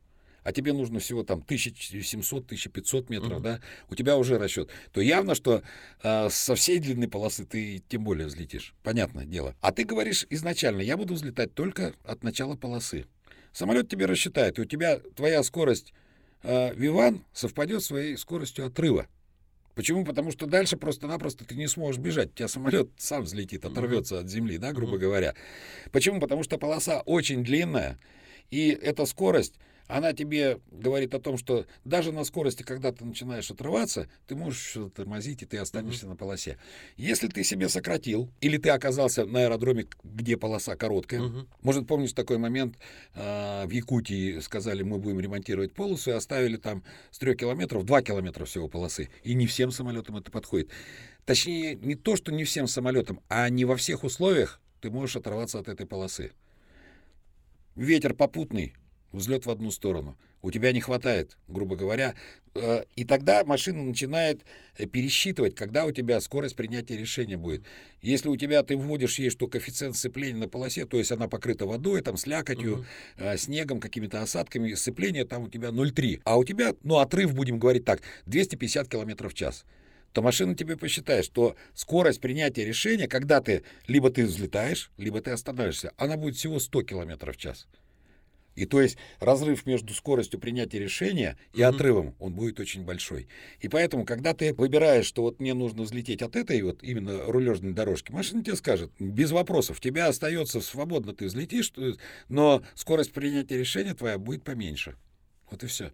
[0.46, 3.42] а тебе нужно всего там 1700-1500 метров, mm-hmm.
[3.42, 5.64] да, у тебя уже расчет, то явно, что
[6.04, 8.76] э, со всей длины полосы ты тем более взлетишь.
[8.84, 9.56] Понятное дело.
[9.60, 13.08] А ты говоришь изначально, я буду взлетать только от начала полосы.
[13.54, 15.94] Самолет тебе рассчитает, и у тебя твоя скорость
[16.44, 19.08] э, Виван совпадет с своей скоростью отрыва.
[19.74, 20.06] Почему?
[20.06, 22.30] Потому что дальше просто-напросто ты не сможешь бежать.
[22.30, 25.34] У тебя самолет сам взлетит, оторвется от земли, да, грубо говоря.
[25.92, 26.20] Почему?
[26.20, 27.98] Потому что полоса очень длинная,
[28.52, 29.56] и эта скорость
[29.88, 34.78] она тебе говорит о том, что даже на скорости, когда ты начинаешь отрываться, ты можешь
[34.96, 36.10] тормозить, и ты останешься mm-hmm.
[36.10, 36.58] на полосе.
[36.98, 41.48] Если ты себе сократил, или ты оказался на аэродроме, где полоса короткая, mm-hmm.
[41.62, 42.78] может, помнишь такой момент,
[43.14, 48.02] э, в Якутии сказали, мы будем ремонтировать полосу, и оставили там с 3 километров 2
[48.02, 49.10] километра всего полосы.
[49.24, 50.70] И не всем самолетам это подходит.
[51.26, 55.60] Точнее, не то, что не всем самолетам, а не во всех условиях ты можешь оторваться
[55.60, 56.32] от этой полосы.
[57.76, 58.74] Ветер попутный,
[59.18, 60.18] взлет в одну сторону.
[60.42, 62.14] У тебя не хватает, грубо говоря.
[62.54, 64.42] Э, и тогда машина начинает
[64.78, 67.64] э, пересчитывать, когда у тебя скорость принятия решения будет.
[68.02, 71.66] Если у тебя ты вводишь ей, что коэффициент сцепления на полосе, то есть она покрыта
[71.66, 72.86] водой, там, слякотью,
[73.18, 73.38] uh-huh.
[73.38, 76.22] снегом, какими-то осадками, сцепление там у тебя 0,3.
[76.24, 79.66] А у тебя, ну, отрыв, будем говорить так, 250 км в час
[80.16, 85.32] то машина тебе посчитает, что скорость принятия решения, когда ты либо ты взлетаешь, либо ты
[85.32, 87.68] останавливаешься, она будет всего 100 км в час.
[88.56, 91.66] И то есть разрыв между скоростью принятия решения и mm-hmm.
[91.66, 93.28] отрывом, он будет очень большой.
[93.60, 97.74] И поэтому, когда ты выбираешь, что вот мне нужно взлететь от этой вот именно рулежной
[97.74, 101.74] дорожки, машина тебе скажет, без вопросов, тебя остается свободно, ты взлетишь,
[102.30, 104.96] но скорость принятия решения твоя будет поменьше.
[105.50, 105.92] Вот и все.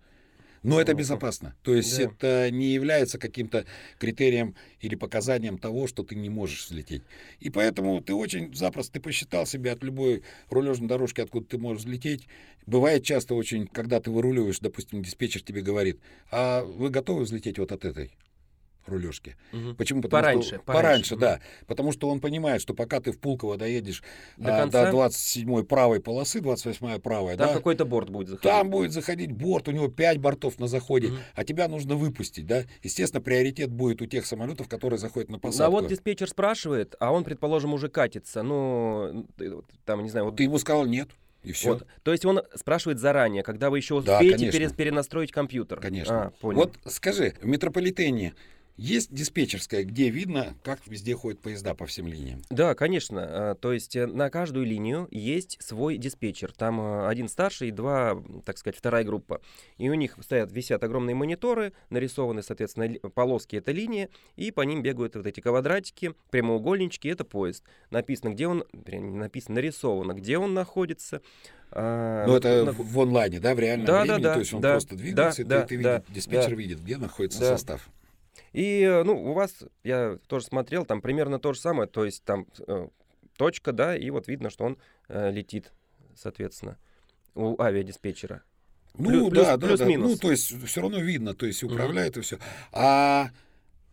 [0.64, 1.55] Но это безопасно.
[1.64, 2.03] То есть да.
[2.03, 3.66] это не является каким-то
[3.97, 7.01] критерием или показанием того, что ты не можешь взлететь.
[7.39, 11.84] И поэтому ты очень запросто, ты посчитал себе от любой рулежной дорожки, откуда ты можешь
[11.84, 12.28] взлететь.
[12.68, 15.99] Бывает часто очень, когда ты выруливаешь, допустим, диспетчер тебе говорит,
[16.30, 18.12] а вы готовы взлететь вот от этой?
[18.88, 19.36] Рулежки.
[19.51, 19.75] Мгм.
[19.75, 20.01] Почему?
[20.01, 21.22] Потому Пораньше, что, пораньше, пораньше, мгм.
[21.22, 21.39] да.
[21.68, 24.03] Потому что он понимает, что пока ты в Пулково доедешь
[24.38, 24.85] До а, конца?
[24.91, 28.43] до 27-й правой полосы, 28-я правая, Там да, какой-то борт будет заходить.
[28.51, 31.18] там будет заходить борт, у него 5 бортов на заходе, Мгм.
[31.35, 32.64] а тебя нужно выпустить, да.
[32.84, 35.64] Естественно, приоритет будет у тех самолетов, которые заходят на Ну, посадку.
[35.65, 38.43] а вот диспетчер спрашивает, а он, предположим, уже катится.
[38.43, 39.26] Ну,
[39.85, 41.10] там, не знаю, вот Ты ему сказал нет,
[41.43, 41.73] и все.
[41.73, 41.88] Вот.
[42.03, 44.60] То есть он спрашивает заранее, когда вы еще Да, успеете конечно.
[44.60, 45.80] пере- перенастроить компьютер.
[45.80, 46.26] Конечно.
[46.26, 46.60] А, понял.
[46.60, 48.34] Вот скажи, в метрополитене
[48.77, 52.41] есть диспетчерская, где видно, как везде ходят поезда по всем линиям?
[52.49, 53.52] Да, конечно.
[53.52, 56.52] А, То есть э, на каждую линию есть свой диспетчер.
[56.53, 59.41] Там э, один старший и два, так сказать, вторая группа.
[59.77, 64.81] И у них стоят, висят огромные мониторы, нарисованы, соответственно, полоски— это линии, и по ним
[64.81, 67.64] бегают вот эти квадратики, прямоугольнички— это поезд.
[67.91, 71.22] Написано, где он, написано, нарисовано, где он находится.
[71.72, 74.53] А, Ну, это на- в онлайне, да, в реальном Да, да, времени, да, то есть
[74.53, 76.56] он да, просто двигается, да, и ты, ты да, видишь, диспетчер да.
[76.56, 77.57] видит, где находится Да.
[77.57, 77.89] состав.
[78.53, 82.23] И, э, ну, у вас, я тоже смотрел, там примерно то же самое, то есть
[82.23, 82.88] там э,
[83.38, 85.72] точка, да, и вот видно, что он э, летит,
[86.15, 86.78] соответственно,
[87.34, 88.44] у авиадиспетчера.
[88.95, 89.68] Ну, Плю- плюс- да, да, да.
[89.68, 90.11] плюс-минус.
[90.11, 92.40] Ну, то есть все равно видно, то есть управляет и все.
[92.73, 93.30] А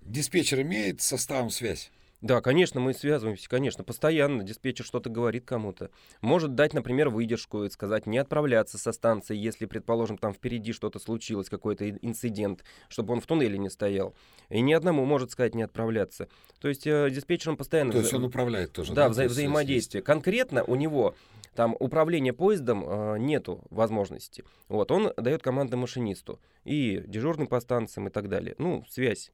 [0.01, 1.93] диспетчер имеет составом связь?
[2.21, 4.43] Да, конечно, мы связываемся, конечно, постоянно.
[4.43, 5.91] Диспетчер что-то говорит кому-то.
[6.21, 10.99] Может дать, например, выдержку и сказать не отправляться со станции, если, предположим, там впереди что-то
[10.99, 14.15] случилось, какой-то ин- инцидент, чтобы он в туннеле не стоял.
[14.49, 16.29] И ни одному может сказать не отправляться.
[16.61, 17.93] То есть э, диспетчером постоянно...
[17.93, 18.95] То есть он управляет тоже?
[18.95, 20.03] Да, То вза- есть взаимодействие.
[20.03, 21.15] Конкретно у него
[21.55, 24.45] там управления поездом э, нету возможности.
[24.69, 28.57] Вот, он дает команды машинисту и дежурным по станциям и так далее.
[28.59, 29.31] Ну, связь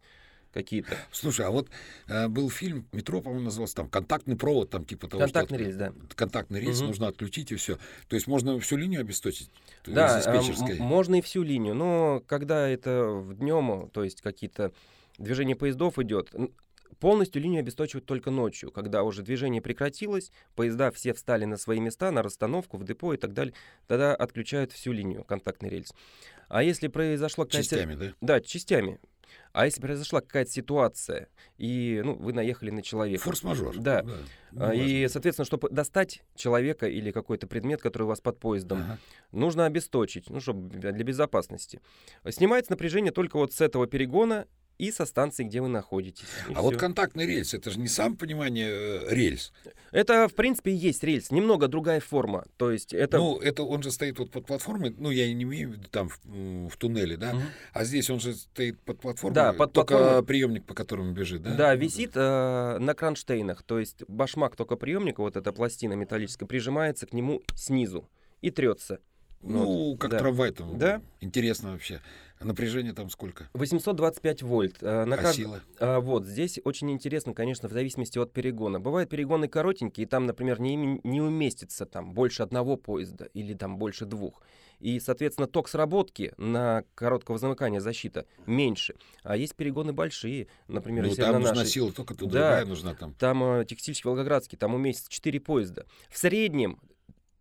[0.54, 0.96] какие-то.
[1.12, 1.68] Слушай, а вот
[2.06, 5.64] э, был фильм «Метро», по-моему, назывался там «Контактный провод», там типа того, Контактный что...
[5.66, 5.92] рельс, да.
[6.14, 6.86] Контактный рельс Мгм.
[6.86, 7.76] нужно отключить и все.
[8.08, 9.50] То есть можно всю линию обесточить?
[9.82, 10.78] То есть Да, диспетчерской?
[10.78, 14.72] можно и всю линию, но когда это в днем, то есть какие-то
[15.18, 16.32] движения поездов идет,
[17.00, 22.10] полностью линию обесточивают только ночью, когда уже движение прекратилось, поезда все встали на свои места,
[22.10, 23.52] на расстановку, в депо и так далее,
[23.86, 25.92] тогда отключают всю линию, контактный рельс.
[26.48, 27.68] А если произошла какая-то...
[27.68, 28.14] Частями, да?
[28.20, 29.00] Да, частями.
[29.52, 31.28] А если произошла какая-то ситуация,
[31.58, 33.78] и ну, вы наехали на человека, Форс-мажор.
[33.78, 34.04] Да.
[34.52, 35.08] Ну, а, и, важно.
[35.08, 38.98] соответственно, чтобы достать человека или какой-то предмет, который у вас под поездом, Ага.
[39.32, 41.80] нужно обесточить, ну, чтобы для безопасности.
[42.28, 44.46] Снимается напряжение только вот с этого перегона
[44.78, 46.24] и со станции, где вы находитесь.
[46.54, 46.80] А вот всё.
[46.80, 49.52] контактный рельс, это же не сам понимание э, рельс.
[49.92, 52.44] Это, в принципе, и есть рельс, немного другая форма.
[52.56, 53.18] То есть это...
[53.18, 56.08] Ну, это он же стоит вот под платформой, ну, я не имею в виду там
[56.08, 56.18] в,
[56.68, 57.42] в туннеле, да, Мгм.
[57.72, 60.24] а здесь он же стоит под платформой, Да, под только платформой.
[60.26, 61.54] приемник, по которому бежит, да?
[61.54, 67.06] Да, висит э, на кронштейнах, то есть башмак только приемника, вот эта пластина металлическая, прижимается
[67.06, 68.08] к нему снизу
[68.40, 68.98] и трется.
[69.46, 70.18] Ну, Вот, как да.
[70.18, 70.78] трамвай там.
[70.78, 71.02] Да.
[71.20, 72.00] Интересно вообще.
[72.40, 73.48] А напряжение там сколько?
[73.54, 74.76] 825 вольт.
[74.82, 75.60] э, на а кажд- сила?
[75.78, 78.80] А, вот, здесь очень интересно, конечно, в зависимости от перегона.
[78.80, 83.78] Бывают перегоны коротенькие, и там, например, не, не уместится там больше одного поезда или там
[83.78, 84.42] больше двух.
[84.80, 88.96] И, соответственно, ток сработки на короткого замыкания защита меньше.
[89.22, 92.40] А есть перегоны большие, например, Ну, если там на нужна нашей- сила, только тут Да.
[92.40, 93.14] другая нужна там.
[93.14, 95.86] Там э, текстильщик Волгоградский, там уместится 4 поезда.
[96.10, 96.80] В среднем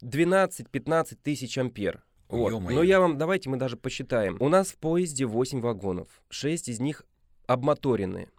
[0.01, 2.03] 12-15 тысяч ампер.
[2.29, 2.49] Вот.
[2.51, 2.75] ё-моё.
[2.77, 4.37] Но я вам, давайте мы даже посчитаем.
[4.39, 7.03] У нас в поезде 8 вагонов, 6 из них
[7.47, 8.29] обмоторенные.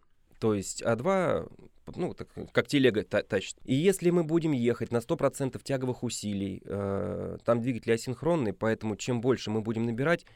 [0.40, 1.47] То есть, а два,
[1.94, 3.56] ну, так, как телега та- тащит.
[3.65, 9.20] И если мы будем ехать на 100% тяговых усилий, э, там двигатель асинхронный, поэтому чем
[9.20, 10.27] больше мы будем набирать,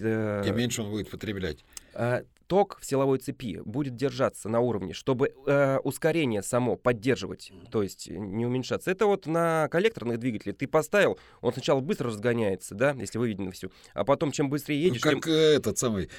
[0.00, 1.64] э, Тем меньше он будет потреблять.
[1.94, 7.82] а, ток в силовой цепи будет держаться на уровне, чтобы э, ускорение само поддерживать, то
[7.82, 8.90] есть э, не уменьшаться.
[8.90, 13.50] Это вот на коллекторных двигателях ты поставил, он сначала быстро разгоняется, да, если вы видели
[13.50, 16.10] всю, а потом чем быстрее Ну, едешь, как э, этот самый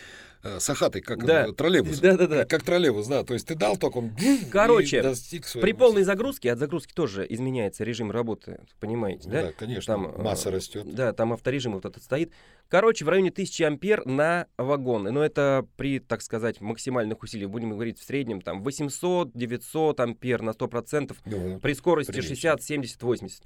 [0.44, 1.52] э, Сахатый, как Да.
[1.52, 2.00] троллейбус.
[2.00, 2.46] Да-да-да.
[2.46, 3.24] Как троллейбус, да.
[3.24, 4.12] То есть ты дал ток, он
[4.52, 9.42] Короче, и достиг своего при полной загрузке, от загрузки тоже изменяется режим работы, понимаете, да?
[9.44, 10.94] да, конечно, Там, масса э, растет.
[10.94, 12.32] Да, там авторежим вот этот стоит.
[12.68, 15.04] Короче, в районе 1000 ампер на вагон.
[15.04, 17.50] Но это при, так сказать, максимальных усилиях.
[17.52, 21.16] Будем говорить в среднем там 800-900 ампер на 100%.
[21.26, 22.36] Ну, При скорости Прилично.
[22.36, 23.44] 60, 70, 80.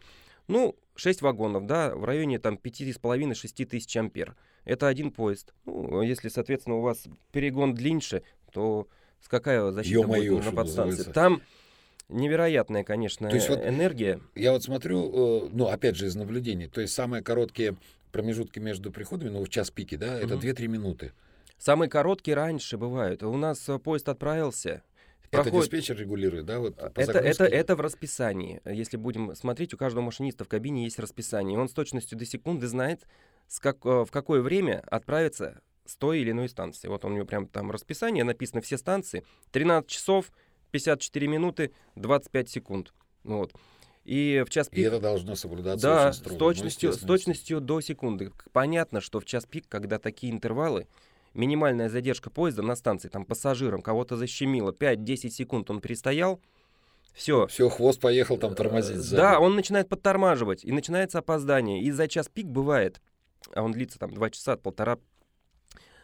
[0.48, 4.36] Ну, 6 вагонов, да, в районе там 5,5-6 тысяч ампер.
[4.66, 5.54] Это один поезд.
[5.66, 8.88] Ну, а если, соответственно, у вас перегон длиннее, то
[9.22, 11.12] с какая защита Ё-моё, будет на подстанции?
[11.12, 11.42] Там
[12.08, 14.20] невероятная, конечно, То есть вот- энергия.
[14.36, 17.76] Я вот смотрю, э, ну, опять же, из наблюдений, то есть самые короткие
[18.12, 20.40] промежутки между приходами, ну, в час пики, да, это Мгм.
[20.40, 21.12] 2-3 минуты.
[21.58, 23.22] Самые короткие раньше бывают.
[23.24, 24.82] У нас э, поезд отправился.
[25.32, 28.62] Это проходит- диспетчер регулирует, да, вот по Это, это, это в расписании.
[28.66, 31.60] Если будем смотреть, у каждого машиниста в кабине есть расписание.
[31.60, 33.06] Он с точностью до секунды знает,
[33.48, 36.88] с как, э, в какое время отправится с той или иной станции.
[36.88, 39.24] Вот у него прям там расписание, написано все станции.
[39.52, 40.32] 13 часов,
[40.72, 42.94] 54 минуты, 25 секунд.
[43.24, 43.54] Вот.
[44.10, 44.80] И в час пик...
[44.80, 46.36] И это должно соблюдаться да, очень строго.
[46.36, 48.32] с точностью, с точностью до секунды.
[48.54, 50.88] Понятно, что в час пик, когда такие интервалы,
[51.36, 56.42] минимальная задержка поезда на станции, там пассажирам кого-то защемило, 5-10 секунд он перестоял,
[57.14, 57.46] все.
[57.46, 58.96] Все, хвост поехал там тормозить.
[58.96, 59.22] Э, сзади.
[59.22, 61.84] Да, он начинает подтормаживать, и начинается опоздание.
[61.84, 63.02] И за час пик бывает,
[63.54, 64.98] а он длится там 2 часа, полтора,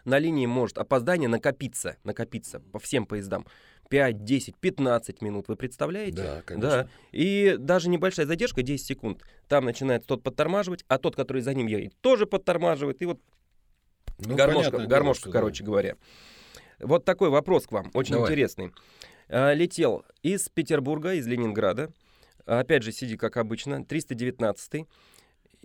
[0.03, 3.47] на линии может опоздание накопиться, накопиться по всем поездам.
[3.89, 6.17] 5, 10, 15 минут, вы представляете?
[6.17, 6.69] Да, конечно.
[6.69, 6.89] Да.
[7.11, 11.67] И даже небольшая задержка, 10 секунд, там начинает тот подтормаживать, а тот, который за ним
[11.67, 13.01] едет, тоже подтормаживает.
[13.01, 13.19] И вот
[14.17, 15.95] Ну, гармошка, гармошка что короче говоря.
[16.79, 18.27] Вот такой вопрос к вам, очень Давай.
[18.29, 18.71] интересный.
[19.29, 21.91] А, летел из Петербурга, из Ленинграда.
[22.45, 24.85] Опять же, сиди как обычно, 319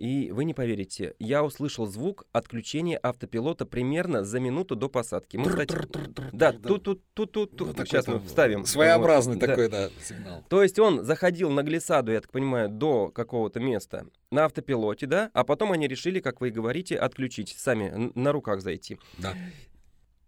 [0.01, 5.37] и вы не поверите, я услышал звук отключения автопилота примерно за минуту до посадки.
[5.37, 5.77] Мы, кстати,
[6.33, 7.87] да, тут, тут, тут, тут, Ну, тут.
[7.87, 8.65] Сейчас мы там вставим.
[8.65, 9.47] Своеобразный Вот, да.
[9.47, 10.43] такой, да, сигнал.
[10.49, 15.29] То есть он заходил на глиссаду, я так понимаю, до какого-то места на автопилоте, да,
[15.33, 18.97] а потом они решили, как вы и говорите, отключить, сами на руках зайти.
[19.19, 19.35] Да.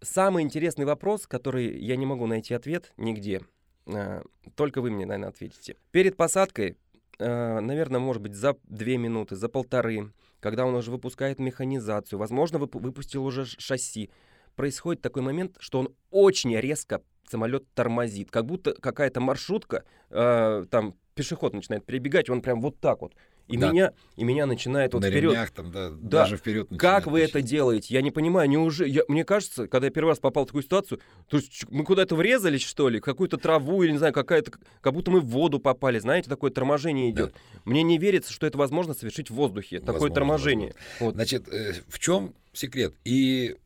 [0.00, 3.40] Самый интересный вопрос, который я не могу найти ответ нигде,
[3.86, 4.22] а,
[4.54, 5.74] только вы мне, наверное, ответите.
[5.90, 6.76] Перед посадкой,
[7.18, 12.78] наверное, может быть, за две минуты, за полторы, когда он уже выпускает механизацию, возможно, вып-
[12.78, 14.10] выпустил уже шасси,
[14.56, 20.94] происходит такой момент, что он очень резко самолет тормозит, как будто какая-то маршрутка, а, там
[21.14, 23.14] пешеход начинает перебегать, он прям вот так вот.
[23.46, 23.70] И, Да.
[23.70, 25.32] меня, и меня начинает вот На вперед.
[25.32, 25.96] ремнях там, да, Да.
[26.24, 27.92] даже вперед Как вы это делаете?
[27.92, 28.48] Я не понимаю.
[28.48, 28.88] Неужели...
[28.88, 32.16] я- Мне кажется, когда я первый раз попал в такую ситуацию, то есть мы куда-то
[32.16, 33.00] врезались, что ли?
[33.00, 34.52] Какую-то траву или, не знаю, какая-то...
[34.80, 35.98] Как будто мы в воду попали.
[35.98, 37.34] Знаете, такое торможение идет.
[37.66, 39.78] Мне не верится, что это возможно совершить в воздухе.
[39.80, 40.74] такое Возможно, торможение.
[41.00, 41.14] Вот.
[41.14, 42.94] Значит, э, в чем секрет?
[43.04, 43.56] И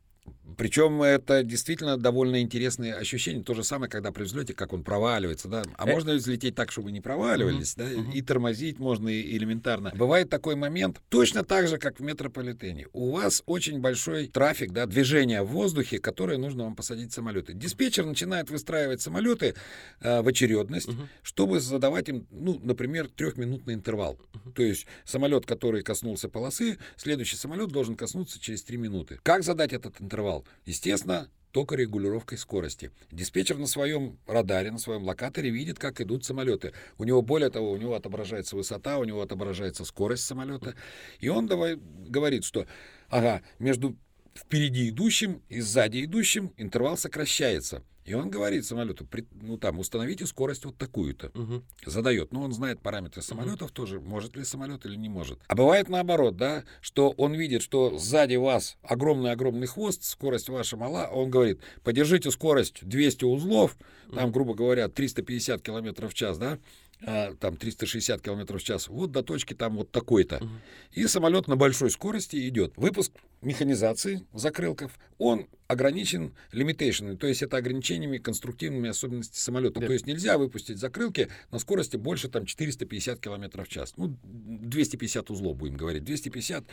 [0.56, 3.42] причем это действительно довольно интересные ощущения.
[3.42, 5.62] То же самое, когда при взлете, как он проваливается, да.
[5.76, 5.92] А Э.
[5.92, 8.10] можно взлететь так, чтобы не проваливались, да, мгм.
[8.12, 9.92] и тормозить можно и элементарно.
[9.94, 12.86] Бывает такой момент, точно так же, как в метрополитене.
[12.92, 17.52] У вас очень большой трафик, да, движение в воздухе, которое нужно вам посадить самолеты.
[17.54, 19.54] Диспетчер начинает выстраивать самолеты
[20.00, 21.08] э, в очередность, Мгм.
[21.22, 24.18] чтобы задавать им, ну, например, трехминутный интервал.
[24.54, 29.18] То есть самолет, который коснулся полосы, следующий самолет должен коснуться через 3 минуты.
[29.22, 30.37] Как задать этот интервал?
[30.64, 32.90] Естественно, только регулировкой скорости.
[33.10, 36.72] Диспетчер на своем радаре, на своем локаторе видит, как идут самолеты.
[36.98, 40.74] У него, более того, у него отображается высота, у него отображается скорость самолета.
[41.20, 42.66] И он давай, говорит, что
[43.08, 43.96] ага, между
[44.38, 47.82] впереди идущим и сзади идущим интервал сокращается.
[48.04, 49.06] И он говорит самолету,
[49.42, 51.62] ну там, установите скорость вот такую-то Мгм.
[51.84, 52.32] задает.
[52.32, 55.38] Но он знает параметры самолетов тоже, может ли самолет или не может.
[55.46, 61.04] А бывает наоборот, да, что он видит, что сзади вас огромный-огромный хвост, скорость ваша мала,
[61.04, 63.76] а он говорит, подержите скорость 200 узлов,
[64.14, 66.58] там, грубо говоря, 350 километров в час, да,
[67.02, 70.38] а, там 360 километров в час, вот до точки там вот такой-то.
[70.42, 70.60] Мгм.
[70.92, 72.72] И самолет на большой скорости идет.
[72.76, 79.80] Выпуск механизации закрылков, он ограничен лимитейшн, то есть это ограничениями конструктивными особенностями самолета.
[79.80, 79.86] Да.
[79.86, 83.94] То есть нельзя выпустить закрылки на скорости больше там 450 километров в час.
[83.96, 86.04] Ну, 250 узлов будем говорить.
[86.04, 86.64] 250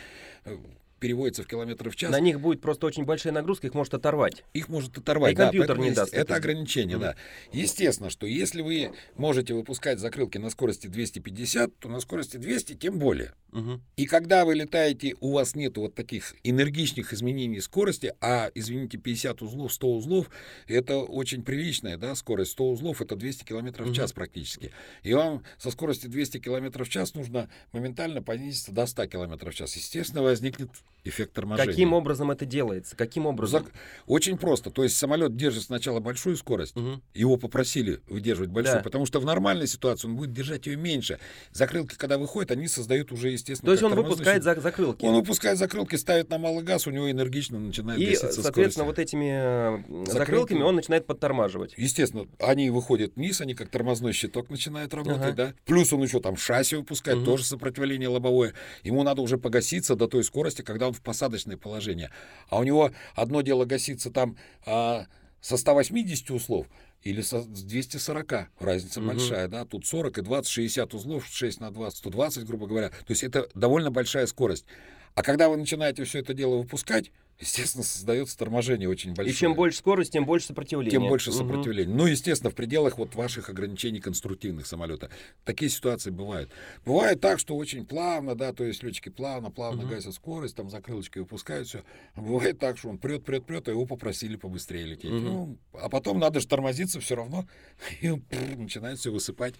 [0.45, 0.57] э,
[0.99, 2.11] переводится в километры в час.
[2.11, 4.43] На них будет просто очень большая нагрузка, их может оторвать.
[4.53, 5.33] Их может оторвать.
[5.33, 7.05] И да, компьютер не даст Это, это ограничение, Мгм.
[7.05, 7.15] да.
[7.51, 12.97] Естественно, что если вы можете выпускать закрылки на скорости 250, то на скорости 200 тем
[12.99, 13.33] более.
[13.51, 13.81] Мгм.
[13.95, 19.41] И когда вы летаете, у вас нет вот таких энергичных изменений скорости, а, извините, 50
[19.41, 20.29] узлов, 100 узлов,
[20.67, 22.51] это очень приличная да, скорость.
[22.51, 24.71] 100 узлов— это 200 километров в час практически.
[25.03, 29.57] И вам со скорости 200 километров в час нужно моментально понизиться до 100 километров в
[29.57, 29.75] час.
[29.75, 30.69] Естественно, возникнет
[31.05, 31.71] эффект торможения.
[31.71, 32.95] Каким образом это делается?
[32.95, 33.65] Каким образом?
[34.07, 34.69] Очень просто.
[34.71, 37.01] То есть самолет держит сначала большую скорость, Мгм.
[37.13, 38.83] его попросили выдерживать большую, Да.
[38.83, 41.19] потому что в нормальной ситуации он будет держать ее меньше.
[41.51, 45.05] Закрылки, когда выходят, они создают уже, естественно, То есть он выпускает за- закрылки.
[45.05, 48.99] Он выпускает закрылки, ставит на малый газ, у него энергично начинает И, соответственно, вот скорость.
[48.99, 50.11] этими э, Закрылки.
[50.11, 51.73] закрылками он начинает подтормаживать.
[51.77, 55.33] Естественно, они выходят вниз, они как тормозной щиток начинают работать, Ага.
[55.33, 55.53] да.
[55.65, 57.25] Плюс он еще там шасси выпускает, Мгм.
[57.25, 58.53] тоже сопротивление лобовое.
[58.83, 62.09] Ему надо уже погаситься до той скорости, когда он в посадочное положение.
[62.49, 65.05] А у него одно дело гаситься там а,
[65.41, 66.67] со 180 узлов
[67.03, 68.49] или со, с 240.
[68.59, 69.09] Разница Мгм.
[69.09, 69.65] большая, да.
[69.65, 72.89] Тут 40 и 20, 60 узлов, 6 на 20, 120, грубо говоря.
[72.89, 74.65] То есть это довольно большая скорость.
[75.13, 79.33] А когда вы начинаете все это дело выпускать, естественно, создается торможение очень большое.
[79.33, 80.91] И чем больше скорость, тем больше сопротивления.
[80.91, 81.91] Тем больше сопротивления.
[81.91, 81.97] Угу.
[81.97, 85.09] Ну, естественно, в пределах вот ваших ограничений конструктивных самолета.
[85.43, 86.49] Такие ситуации бывают.
[86.85, 89.91] Бывает так, что очень плавно, да, то есть летчики плавно, плавно угу.
[89.91, 91.83] гасят скорость, там закрылочкой выпускают все.
[92.15, 95.11] Бывает так, что он прет, прет, прет, а его попросили побыстрее лететь.
[95.11, 95.19] Угу.
[95.19, 97.47] Ну, а потом надо же тормозиться все равно,
[98.01, 98.23] и он
[98.57, 99.55] начинает все высыпать.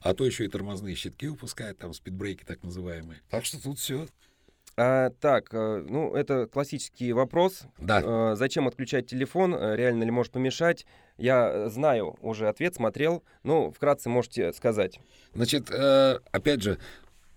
[0.00, 3.20] А то еще и тормозные щитки выпускает, там спидбрейки так называемые.
[3.30, 4.08] Так что тут все
[4.76, 7.64] а, так, э, ну, это классический вопрос.
[7.78, 8.02] Да.
[8.04, 9.54] А, зачем отключать телефон?
[9.54, 10.86] Э, реально ли может помешать?
[11.18, 13.22] Я знаю уже ответ, смотрел.
[13.42, 14.98] Ну, вкратце можете сказать.
[15.34, 16.78] Значит, опять же,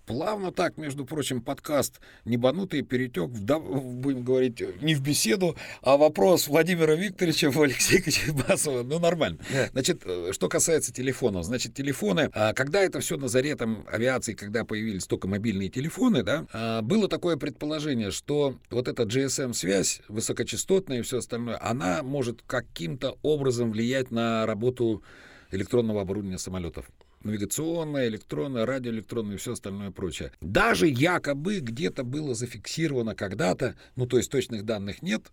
[0.05, 6.47] Плавно так, между прочим, подкаст «Небанутый» перетек, в, будем говорить, не в беседу, а вопрос
[6.47, 8.83] Владимира Викторовича в Алексея Кочебасова.
[8.83, 9.39] Ну, нормально.
[9.71, 11.45] Значит, э, что касается телефонов.
[11.45, 16.21] Значит, телефоны, а, когда это все на заре там, авиации, когда появились только мобильные телефоны,
[16.21, 22.43] да, а, было такое предположение, что вот эта GSM-связь, высокочастотная и все остальное, она может
[22.43, 25.03] каким-то образом влиять на работу
[25.49, 26.85] электронного оборудования самолетов
[27.25, 30.31] навигационное, электронное, радиоэлектронное и все остальное прочее.
[30.41, 35.23] Даже якобы где-то было зафиксировано когда-то, ну то есть точных данных нет,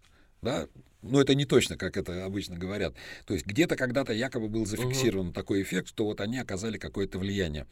[0.40, 0.66] да,
[1.02, 2.94] но это не точно, как это обычно говорят.
[3.26, 5.34] То есть где-то когда-то якобы был зафиксирован угу.
[5.34, 7.66] такой эффект, что вот они оказали какое-то влияние.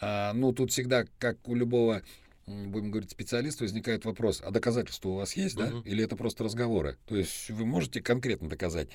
[0.00, 2.02] А, ну, тут всегда, как у любого
[2.48, 5.72] будем говорить, специалист, возникает вопрос, а доказательства у вас есть, да?
[5.84, 6.96] Или это просто разговоры?
[7.06, 8.88] То есть вы можете конкретно доказать.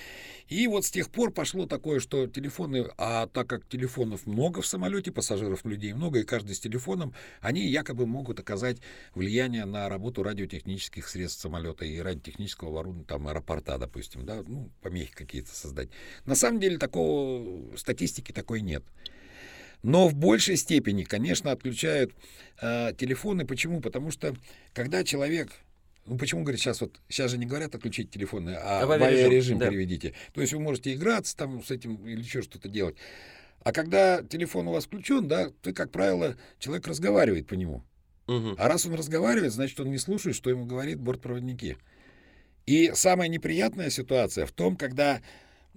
[0.47, 4.67] И вот с тех пор пошло такое, что телефоны, а так как телефонов много в
[4.67, 8.77] самолете, пассажиров людей много, и каждый с телефоном, они якобы могут оказать
[9.15, 15.13] влияние на работу радиотехнических средств самолета и радиотехнического оборудования, там, аэропорта, допустим, да, ну, помехи
[15.13, 15.89] какие-то создать.
[16.25, 18.83] На самом деле такого, статистики такой нет.
[19.83, 22.13] Но в большей степени, конечно, отключают
[22.61, 23.45] э, телефоны.
[23.45, 23.81] Почему?
[23.81, 24.35] Потому что
[24.73, 25.51] когда человек
[26.05, 29.57] ну, почему, говорят, сейчас вот, сейчас же не говорят отключить телефоны, а, а в авиарежим
[29.57, 29.69] да.
[29.69, 30.13] переведите.
[30.33, 32.97] То есть вы можете играться там с этим или еще что-то делать.
[33.63, 37.83] А когда телефон у вас включен, да, ты, как правило, человек разговаривает по нему.
[38.27, 38.55] Угу.
[38.57, 41.77] А раз он разговаривает, значит, он не слушает, что ему говорит бортпроводники.
[42.65, 45.21] И самая неприятная ситуация в том, когда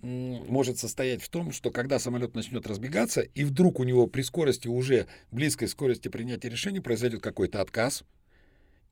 [0.03, 4.69] может состоять в том, что когда самолет начнет разбегаться, и вдруг у него при скорости
[4.69, 8.05] уже близкой скорости принятия решений произойдет какой-то отказ,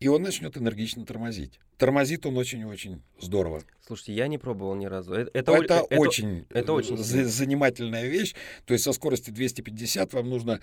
[0.01, 1.61] и он начнет энергично тормозить.
[1.79, 3.63] Тормозит он очень-очень здорово.
[3.87, 5.15] Слушайте, я не пробовал ни разу.
[5.15, 8.35] Это, это, это, это очень, это очень занимательная вещь.
[8.67, 10.61] То есть со скорости 250 вам нужно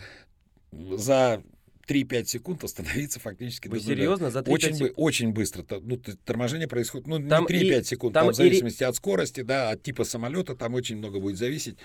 [0.72, 1.44] за
[1.92, 3.68] 3-5 секунд остановиться фактически.
[3.68, 4.32] Вы серьезно?
[4.32, 4.94] За 3-5 очень, секунд?
[4.96, 5.66] Очень быстро.
[5.82, 8.86] Ну, торможение происходит, ну, там не 3-5 секунд, там, там в зависимости и...
[8.86, 11.78] от скорости, да, от типа самолета, там очень много будет зависеть.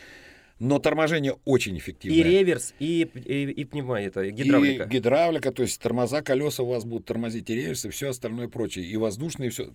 [0.58, 2.18] Но торможение очень эффективное.
[2.18, 4.84] И реверс, и, и, и пневма, это гидравлика.
[4.84, 8.48] И гидравлика, то есть тормоза, колеса у вас будут тормозить, и реверс, и все остальное
[8.48, 8.86] прочее.
[8.86, 9.70] И воздушные, и все.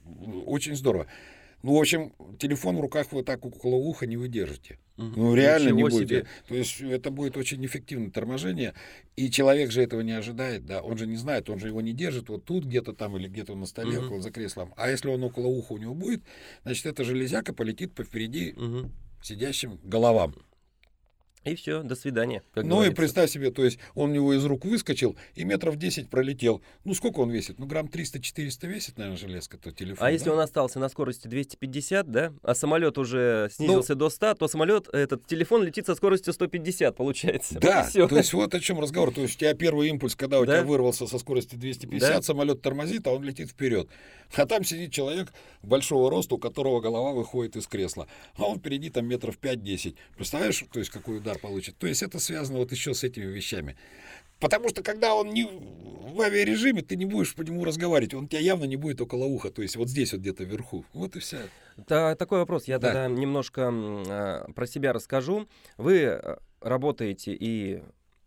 [0.45, 1.05] Очень здорово.
[1.63, 4.79] Ну, в общем, телефон в руках вы так около уха не выдержите.
[4.97, 5.13] Угу.
[5.15, 6.15] Ну, реально Ничего не будете.
[6.15, 6.27] Себе.
[6.47, 8.73] То есть это будет очень эффективное торможение.
[9.15, 10.81] И человек же этого не ожидает, да.
[10.81, 13.55] Он же не знает, он же его не держит вот тут где-то там или где-то
[13.55, 14.07] на столе, угу.
[14.07, 14.73] около за креслом.
[14.77, 16.23] А если он около уха у него будет,
[16.63, 18.91] значит, эта железяка полетит по впереди угу.
[19.21, 20.35] сидящим головам.
[21.43, 22.43] И все, до свидания.
[22.55, 22.91] ну говорится.
[22.91, 26.61] и представь себе, то есть он у него из рук выскочил и метров 10 пролетел.
[26.84, 27.57] Ну сколько он весит?
[27.57, 30.05] Ну грамм 300-400 весит, наверное, железка, то телефон.
[30.05, 30.09] А да?
[30.11, 34.47] если он остался на скорости 250, да, а самолет уже снизился ну, до 100, то
[34.47, 37.59] самолет, этот телефон летит со скоростью 150, получается.
[37.59, 39.11] Да, вот то есть вот о чем разговор.
[39.11, 40.59] То есть у тебя первый импульс, когда у да?
[40.59, 42.22] тебя вырвался со скорости 250, да?
[42.22, 43.89] самолет тормозит, а он летит вперед.
[44.35, 48.07] А там сидит человек большого роста, у которого голова выходит из кресла.
[48.35, 49.95] А он впереди там метров 5-10.
[50.15, 51.77] Представляешь, то есть какой удар получит?
[51.77, 53.77] То есть это связано вот еще с этими вещами.
[54.39, 58.13] Потому что когда он не в авиарежиме, ты не будешь по нему разговаривать.
[58.15, 59.51] Он тебя явно не будет около уха.
[59.51, 60.83] То есть вот здесь вот где-то вверху.
[60.93, 61.37] Вот и все.
[61.77, 62.65] Да, такой вопрос.
[62.65, 62.87] Я да.
[62.87, 65.47] тогда немножко э, про себя расскажу.
[65.77, 67.83] Вы а, работаете и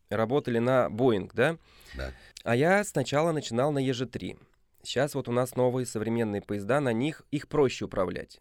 [0.09, 1.59] работали на Боинг, да?
[1.97, 2.13] Да.
[2.45, 4.39] А я сначала начинал на ЕЖ-3.
[4.85, 8.41] Сейчас вот у нас новые современные поезда, на них их проще управлять.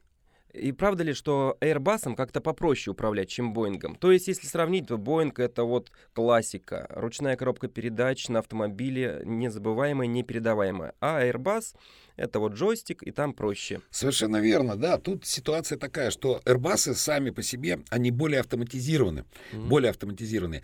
[0.53, 3.95] И правда ли, что Airbus как-то попроще управлять, чем Боингом?
[3.95, 6.87] То есть, если сравнить, то Боинг это вот классика.
[6.91, 10.93] Ручная коробка передач на автомобиле незабываемая, непередаваемая.
[11.01, 11.75] А Airbus
[12.15, 13.81] это вот джойстик, и там проще.
[13.89, 14.99] Совершенно верно, да.
[14.99, 19.25] Тут ситуация такая, что Airbus сами по себе, они более автоматизированы.
[19.53, 19.67] Mm-hmm.
[19.67, 20.61] Более автоматизированы.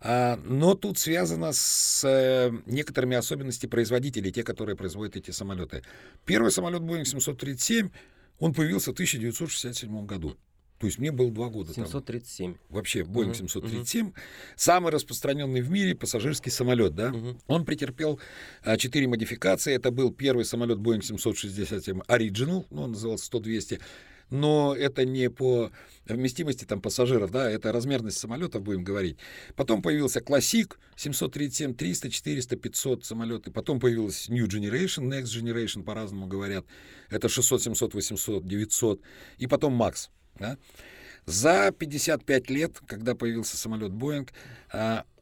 [0.00, 5.84] А, но тут связано с э, некоторыми особенностями производителей, те, которые производят эти самолеты.
[6.24, 7.90] Первый самолет Boeing 737
[8.38, 10.36] он появился в 1967 году.
[10.78, 11.74] То есть мне было два года.
[11.74, 12.52] 737.
[12.52, 14.06] Там, вообще, Boeing uh-huh, 737.
[14.06, 14.14] Uh-huh.
[14.54, 17.08] Самый распространенный в мире пассажирский самолет, да?
[17.08, 17.36] Uh-huh.
[17.48, 18.20] Он претерпел
[18.62, 19.74] а, четыре а, модификации.
[19.74, 23.80] Это был первый самолет Boeing 767 Original, ну, он назывался 100-200
[24.30, 25.70] но это не по
[26.06, 29.18] вместимости там пассажиров, да, это размерность самолетов, будем говорить.
[29.56, 33.50] Потом появился Classic 737, 300, 400, 500 самолеты.
[33.50, 36.64] Потом появилась New Generation, Next Generation, по-разному говорят.
[37.10, 39.00] Это 600, 700, 800, 900.
[39.38, 40.08] И потом Max.
[40.38, 40.58] Да?
[41.28, 44.28] За 55 лет, когда появился самолет а,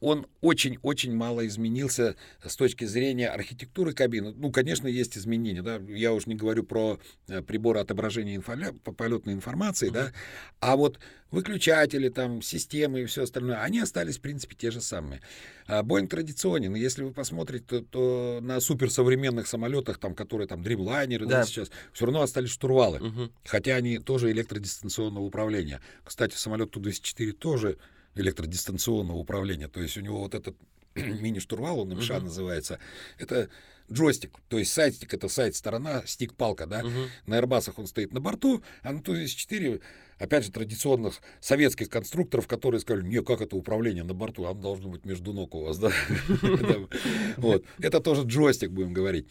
[0.01, 4.33] он очень-очень мало изменился с точки зрения архитектуры кабины.
[4.37, 6.99] Ну, конечно, есть изменения, да, я уж не говорю про
[7.29, 8.55] э, приборы отображения инфо...
[8.97, 9.93] полетной информации, mm-hmm.
[9.93, 10.13] да,
[10.61, 10.99] а вот
[11.31, 15.21] выключатели, там, системы и все остальное, они остались, в принципе, те же самые.
[15.67, 21.27] А Боинг традиционен, если вы посмотрите, то, то на суперсовременных самолетах, там, которые там дримлайнеры
[21.27, 21.41] да.
[21.41, 23.31] Да, сейчас, все равно остались штурвалы, угу.
[23.45, 25.81] хотя они тоже электродистанционного управления.
[26.05, 27.79] Кстати, самолет Ту-204 тоже
[28.17, 29.69] электродистанционного управления.
[29.69, 30.57] То есть у него вот этот
[30.95, 32.23] мини-штурвал, он МШ uh-huh.
[32.23, 32.79] называется,
[33.19, 33.49] это
[33.93, 34.33] джойстик.
[34.49, 36.81] То есть сайдстик— это сайд-сторона, стик-палка, да.
[36.81, 37.09] Uh-huh.
[37.27, 39.81] На Airbus он стоит на борту, а на Ту-204
[40.19, 44.89] опять же, традиционных советских конструкторов, которые сказали, не, как это управление на борту, оно должно
[44.89, 45.91] быть между ног у вас, да?
[47.37, 47.65] Вот.
[47.79, 49.29] Это тоже джойстик, будем говорить.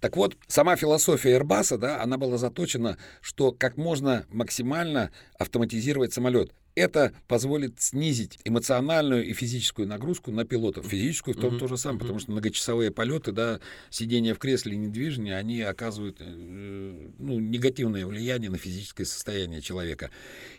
[0.00, 6.52] Так вот, сама философия Airbus, да, она была заточена, что как можно максимально автоматизировать самолет
[6.78, 10.86] это позволит снизить эмоциональную и физическую нагрузку на пилотов.
[10.86, 11.58] Физическую в том uh-huh.
[11.58, 13.60] то же самое, потому что многочасовые полеты, да,
[13.90, 20.10] сидение в кресле и недвижение, они оказывают э, ну, негативное влияние на физическое состояние человека.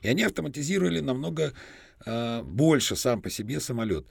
[0.02, 1.54] И они автоматизировали намного
[2.06, 4.06] э, больше сам по себе самолет.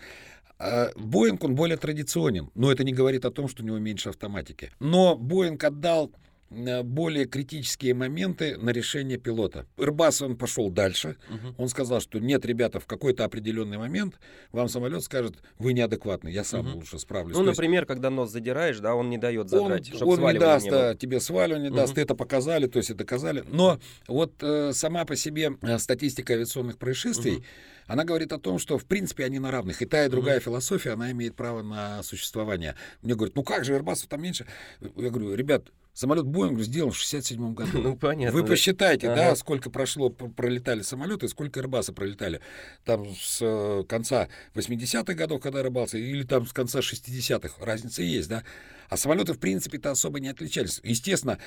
[0.58, 4.08] А Боинг, он более традиционен, но это не говорит о том, что у него меньше
[4.08, 4.72] автоматики.
[4.80, 6.10] Но Боинг отдал
[6.50, 9.66] более критические моменты на решение пилота.
[9.76, 11.16] Ирбас он пошел дальше.
[11.28, 11.54] Угу.
[11.58, 14.18] Он сказал, что нет, ребята, в какой-то определенный момент
[14.52, 16.78] вам самолет скажет, вы неадекватны, я сам угу.
[16.78, 17.36] лучше справлюсь.
[17.36, 20.38] Ну, То например, есть, когда нос задираешь, да, он не дает задрать, Он, он не
[20.38, 21.76] даст, не да, тебе сваливание угу.
[21.76, 23.44] даст, это показали, то есть это доказали.
[23.48, 27.44] Но вот э, сама по себе э, статистика авиационных происшествий, угу
[27.88, 29.80] она говорит о том, что, в принципе, они на равных.
[29.80, 30.42] И та, и другая mm-hmm.
[30.42, 32.76] философия, она имеет право на существование.
[33.02, 34.46] Мне говорят, ну как же, Airbus там меньше?
[34.80, 37.78] Я говорю, ребят, Самолет Боинг сделан в 67 году.
[37.82, 38.40] Ну, понятно.
[38.40, 39.30] Вы посчитайте, ага.
[39.30, 42.40] да, сколько прошло, пролетали самолеты, сколько Airbus пролетали.
[42.84, 47.52] Там с э, конца 80-х годов, когда рыбался, или там с конца 60-х.
[47.58, 48.44] Разница есть, да.
[48.88, 50.80] А самолеты, в принципе-то, особо не отличались.
[50.82, 51.38] Естественно,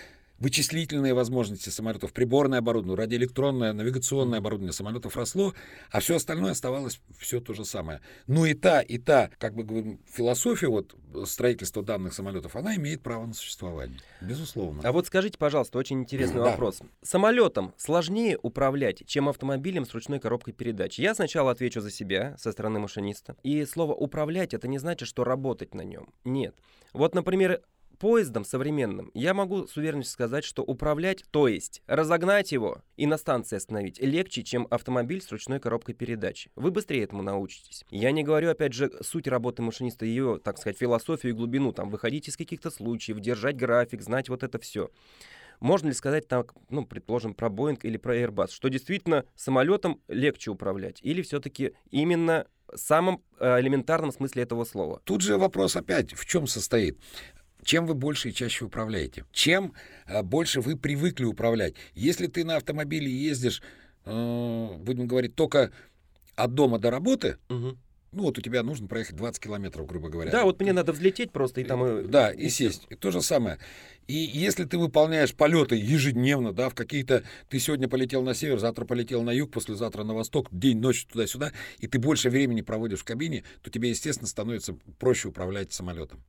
[0.41, 5.53] вычислительные возможности самолетов, приборное оборудование, радиоэлектронное, навигационное оборудование самолетов росло,
[5.91, 8.01] а все остальное оставалось все то же самое.
[8.25, 10.95] Ну и та, и та, как бы говорим, философия вот
[11.25, 14.81] строительства данных самолетов, она имеет право на существование, безусловно.
[14.83, 16.49] А вот скажите, пожалуйста, очень интересный да.
[16.49, 16.81] вопрос.
[17.03, 20.97] Самолетом сложнее управлять, чем автомобилем с ручной коробкой передач?
[20.97, 23.35] Я сначала отвечу за себя со стороны машиниста.
[23.43, 26.09] И слово «управлять»— это не значит, что работать на нем.
[26.23, 26.55] Нет.
[26.93, 27.30] Вот, например,
[28.01, 33.15] поездом современным я могу с уверенностью сказать, что управлять, то есть разогнать его и на
[33.17, 36.47] станции остановить, легче, чем автомобиль с ручной коробкой передач.
[36.55, 37.85] Вы быстрее этому научитесь.
[37.91, 41.91] Я не говорю, опять же, суть работы машиниста, ее, так сказать, философию и глубину, там,
[41.91, 44.89] выходить из каких-то случаев, держать график, знать вот это все.
[45.59, 50.49] Можно ли сказать так, ну, предположим, про Boeing или про Airbus, что действительно самолетом легче
[50.49, 50.99] управлять?
[51.03, 55.01] Или все-таки именно самом э, элементарном смысле этого слова?
[55.03, 56.97] Тут же вопрос опять в чем состоит
[57.63, 59.73] чем вы больше и чаще управляете, чем
[60.07, 61.75] э, больше вы привыкли управлять.
[61.93, 63.61] Если ты на автомобиле ездишь,
[64.05, 65.71] э, будем говорить, только
[66.35, 67.77] от дома до работы, угу.
[68.13, 70.31] Ну вот у тебя нужно проехать 20 километров, грубо говоря.
[70.31, 71.85] Да, вот мне надо взлететь просто и там...
[71.85, 72.85] И, да, и, и сесть.
[72.89, 73.57] И то же самое.
[74.07, 77.23] И если ты выполняешь полеты ежедневно, да, в какие-то...
[77.47, 81.53] Ты сегодня полетел на север, завтра полетел на юг, послезавтра на восток, день, ночь, туда-сюда,
[81.79, 86.21] и ты больше времени проводишь в кабине, то тебе, естественно, становится проще управлять самолетом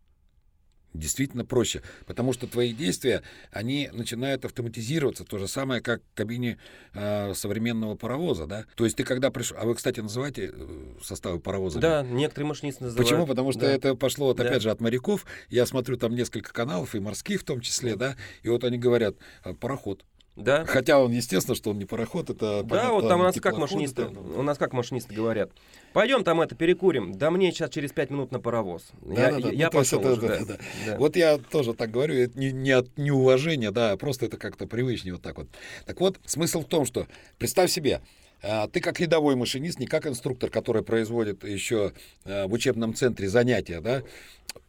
[0.95, 6.59] действительно проще, потому что твои действия, они начинают автоматизироваться, то же самое, как в кабине
[6.95, 11.41] э, современного паровоза, да, то есть ты когда пришел, а вы, кстати, называете э, составы
[11.41, 11.79] паровоза?
[11.79, 13.09] Да, некоторые машинисты называют.
[13.09, 13.27] Почему?
[13.27, 13.73] Потому что да.
[13.73, 14.45] это пошло, вот, да.
[14.45, 18.17] опять же, от моряков, я смотрю там несколько каналов, и морских в том числе, да,
[18.43, 20.05] и вот они говорят, «А, пароход,
[20.37, 20.65] да.
[20.65, 22.63] Хотя он, естественно, что он не пароход, это...
[22.63, 25.51] Да, вот там у нас как машинисты, у нас как машинисты говорят.
[25.93, 27.13] Пойдем там это перекурим.
[27.13, 28.91] Да мне сейчас через пять минут на паровоз.
[29.03, 29.51] Да, я да, да.
[29.51, 30.59] я ну, пошел это, уже, да, да.
[30.87, 30.97] Да.
[30.97, 35.15] Вот я тоже так говорю, это не, не от неуважения, да, просто это как-то привычнее
[35.15, 35.49] вот так вот.
[35.85, 37.07] Так вот, смысл в том, что
[37.39, 38.01] представь себе,
[38.43, 41.93] а, ты как рядовой машинист, не как инструктор, который производит еще
[42.25, 44.03] а, в учебном центре занятия, да,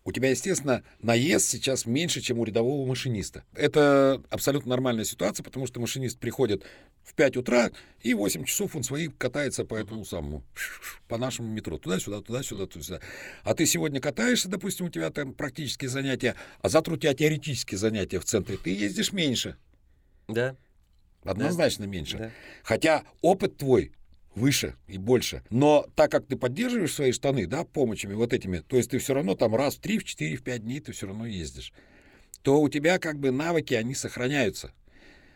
[0.04, 3.44] у тебя, естественно, наезд сейчас меньше, чем у рядового машиниста.
[3.54, 6.64] Это абсолютно нормальная ситуация, потому что машинист приходит
[7.04, 10.44] в 5 утра, и 8 часов он свои катается по этому самому,
[11.08, 13.00] по нашему метро, туда-сюда, туда-сюда, туда-сюда.
[13.44, 17.78] А ты сегодня катаешься, допустим, у тебя там практические занятия, а завтра у тебя теоретические
[17.78, 19.56] занятия в центре, ты ездишь меньше.
[20.28, 20.56] Да.
[21.24, 21.92] Однозначно да.
[21.92, 22.18] меньше.
[22.18, 22.32] Да.
[22.64, 23.94] Хотя опыт твой
[24.36, 25.44] выше и больше.
[25.50, 29.14] Но так как ты поддерживаешь свои штаны, да, помощами вот этими, то есть ты все
[29.14, 31.74] равно там раз в три, в четыре, в пять дней ты все равно ездишь,
[32.42, 34.74] то у тебя как бы навыки, они сохраняются.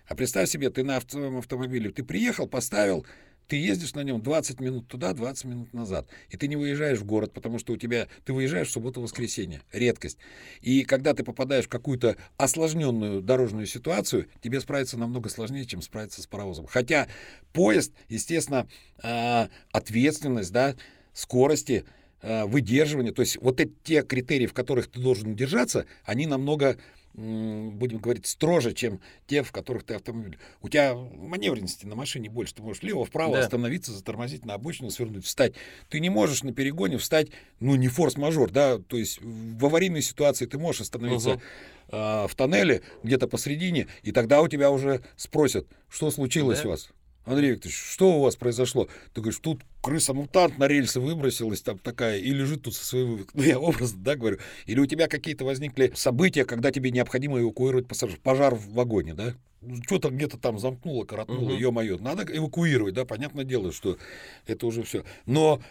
[0.07, 3.06] А представь себе, ты на своем автомобиле, ты приехал, поставил,
[3.48, 6.07] ты ездишь на нем 20 минут туда, 20 минут назад.
[6.30, 8.07] И ты не выезжаешь в город, потому что у тебя...
[8.26, 9.61] Ты выезжаешь в субботу-воскресенье.
[9.72, 10.18] Редкость.
[10.61, 16.22] И когда ты попадаешь в какую-то осложненную дорожную ситуацию, тебе справиться намного сложнее, чем справиться
[16.22, 16.68] с паровозом.
[16.68, 17.07] Хотя
[17.53, 18.68] поезд, естественно,
[19.02, 20.76] а, ответственность, да,
[21.14, 21.86] скорости,
[22.22, 26.78] а, выдерживание, то есть вот эти те критерии, в которых ты должен держаться, они намного
[27.18, 30.38] будем говорить, строже, чем те, в которых ты автомобиль.
[30.61, 32.53] У тебя маневренности на машине больше.
[32.53, 33.39] Ты можешь лево-вправо да.
[33.41, 35.53] остановиться, затормозить на обочину, свернуть, встать.
[35.89, 37.30] Ты не можешь на перегоне встать,
[37.60, 41.41] ну, не форс-мажор, да, то есть в аварийной ситуации ты можешь остановиться угу.
[41.89, 46.68] э, в тоннеле где-то посредине, и тогда у тебя уже спросят, что случилось да.
[46.68, 46.89] у вас.
[47.28, 48.88] Андрей Викторович, что у вас произошло?
[49.14, 53.28] Ты говоришь, тут крыса-мутант на рельсы выбросилась там такая и лежит тут со своим...
[53.34, 54.38] Ну, я образно, да, говорю.
[54.66, 58.22] Или у тебя какие-то возникли события, когда тебе необходимо эвакуировать пассажиров.
[58.22, 59.34] Пожар в вагоне, да?
[59.60, 61.60] Ну, что-то где-то там замкнуло, коротнуло, угу.
[61.60, 61.98] ё-моё.
[61.98, 63.98] Надо эвакуировать, да, понятное дело, что
[64.45, 65.04] это уже все.
[65.26, 65.62] Но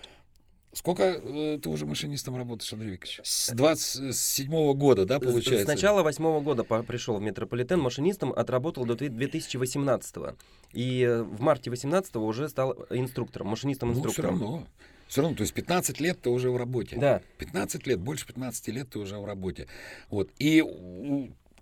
[0.76, 3.20] Сколько э, ты уже машинистом работаешь, Андрей Викторович?
[3.24, 5.64] С 27 -го года, да, получается?
[5.64, 10.36] С начала восьмого года пришел в метрополитен, машинистом отработал до 2018 -го.
[10.74, 14.32] И э, в марте 18 уже стал инструктором, машинистом-инструктором.
[14.32, 14.66] Ну, все равно.
[15.08, 16.96] Все равно, то есть 15 лет ты уже в работе.
[16.96, 17.22] Да.
[17.38, 19.68] 15 лет, больше 15 лет ты уже в работе.
[20.10, 20.28] Вот.
[20.38, 20.62] И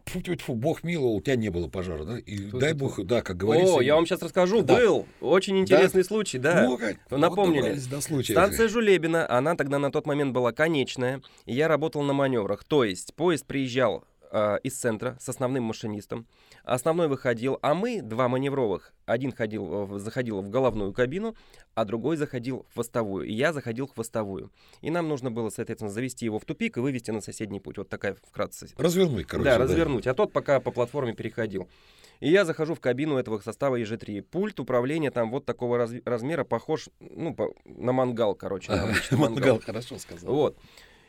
[0.07, 2.19] фу, фу, фу, бог миловал, у тебя не было пожара, да?
[2.19, 3.77] И Тут дай бог, да, как говорится.
[3.77, 4.77] О, я вам сейчас расскажу, да.
[4.77, 6.09] был очень интересный да?
[6.09, 6.63] случай, да.
[6.63, 6.97] Ну, как?
[7.11, 7.75] Напомнили.
[7.75, 12.03] Вот до случая Станция Жулебина, она тогда на тот момент была конечная, и я работал
[12.03, 12.65] на маневрах.
[12.65, 16.27] То есть поезд приезжал э, из центра с основным машинистом.
[16.65, 21.37] Основной выходил, а мы, два маневровых, один ходил, заходил в головную кабину,
[21.75, 23.27] а другой заходил в хвостовую.
[23.27, 24.51] И я заходил в хвостовую.
[24.81, 27.77] И нам нужно было, соответственно, завести его в тупик и вывести на соседний путь.
[27.77, 28.69] Вот такая вкратце.
[28.79, 29.51] Развернуть, короче.
[29.51, 30.05] Да, развернуть.
[30.05, 30.13] Да.
[30.13, 31.69] А тот пока по платформе переходил.
[32.21, 34.23] И я захожу в кабину этого состава ЕЖ-3.
[34.23, 38.73] Пульт управления там вот такого раз, размера, похож ну, по, на мангал, короче.
[38.73, 40.33] На мангал, хорошо сказал.
[40.33, 40.59] Вот.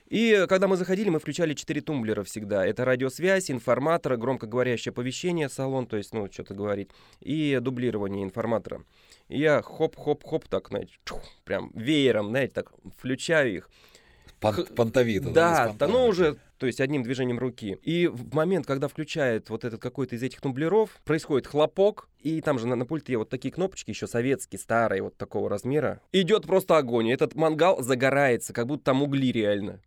[0.07, 2.65] И когда мы заходили, мы включали 4 тумблера всегда.
[2.65, 6.89] Это радиосвязь, информатор, громкоговорящее оповещение, салон, то есть, ну, что-то говорить,
[7.21, 8.83] и дублирование информатора.
[9.29, 13.69] И я хоп-хоп-хоп так, знаете, чух, прям веером, знаете, так включаю их.
[14.39, 15.31] Понтовито.
[15.31, 17.79] Да, да, ну уже, то есть одним движением руки.
[17.81, 22.59] И в момент, когда включает вот этот какой-то из этих тумблеров, происходит хлопок, и там
[22.59, 26.01] же на, на пульте вот такие кнопочки еще советские, старые, вот такого размера.
[26.11, 29.79] Идет просто огонь, этот мангал загорается, как будто там угли реально.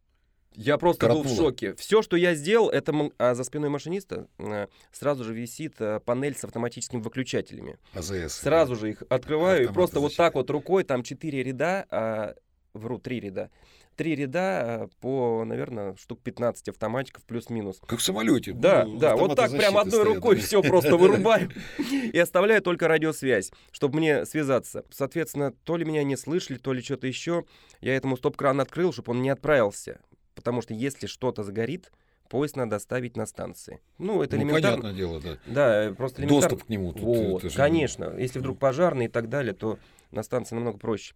[0.58, 1.22] Я просто Карапула.
[1.22, 1.74] был в шоке.
[1.76, 6.34] Все, что я сделал, это а за спиной машиниста э, сразу же висит э, панель
[6.34, 7.78] с автоматическими выключателями.
[7.94, 8.40] АЗС.
[8.40, 8.80] Сразу да.
[8.80, 12.34] же их открываю и просто вот так вот рукой, там четыре ряда, а,
[12.74, 13.52] вру, три ряда.
[13.94, 17.80] Три ряда а, по, наверное, штук 15 автоматиков плюс-минус.
[17.86, 18.52] Как в самолете.
[18.52, 21.52] Да, ну, да, вот так прям одной стоят, рукой все просто вырубаю
[22.12, 24.84] и оставляю только радиосвязь, чтобы мне связаться.
[24.90, 27.44] Соответственно, то ли меня не слышали, то ли что-то еще.
[27.80, 30.00] Я этому стоп-кран открыл, чтобы он не отправился
[30.38, 31.92] потому что если что-то загорит,
[32.28, 33.80] поезд надо оставить на станции.
[33.98, 34.82] Ну, это ну, элементарно.
[34.82, 35.38] понятное дело, да.
[35.46, 36.48] Да, просто элементарно.
[36.48, 36.92] Доступ к нему.
[36.92, 37.50] Тут, вот, же...
[37.50, 38.14] Конечно.
[38.16, 39.78] Если вдруг пожарный и так далее, то
[40.12, 41.14] на станции намного проще.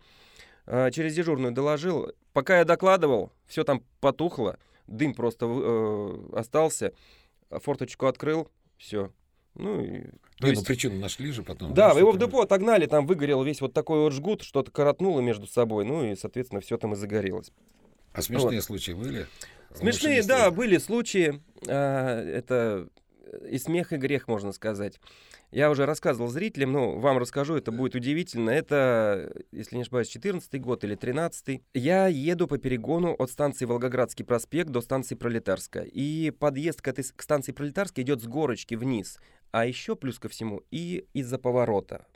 [0.67, 2.13] А, через дежурную доложил.
[2.33, 6.93] Пока я докладывал, все там потухло, дым просто э, остался,
[7.51, 9.13] форточку открыл, все.
[9.55, 10.05] Ну, и,
[10.39, 10.63] то Не, есть...
[10.63, 11.75] ну причину нашли же потом.
[11.75, 15.21] Да, ну, его в депо отогнали, там выгорел весь вот такой вот жгут, что-то коротнуло
[15.21, 17.53] между собой, ну и, соответственно, все там и загорелось.
[18.13, 18.65] А смешные вот.
[18.65, 19.27] случаи были?
[19.75, 21.41] Смешные, да, были случаи.
[21.67, 22.89] А, это
[23.49, 25.01] и смех, и грех, можно сказать.
[25.51, 28.49] Я уже рассказывал зрителям, но вам расскажу, это будет удивительно.
[28.51, 34.25] Это, если не ошибаюсь, 14 год или 13 Я еду по перегону от станции Волгоградский
[34.25, 35.85] проспект до станции Пролетарская.
[35.85, 39.19] И подъезд к, этой, к станции Пролетарской идет с горочки вниз.
[39.51, 42.07] А еще, плюс ко всему, и из-за поворота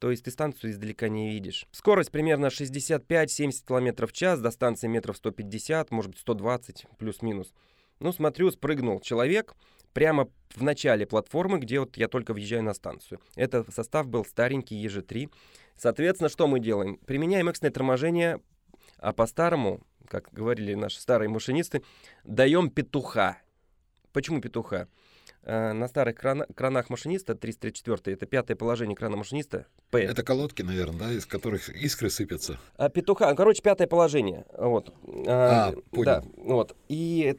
[0.00, 1.66] то есть ты станцию издалека не видишь.
[1.70, 7.52] Скорость примерно 65-70 км в час, до станции метров 150, может быть 120, плюс-минус.
[8.00, 9.54] Ну, смотрю, спрыгнул человек
[9.92, 13.20] прямо в начале платформы, где вот я только въезжаю на станцию.
[13.36, 15.30] Это состав был старенький ЕЖ-3
[15.80, 16.98] Соответственно, что мы делаем?
[17.06, 18.42] Применяем экстренное торможение,
[18.98, 21.82] а по-старому, как говорили наши старые машинисты,
[22.22, 23.38] даем петуха.
[24.12, 24.88] Почему петуха?
[25.42, 30.02] Э, на старых крана, кранах машиниста 334 это пятое положение крана машиниста П.
[30.02, 32.58] Это колодки, наверное, да, из которых искры сыпятся.
[32.76, 34.44] А, петуха, короче, пятое положение.
[34.56, 34.92] Вот.
[35.26, 36.04] А, а понял.
[36.04, 36.76] Да, вот.
[36.88, 37.38] И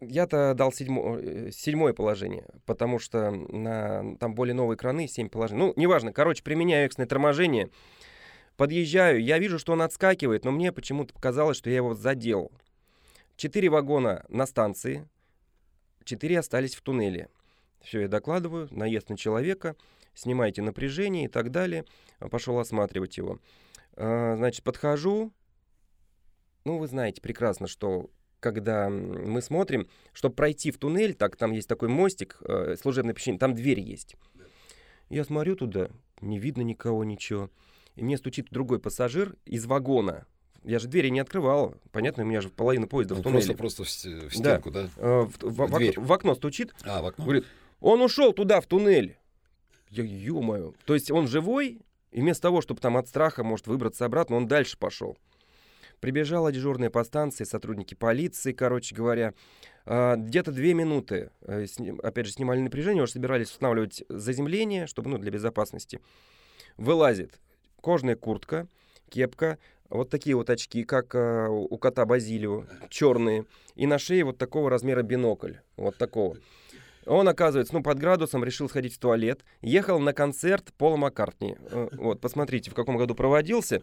[0.00, 5.58] я-то дал седьмо, э, седьмое положение, потому что на, там более новые краны, семь положений.
[5.58, 6.12] Ну, неважно.
[6.12, 7.70] Короче, применяю экстренное торможение.
[8.58, 12.52] Подъезжаю, я вижу, что он отскакивает, но мне почему-то показалось, что я его задел.
[13.36, 15.06] Четыре вагона на станции,
[16.06, 17.28] четыре остались в туннеле.
[17.80, 19.76] Все, я докладываю, наезд на человека,
[20.14, 21.84] снимайте напряжение и так далее.
[22.18, 23.38] Пошел осматривать его.
[23.94, 25.32] А, значит, подхожу.
[26.64, 28.10] Ну, вы знаете прекрасно, что
[28.40, 33.38] когда мы смотрим, чтобы пройти в туннель, так там есть такой мостик, э, служебное помещение,
[33.38, 34.16] там дверь есть.
[35.08, 37.50] Я смотрю туда, не видно никого, ничего.
[37.94, 40.26] И мне стучит другой пассажир из вагона.
[40.66, 41.76] Я же двери не открывал.
[41.92, 43.54] Понятно, у меня же половина поезда ну, в туннеле.
[43.54, 44.82] Просто, просто в, стенку, да?
[44.82, 44.90] да?
[44.96, 46.74] Э, в, в, в, в, в окно стучит.
[46.82, 47.24] А, в окно?
[47.24, 47.46] Говорит,
[47.80, 49.16] он ушел туда, в туннель.
[49.90, 50.72] Я, ё-моё.
[50.84, 54.48] То есть он живой, и вместо того, чтобы там от страха, может, выбраться обратно, он
[54.48, 55.16] дальше пошел.
[56.00, 59.34] Прибежала дежурная по станции, сотрудники полиции, короче говоря.
[59.84, 61.66] А, где-то две минуты, э,
[62.02, 66.00] опять же, снимали напряжение, уже собирались устанавливать заземление, чтобы, ну, для безопасности.
[66.76, 67.40] Вылазит
[67.80, 68.66] кожаная куртка,
[69.08, 73.44] кепка, вот такие вот очки, как э, у кота Базилио, черные,
[73.74, 76.36] и на шее вот такого размера бинокль, вот такого.
[77.06, 81.56] Он, оказывается, ну, под градусом решил сходить в туалет, ехал на концерт Пола Маккартни.
[81.70, 83.82] Э, вот, посмотрите, в каком году проводился.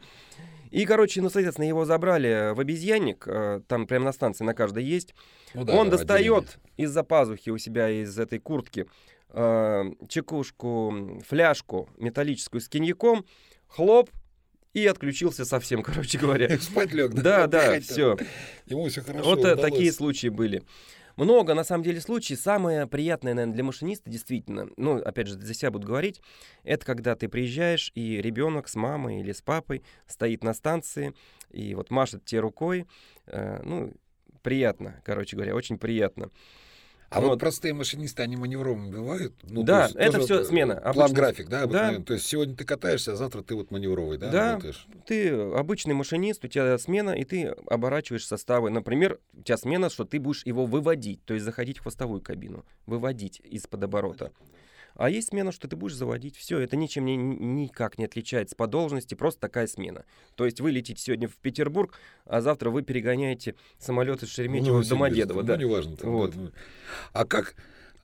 [0.72, 4.84] И, короче, ну, соответственно, его забрали в обезьянник, э, там прямо на станции на каждой
[4.84, 5.16] есть.
[5.54, 8.88] Ну, да, Он достает из-за пазухи у себя, из этой куртки,
[9.30, 13.26] э, чекушку, фляжку металлическую с коньяком,
[13.68, 14.10] хлоп,
[14.74, 16.58] и отключился совсем, короче говоря.
[16.60, 17.48] Спать лег, да?
[17.48, 18.18] Да, все.
[18.66, 19.62] Ему все хорошо Вот удалось.
[19.62, 20.64] такие случаи были.
[21.16, 22.40] Много, на самом деле, случаев.
[22.40, 26.22] Самое приятное, наверное, для машиниста, действительно, ну, опять же, за себя буду говорить,
[26.64, 31.14] это когда ты приезжаешь, и ребенок с мамой или с папой стоит на станции,
[31.52, 32.88] и вот машет тебе рукой.
[33.28, 33.94] Э, ну,
[34.42, 36.32] приятно, короче говоря, очень приятно.
[37.14, 37.30] А вот.
[37.30, 39.36] вот простые машинисты, они маневровыми бывают?
[39.44, 40.76] Ну, да, это все смена.
[40.94, 42.00] План-график, да, да?
[42.00, 44.88] То есть сегодня ты катаешься, а завтра ты вот маневровый, да, Да, работаешь?
[45.06, 48.70] ты обычный машинист, у тебя смена, и ты оборачиваешь составы.
[48.70, 52.66] Например, у тебя смена, что ты будешь его выводить, то есть заходить в хвостовую кабину,
[52.88, 54.32] выводить из-под оборота.
[54.96, 56.36] А есть смена, что ты будешь заводить.
[56.38, 60.06] Все, это ничем не, никак не отличается по должности, просто такая смена.
[60.36, 64.84] То есть вы летите сегодня в Петербург, а завтра вы перегоняете самолет из Шереметьево ну,
[64.84, 65.42] в Домодедово.
[65.42, 65.58] Ну, да.
[65.58, 65.98] неважно.
[65.98, 66.36] Там, вот.
[66.36, 66.52] да.
[67.12, 67.56] А как...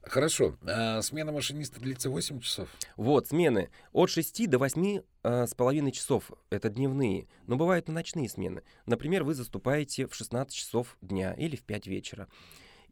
[0.02, 0.56] Хорошо.
[0.62, 2.68] А смена машиниста длится 8 часов?
[2.96, 3.68] Вот, смены.
[3.92, 6.30] От 6 до 8 а, с половиной часов.
[6.48, 7.28] Это дневные.
[7.46, 8.62] Но бывают и ночные смены.
[8.86, 12.28] Например, вы заступаете в 16 часов дня или в 5 вечера.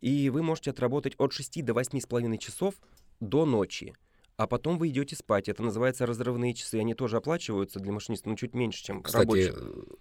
[0.01, 2.75] И вы можете отработать от 6 до 8 с половиной часов
[3.21, 3.95] до ночи.
[4.39, 5.49] А потом вы идете спать.
[5.49, 6.77] Это называется разрывные часы.
[6.77, 9.55] Они тоже оплачиваются для машиниста, но чуть меньше, чем Кстати, рабочие.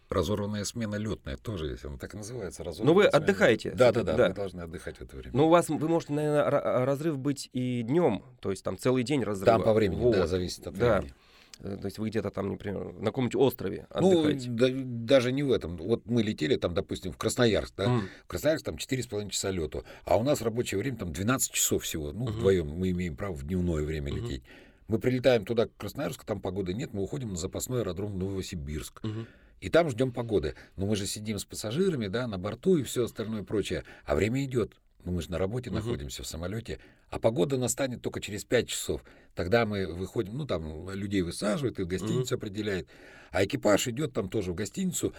[0.10, 2.64] разорванная смена летная тоже, если она так и называется.
[2.84, 3.18] Ну вы смена.
[3.18, 3.72] отдыхаете.
[3.72, 4.28] Да, да, да, да.
[4.28, 5.36] Вы должны отдыхать в это время.
[5.36, 9.24] Ну у вас, вы можете, наверное, разрыв быть и днем, то есть там целый день
[9.24, 9.54] разрыва.
[9.54, 10.14] Там по времени, вот.
[10.14, 11.00] да, зависит от да.
[11.00, 11.16] времени.
[11.60, 14.50] Э, то есть вы где-то там, например, на каком-нибудь острове ну, отдыхаете?
[14.50, 15.78] Ну, да, даже не в этом.
[15.78, 17.86] Вот мы летели там, допустим, в Красноярск, да?
[17.86, 18.02] Mm.
[18.26, 22.12] В Красноярск там 4,5 часа лету, а у нас рабочее время там 12 часов всего.
[22.12, 22.32] Ну, uh-huh.
[22.32, 24.22] вдвоем мы имеем право в дневное время uh-huh.
[24.22, 24.44] лететь.
[24.88, 29.02] Мы прилетаем туда, к Красноярску, там погоды нет, мы уходим на запасной аэродром Новосибирск.
[29.04, 29.26] Uh-huh.
[29.60, 30.56] И там ждем погоды.
[30.76, 33.84] Но мы же сидим с пассажирами, да, на борту и все остальное прочее.
[34.06, 34.76] А время идет.
[35.04, 35.76] Ну, мы же на работе uh-huh.
[35.76, 36.80] находимся, в самолете.
[37.10, 39.04] А погода настанет только через 5 часов.
[39.36, 42.38] Тогда мы выходим, ну, там людей высаживают, и в гостиницу uh-huh.
[42.38, 42.88] определяет.
[43.32, 45.14] А экипаж идет там тоже в гостиницу.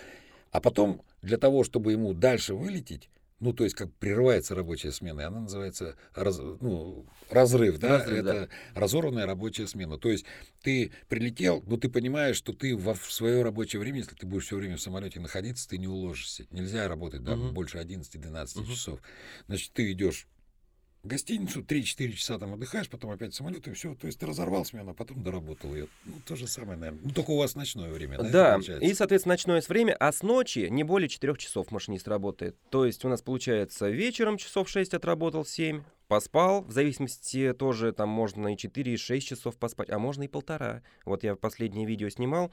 [0.50, 3.08] А потом для того, чтобы ему дальше вылететь,
[3.40, 8.18] ну, то есть как прерывается рабочая смена, и она называется раз, ну, разрыв, да, разрыв,
[8.18, 8.32] это
[8.74, 8.80] да.
[8.80, 9.98] разорванная рабочая смена.
[9.98, 10.24] То есть
[10.62, 14.46] ты прилетел, но ты понимаешь, что ты во, в свое рабочее время, если ты будешь
[14.46, 16.46] все время в самолете находиться, ты не уложишься.
[16.50, 17.52] Нельзя работать да, угу.
[17.52, 18.66] больше 11-12 угу.
[18.66, 19.00] часов.
[19.46, 20.26] Значит, ты идешь
[21.02, 23.94] гостиницу, 3-4 часа там отдыхаешь, потом опять самолет, и все.
[23.94, 25.88] То есть ты разорвал смену, а потом доработал ее.
[26.04, 27.00] Ну, то же самое, наверное.
[27.04, 28.58] Ну, только у вас ночное время, да?
[28.58, 32.56] Да, и, соответственно, ночное время, а с ночи не более 4 часов машинист работает.
[32.70, 38.08] То есть у нас, получается, вечером часов 6 отработал, 7, поспал, в зависимости тоже там
[38.08, 40.82] можно и 4, и 6 часов поспать, а можно и полтора.
[41.04, 42.50] Вот я последнее видео снимал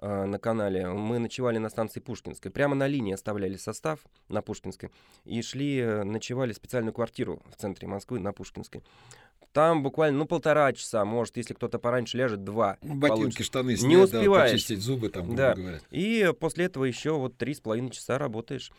[0.00, 4.90] э, на канале, мы ночевали на станции Пушкинской, прямо на линии оставляли состав на Пушкинской
[5.24, 8.82] и шли, э, ночевали в специальную квартиру в центре Москвы на Пушкинской.
[9.52, 12.76] Там буквально, ну, полтора часа, может, если кто-то пораньше ляжет, два.
[12.82, 13.42] Ну, ботинки, получится.
[13.44, 14.50] штаны снять, Не успеваешь.
[14.50, 15.54] да, почистить зубы, там, грубо Да.
[15.54, 15.80] говоря.
[15.90, 18.70] И после этого еще вот три с половиной часа работаешь.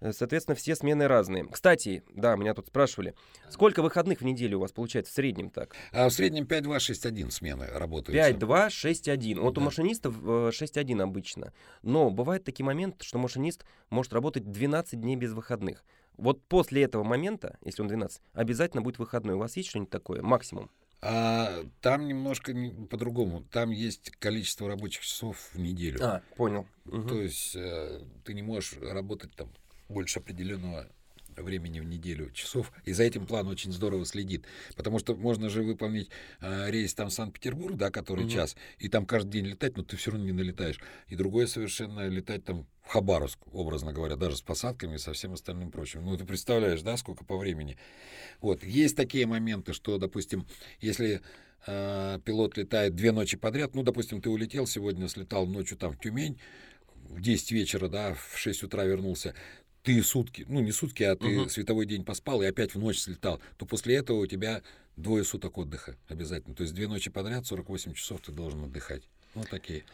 [0.00, 1.46] Э, Соответственно, все смены разные.
[1.46, 3.14] Кстати, да, меня тут спрашивали,
[3.48, 5.74] сколько выходных в неделю у вас получается в среднем так?
[5.92, 8.16] А в среднем 5-2-6-1 смены работают.
[8.16, 9.40] 5, 2, 6, 1.
[9.40, 9.64] Вот у Да.
[9.64, 11.52] машинистов э, 6, 1 обычно.
[11.82, 15.84] Но бывает такие моменты, что машинист может работать 12 дней без выходных.
[16.16, 19.34] Вот после этого момента, если он 12, обязательно будет выходной.
[19.34, 20.22] У вас есть что-нибудь такое?
[20.22, 20.70] Максимум?
[21.02, 23.42] А там немножко не- по-другому.
[23.52, 25.98] Там есть количество рабочих часов в неделю.
[26.02, 26.66] А, понял.
[26.86, 27.06] Мгм.
[27.08, 29.50] То есть э, ты не можешь работать там
[29.88, 30.88] больше определенного
[31.42, 34.44] времени в неделю часов, и за этим план очень здорово следит,
[34.74, 36.08] потому что можно же выполнить
[36.40, 38.30] э, рейс там Санкт-Петербург, да, который Мгм.
[38.30, 42.08] час, и там каждый день летать, но ты все равно не налетаешь, и другое совершенно
[42.08, 46.04] летать там в Хабаровск, образно говоря, даже с посадками и со всем остальным прочим.
[46.04, 47.76] Ну, ты представляешь, да, сколько по времени.
[48.40, 50.46] Вот, есть такие моменты, что, допустим,
[50.80, 51.20] если
[51.66, 55.98] э, пилот летает две ночи подряд, ну, допустим, ты улетел сегодня, слетал ночью там в
[55.98, 56.38] Тюмень,
[57.08, 59.34] в 10 вечера, да, в 6 утра вернулся,
[59.86, 61.48] ты сутки, ну не сутки, а ты Мгм.
[61.48, 64.62] световой день поспал и опять в ночь слетал, то после этого у тебя
[64.96, 66.56] двое суток отдыха обязательно.
[66.56, 69.04] То есть две ночи подряд, 48 часов ты должен отдыхать.
[69.34, 69.84] Вот такие.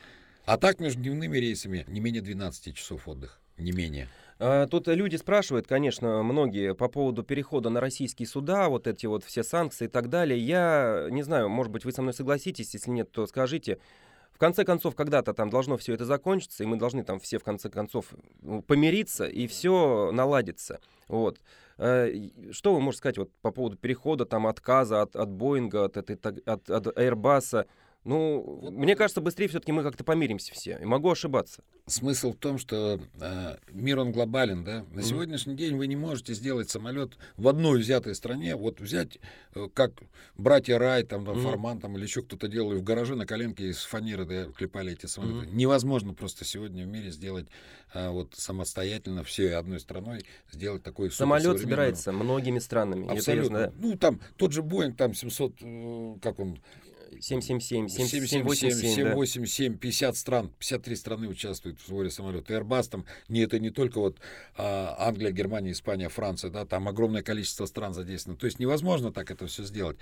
[0.47, 3.39] А так между дневными рейсами не менее 12 часов отдыха.
[3.59, 4.09] Не менее.
[4.39, 9.25] А, Тут люди спрашивают, конечно, многие по поводу перехода на российские суда, вот эти вот
[9.25, 10.41] все санкции и так далее.
[10.41, 13.79] Я не знаю, может быть, вы со мной согласитесь, если нет, то скажите.
[14.33, 17.45] В конце концов, когда-то там должно все это закончиться, и мы должны там все в
[17.45, 18.07] конце концов
[18.41, 20.81] ну, помириться, и все наладится.
[21.09, 21.41] Вот.
[21.79, 22.11] Э,
[22.51, 26.17] Что вы можете сказать вот по поводу перехода, там, отказа от, от Боинга, от, этой,
[26.17, 27.67] от, от Airbus?
[28.05, 30.77] Ну, мне кажется, быстрее все-таки мы как-то помиримся все.
[30.81, 31.63] И могу ошибаться.
[31.87, 34.85] Смысл в том, что э, мир он глобален, да.
[34.91, 35.03] На Мгм.
[35.03, 39.19] сегодняшний день вы не можете сделать самолет в одной взятой стране, вот взять,
[39.55, 39.93] э, как
[40.37, 41.45] братья Рай, там, там Мгм.
[41.45, 45.07] Форман, там, или еще кто-то делали в гараже на коленке из фанеры, да, клепали эти
[45.07, 45.47] самолеты.
[45.47, 45.57] Мгм.
[45.57, 47.47] Невозможно просто сегодня в мире сделать
[47.95, 53.07] э, вот самостоятельно всей одной страной сделать такой Самолет собирается многими странами.
[53.09, 53.59] Абсолютно.
[53.59, 53.87] ясно, да?
[53.87, 56.59] Ну, там тот же Боинг, там 700, э, как он,
[57.21, 59.11] 777, 777, 787, да.
[59.11, 62.55] 787, 50 стран, 53 страны участвуют в сборе самолета.
[62.55, 64.19] Airbus там, не, это не только вот
[64.57, 68.39] а, Англия, Германия, Испания, Франция, да, там огромное количество стран задействовано.
[68.39, 69.99] То есть невозможно так это все сделать.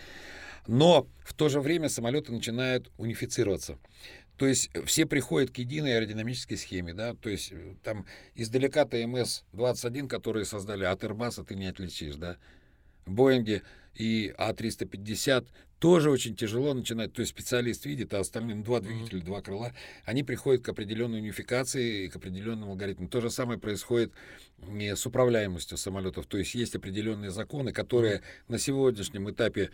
[0.66, 3.78] Но в то же время самолеты начинают унифицироваться.
[4.37, 10.09] То есть все приходят к единой аэродинамической схеме, да, то есть э, там издалека ТМС-21,
[10.09, 12.39] которые создали от Airbus, ты не отличишь, да.
[13.05, 13.62] Боинги
[13.95, 15.47] и А350
[15.81, 17.12] тоже очень тяжело начинать.
[17.15, 19.73] То есть специалист видит, а остальные ну, два двигателя, два крыла,
[20.05, 23.09] они приходят к определенной унификации и к определенным алгоритмам.
[23.09, 24.12] То же самое происходит
[24.70, 26.27] и с управляемостью самолетов.
[26.27, 29.70] То есть есть определенные законы, которые на сегодняшнем этапе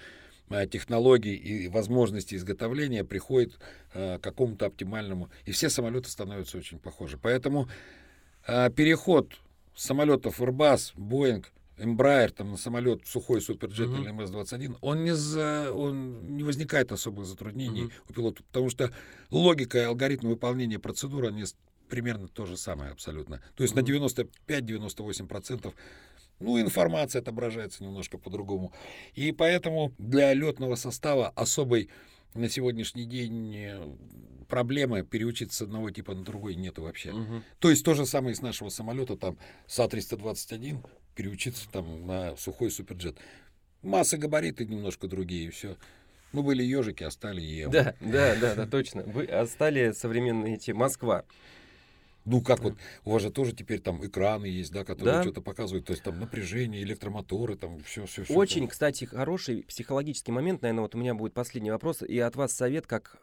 [0.48, 3.58] э, технологий и возможностей изготовления приходят
[3.92, 5.28] э, к какому-то оптимальному.
[5.44, 7.18] И все самолеты становятся очень похожи.
[7.18, 7.68] Поэтому
[8.46, 9.34] э, переход
[9.74, 11.44] самолетов Airbus, Boeing,
[11.78, 17.26] Embraer там на самолет сухой суперджет или МС-21, он не, за, он не возникает особых
[17.26, 17.92] затруднений Мгм.
[18.08, 18.92] у пилота, потому что
[19.30, 21.44] логика и алгоритм выполнения процедуры, они
[21.88, 23.42] примерно то же самое абсолютно.
[23.54, 23.84] То есть Мгм.
[23.84, 25.74] на 95-98%
[26.38, 28.72] ну, информация отображается немножко по-другому.
[29.14, 31.88] И поэтому для летного состава особой
[32.34, 33.96] на сегодняшний день э,
[34.48, 37.12] проблемы переучиться с одного типа на другой нету вообще.
[37.12, 37.42] Мгм.
[37.58, 40.84] То есть то же самое и с нашего самолета, там СА-321,
[41.16, 43.16] переучиться там на сухой суперджет.
[43.82, 45.76] Масса габариты немножко другие, и все.
[46.32, 47.72] Ну, были ежики, а стали Евы.
[47.72, 49.02] Да, да, да, да, точно.
[49.02, 51.24] Вы а стали современные эти Москва.
[52.26, 52.74] Ну, как вот,
[53.04, 55.22] у вас же тоже теперь там экраны есть, да, которые Да.
[55.22, 58.34] что-то показывают, то есть там напряжение, электромоторы, там все, все, все.
[58.34, 62.52] Очень, кстати, хороший психологический момент, наверное, вот у меня будет последний вопрос, и от вас
[62.52, 63.18] совет как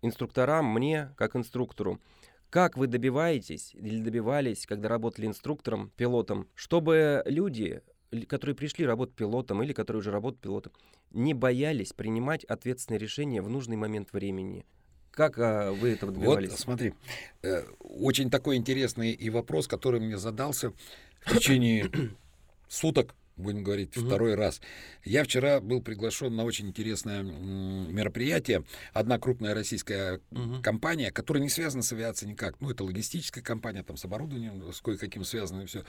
[0.00, 2.00] инструкторам, мне как инструктору.
[2.50, 7.80] Как вы добиваетесь или добивались, когда работали инструктором, пилотом, чтобы люди,
[8.26, 10.72] которые пришли работать пилотом или которые уже работают пилотом,
[11.12, 14.66] не боялись принимать ответственные решения в нужный момент времени?
[15.12, 16.50] Как а, вы этого добивались?
[16.50, 16.94] Вот, смотри,
[17.42, 20.72] э, очень такой интересный и вопрос, который мне задался
[21.20, 21.88] в течение
[22.68, 24.06] суток, будем говорить, Мгм.
[24.06, 24.60] второй раз.
[25.04, 28.64] Я вчера был приглашен на очень интересное мероприятие.
[28.92, 30.62] Одна крупная российская Мгм.
[30.62, 32.60] компания, которая не связана с авиацией никак.
[32.60, 35.84] Ну, это логистическая компания, там с оборудованием, с кое-каким связано и все.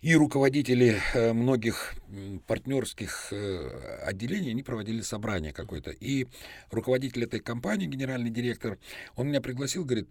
[0.00, 1.92] И руководители э, многих
[2.46, 5.90] партнерских э, отделений, они проводили собрание какое-то.
[5.90, 6.26] И
[6.70, 8.78] руководитель этой компании, генеральный директор,
[9.14, 10.08] он меня пригласил, говорит,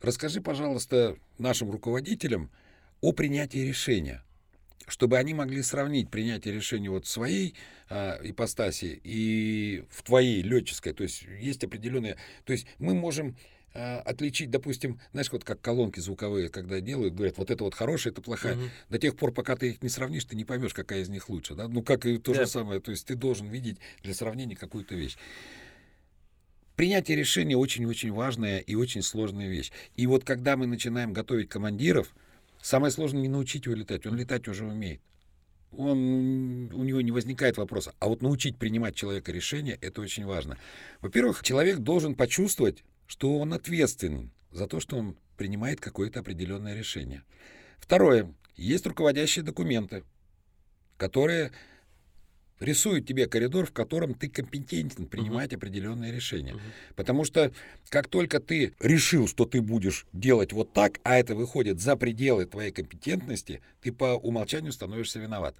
[0.00, 2.52] расскажи, пожалуйста, нашим руководителям
[3.00, 4.22] о принятии решения.
[4.88, 7.54] Чтобы они могли сравнить принятие решения вот своей
[7.88, 10.92] а, ипостаси и в твоей летческой.
[10.92, 12.16] То есть есть определенные...
[12.44, 13.36] То есть мы можем
[13.74, 18.12] а, отличить, допустим, знаешь, вот как колонки звуковые, когда делают, говорят, вот это вот хорошая,
[18.12, 18.56] это плохая.
[18.56, 18.62] Угу.
[18.90, 21.54] До тех пор, пока ты их не сравнишь, ты не поймешь, какая из них лучше.
[21.54, 21.68] Да?
[21.68, 22.40] Ну, как и то да.
[22.40, 22.80] же самое.
[22.80, 25.16] То есть ты должен видеть для сравнения какую-то вещь.
[26.76, 29.70] Принятие решения очень-очень важная и очень сложная вещь.
[29.96, 32.14] И вот когда мы начинаем готовить командиров,
[32.62, 35.02] самое сложное не научить его летать, он летать уже умеет.
[35.72, 37.94] Он, у него не возникает вопроса.
[37.98, 40.58] А вот научить принимать человека решения, это очень важно.
[41.00, 47.24] Во-первых, человек должен почувствовать, что он ответственен за то, что он принимает какое-то определенное решение.
[47.78, 48.32] Второе.
[48.54, 50.04] Есть руководящие документы,
[50.98, 51.52] которые
[52.62, 55.56] рисуют тебе коридор, в котором ты компетентен принимать uh-huh.
[55.56, 56.52] определенные решения.
[56.52, 56.94] Uh-huh.
[56.96, 57.52] Потому что
[57.88, 62.46] как только ты решил, что ты будешь делать вот так, а это выходит за пределы
[62.46, 65.56] твоей компетентности, ты по умолчанию становишься виноват.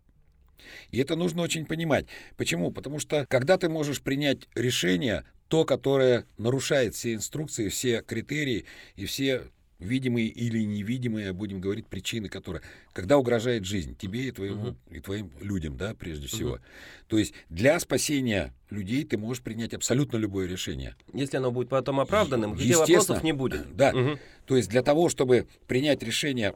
[0.91, 2.07] И это нужно очень понимать.
[2.37, 2.71] Почему?
[2.71, 8.65] Потому что когда ты можешь принять решение, то, которое нарушает все инструкции, все критерии
[8.97, 9.51] и все
[9.83, 14.97] видимые или невидимые, будем говорить, причины, которые, когда угрожает жизнь тебе и твоему uh-huh.
[14.97, 16.57] и твоим людям, да, прежде всего.
[16.57, 16.61] Uh-huh.
[17.09, 20.97] То есть для спасения людей ты можешь принять абсолютно любое решение.
[21.13, 23.77] Если оно будет потом оправданным, где вопросов не будет.
[23.77, 23.93] Да.
[23.93, 24.19] Uh-huh.
[24.47, 26.55] То есть для того, чтобы принять решение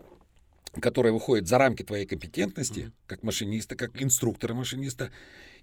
[0.80, 5.10] которое выходит за рамки твоей компетентности, как машиниста, как инструктора машиниста,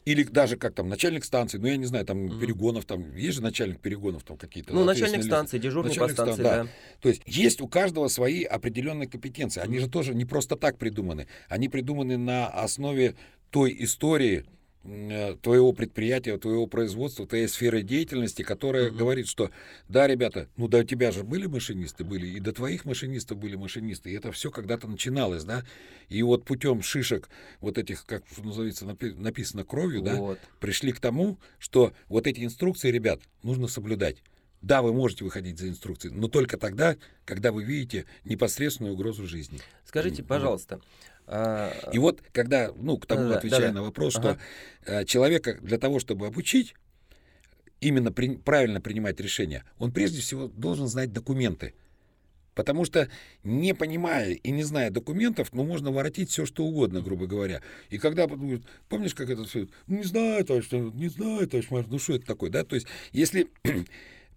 [0.06, 2.40] или даже как там начальник станции, ну я не знаю, там mm-hmm.
[2.40, 4.74] перегонов, там есть же начальник перегонов там какие-то.
[4.74, 6.64] Ну начальник станции, дежурный начальник по станции, стан, да.
[6.64, 6.70] да.
[7.02, 9.62] То есть есть у каждого свои определенные компетенции.
[9.62, 9.82] Они mm-hmm.
[9.82, 11.28] же тоже не просто так придуманы.
[11.48, 13.16] Они придуманы на основе
[13.50, 14.46] той истории,
[14.84, 18.98] твоего предприятия, твоего производства, твоей сферы деятельности, которая mm-hmm.
[18.98, 19.50] говорит, что
[19.88, 24.12] да, ребята, ну до тебя же были машинисты, были, и до твоих машинистов были машинисты,
[24.12, 25.64] и это все когда-то начиналось, да,
[26.10, 27.30] и вот путем шишек
[27.62, 30.40] вот этих, как называется, написано кровью, вот.
[30.42, 34.18] да, пришли к тому, что вот эти инструкции, ребят, нужно соблюдать.
[34.64, 36.96] Да, вы можете выходить за инструкции, но только тогда,
[37.26, 39.60] когда вы видите непосредственную угрозу жизни.
[39.86, 40.80] Скажите, пожалуйста, а,
[41.92, 44.40] и вот когда, ну, к тому да, отвечая да, на вопрос, ага.
[44.84, 46.76] что э, человека для того, чтобы обучить,
[47.80, 51.74] именно при, правильно принимать решения, он прежде всего должен знать документы.
[52.56, 53.10] Потому что,
[53.44, 57.62] не понимая и не зная документов, ну, можно воротить все, что угодно, грубо говоря.
[57.90, 61.98] И когда говорит, помнишь, как это все, ну, не знаю, товарищ, не знаю, товарищ, ну,
[61.98, 62.64] что это такое, да?
[62.64, 63.50] То есть, если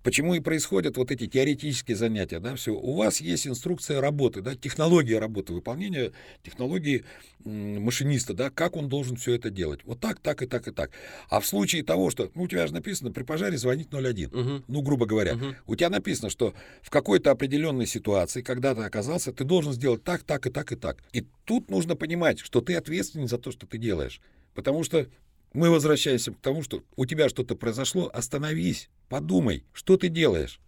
[0.06, 2.72] Почему и происходят вот эти теоретические занятия, да, все.
[2.72, 6.12] У вас есть инструкция работы, да, технология работы, выполнения
[6.44, 7.04] технологии
[7.44, 9.80] машиниста, да, как он должен все это делать.
[9.84, 10.92] Вот так, так и так и так.
[11.28, 14.62] А в случае того, что, ну, у тебя же написано, при пожаре звонить 01, угу.
[14.68, 15.56] ну, грубо говоря, угу.
[15.66, 20.22] у тебя написано, что в какой-то определенной ситуации, когда ты оказался, ты должен сделать так,
[20.22, 20.98] так и так и так.
[21.14, 24.20] И тут нужно понимать, что ты ответственен за то, что ты делаешь.
[24.54, 25.08] Потому что
[25.56, 30.60] мы возвращаемся к тому, что у тебя что-то произошло, остановись, подумай, что ты делаешь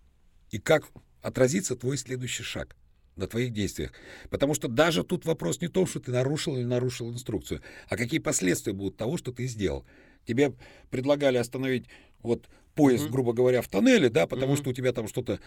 [0.51, 0.89] и как
[1.21, 2.75] отразится твой следующий шаг
[3.15, 3.93] на твоих действиях.
[4.31, 7.99] Потому что даже тут вопрос не в том, что ты нарушил или нарушил инструкцию, а
[7.99, 9.85] какие последствия будут того, что ты сделал.
[10.27, 10.55] Тебе
[10.91, 11.85] предлагали остановить
[12.23, 13.11] вот поезд, mm-hmm.
[13.11, 14.57] грубо говоря, в тоннеле, да, потому mm-hmm.
[14.57, 15.39] что у тебя там что-то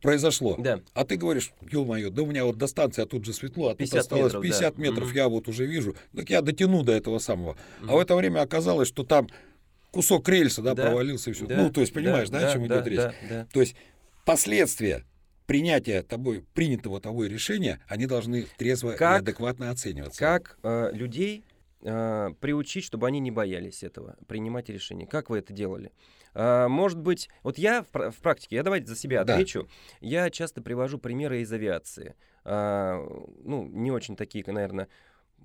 [0.00, 0.56] произошло.
[0.58, 0.80] Да.
[0.94, 3.74] А ты говоришь, ё-моё, да у меня вот до станции, а тут же светло, а
[3.74, 4.82] тут осталось метров, 50 да.
[4.82, 5.16] метров, mm-hmm.
[5.16, 5.94] я вот уже вижу.
[6.14, 7.56] Так я дотяну до этого самого.
[7.80, 7.86] Mm-hmm.
[7.88, 9.28] А в это время оказалось, что там
[9.90, 10.84] кусок рельса, да, да.
[10.84, 11.46] провалился и все.
[11.46, 11.56] Да.
[11.56, 13.00] Ну, то есть, понимаешь, да, да о чем да, идет да, речь?
[13.00, 13.46] Да, да.
[13.52, 13.74] То есть
[14.24, 15.04] последствия
[15.46, 20.18] принятия тобой, принятого тобой решения, они должны трезво как, и адекватно оцениваться.
[20.18, 21.42] Как э, людей
[21.82, 25.06] э, приучить, чтобы они не боялись этого, принимать решения?
[25.06, 25.92] Как вы это делали?
[26.34, 29.68] А, может быть, вот я в, в практике, я давайте за себя отвечу, да.
[30.00, 32.14] я часто привожу примеры из авиации.
[32.44, 33.04] А,
[33.42, 34.88] ну, не очень такие, наверное,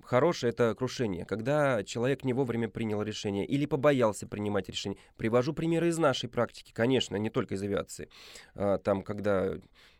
[0.02, 4.98] хорошее это крушение, когда человек не вовремя принял решение или побоялся принимать решение.
[5.16, 8.08] Привожу примеры из нашей практики, конечно, не только из авиации.
[8.54, 9.54] Там, когда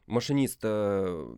[0.06, 1.34] машинист э,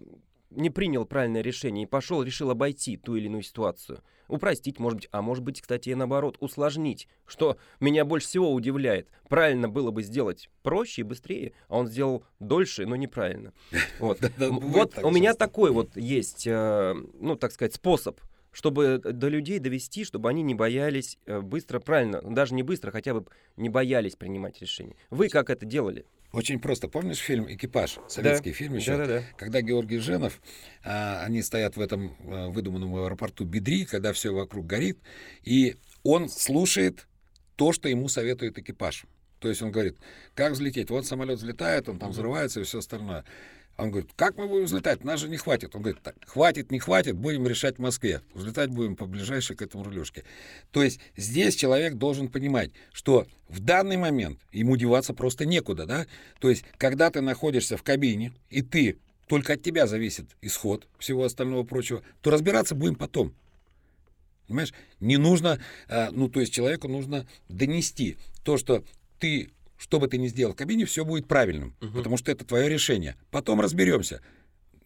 [0.51, 4.03] не принял правильное решение и пошел, решил обойти ту или иную ситуацию.
[4.29, 9.09] Упростить, может быть, а может быть, кстати, и наоборот, усложнить, что меня больше всего удивляет.
[9.29, 13.53] Правильно было бы сделать проще и быстрее, а он сделал дольше, но неправильно.
[13.99, 18.20] Вот, вот у меня такой вот есть, э, ну, так сказать, способ
[18.51, 23.15] чтобы до людей довести, чтобы они не боялись э, быстро, правильно, даже не быстро, хотя
[23.15, 23.27] бы
[23.57, 24.97] не боялись принимать решения.
[25.11, 26.07] Вы как это делали?
[26.33, 26.89] Очень просто.
[26.89, 27.99] Помнишь фильм «Экипаж»?
[28.07, 28.57] Советский да.
[28.57, 28.97] фильм еще?
[28.97, 29.25] Да, да, да.
[29.39, 30.41] Когда Георгий Женов,
[30.85, 34.99] а, они стоят в этом а, выдуманном аэропорту Бедри, когда все вокруг горит,
[35.43, 37.07] и он слушает
[37.57, 39.05] то, что ему советует экипаж.
[39.41, 39.97] То есть он говорит,
[40.35, 40.91] как взлететь?
[40.91, 43.25] Вот самолет взлетает, он там взрывается и все остальное.
[43.79, 45.05] Он говорит, как мы будем взлетать?
[45.05, 45.77] Нас же не хватит.
[45.77, 48.23] Он говорит, так, хватит, не хватит, будем решать в Москве.
[48.35, 50.25] Взлетать будем по ближайшей к этому рулежке.
[50.73, 56.07] То есть здесь человек должен понимать, что в данный момент ему деваться просто некуда, да?
[56.41, 58.99] То есть когда ты находишься в кабине, и ты,
[59.29, 63.33] только от тебя зависит исход всего остального прочего, то разбираться будем потом.
[64.49, 64.75] Понимаешь?
[64.99, 68.83] Не нужно, а, ну, то есть человеку нужно донести то, что
[69.21, 71.99] ты что бы ты ни сделал в кабине, все будет правильным, угу.
[71.99, 73.17] потому что это твое решение.
[73.31, 74.21] Потом разберемся.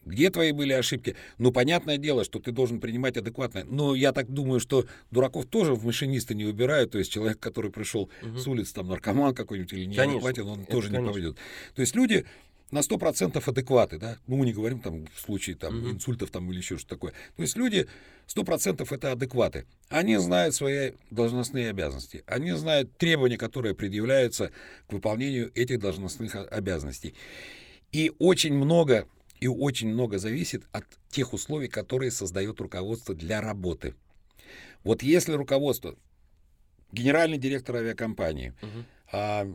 [0.05, 1.15] Где твои были ошибки?
[1.37, 3.63] Ну, понятное дело, что ты должен принимать адекватное.
[3.63, 6.91] Но я так думаю, что дураков тоже в машинисты не выбирают.
[6.91, 8.37] То есть человек, который пришел угу.
[8.37, 11.07] с улицы, там, наркоман какой-нибудь или не адекватен, он это тоже конечно.
[11.07, 11.37] не поведет.
[11.73, 12.25] То есть люди
[12.71, 15.91] на 100% адекваты, да, ну, мы не говорим там в случае там mm-hmm.
[15.91, 17.11] инсультов там или еще что такое.
[17.35, 17.87] То есть люди
[18.27, 19.65] 100% это адекваты.
[19.89, 24.51] Они знают свои должностные обязанности, они знают требования, которые предъявляются
[24.87, 27.13] к выполнению этих должностных обязанностей.
[27.91, 29.07] И очень много,
[29.39, 33.93] и очень много зависит от тех условий, которые создает руководство для работы.
[34.83, 35.95] Вот если руководство,
[36.91, 38.83] генеральный директор авиакомпании, uh-huh.
[39.11, 39.53] а,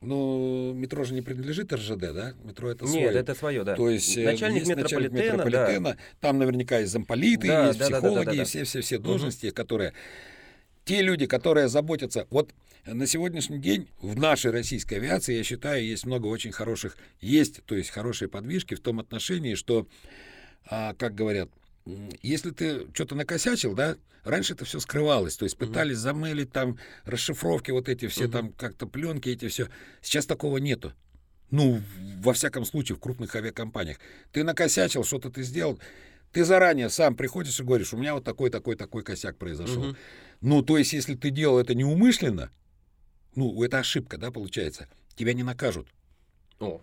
[0.00, 2.34] ну, метро же не принадлежит РЖД, да?
[2.44, 3.06] Метро это свое.
[3.06, 3.74] Нет, это свое, да.
[3.74, 5.98] То есть э, начальник есть метрополитена, начальник метрополитена да.
[6.20, 8.44] там наверняка есть замполиты, да, есть да, психологи, да, да, да, да.
[8.44, 9.54] все-все-все должности, угу.
[9.54, 9.92] которые...
[10.84, 12.26] Те люди, которые заботятся...
[12.30, 12.52] Вот
[12.86, 16.96] на сегодняшний день в нашей российской авиации, я считаю, есть много очень хороших...
[17.20, 19.88] Есть, то есть хорошие подвижки в том отношении, что,
[20.66, 21.48] а, как говорят,
[22.22, 26.00] если ты что-то накосячил, да, раньше это все скрывалось, то есть пытались mm-hmm.
[26.00, 28.32] замылить там расшифровки вот эти все mm-hmm.
[28.32, 29.68] там как-то пленки эти все.
[30.02, 30.92] Сейчас такого нету.
[31.50, 31.80] Ну,
[32.18, 33.98] во всяком случае, в крупных авиакомпаниях.
[34.32, 35.78] Ты накосячил, что-то ты сделал,
[36.32, 39.84] ты заранее сам приходишь и говоришь, у меня вот такой, такой, такой косяк произошел.
[39.84, 39.96] Mm-hmm.
[40.40, 42.50] Ну, то есть, если ты делал это неумышленно,
[43.36, 45.86] ну, это ошибка, да, получается, тебя не накажут.
[46.58, 46.82] О,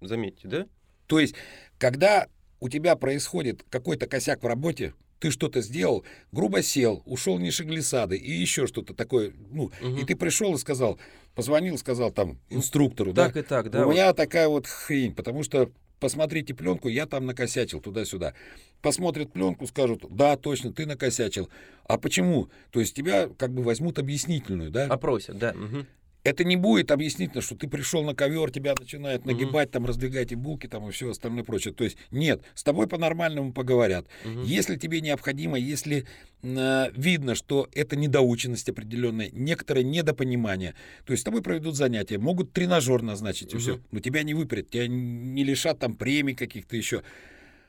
[0.00, 0.66] заметьте, да?
[1.06, 1.34] То есть,
[1.78, 2.26] когда
[2.62, 8.16] у тебя происходит какой-то косяк в работе, ты что-то сделал, грубо сел, ушел ниже глиссады
[8.16, 9.96] и еще что-то такое, ну, угу.
[9.96, 10.98] и ты пришел и сказал,
[11.34, 13.82] позвонил, сказал там инструктору, так да, и так, да.
[13.82, 13.92] У вот.
[13.92, 18.34] меня такая вот хрень, потому что посмотрите пленку, я там накосячил туда-сюда.
[18.80, 21.48] Посмотрят пленку, скажут, да, точно, ты накосячил.
[21.84, 22.48] А почему?
[22.70, 24.86] То есть тебя как бы возьмут объяснительную, да?
[24.86, 25.50] Опросят, да.
[25.50, 25.86] Угу
[26.24, 29.72] это не будет объяснительно, что ты пришел на ковер, тебя начинают нагибать, mm-hmm.
[29.72, 31.74] там раздвигать и булки, там и все остальное прочее.
[31.74, 34.06] То есть нет, с тобой по-нормальному поговорят.
[34.24, 34.44] Mm-hmm.
[34.44, 36.06] Если тебе необходимо, если
[36.42, 40.74] э, видно, что это недоученность определенная, некоторое недопонимание,
[41.04, 43.60] то есть с тобой проведут занятия, могут тренажер назначить и mm-hmm.
[43.60, 47.02] все, но тебя не выпрят, тебя не лишат там премий каких-то еще.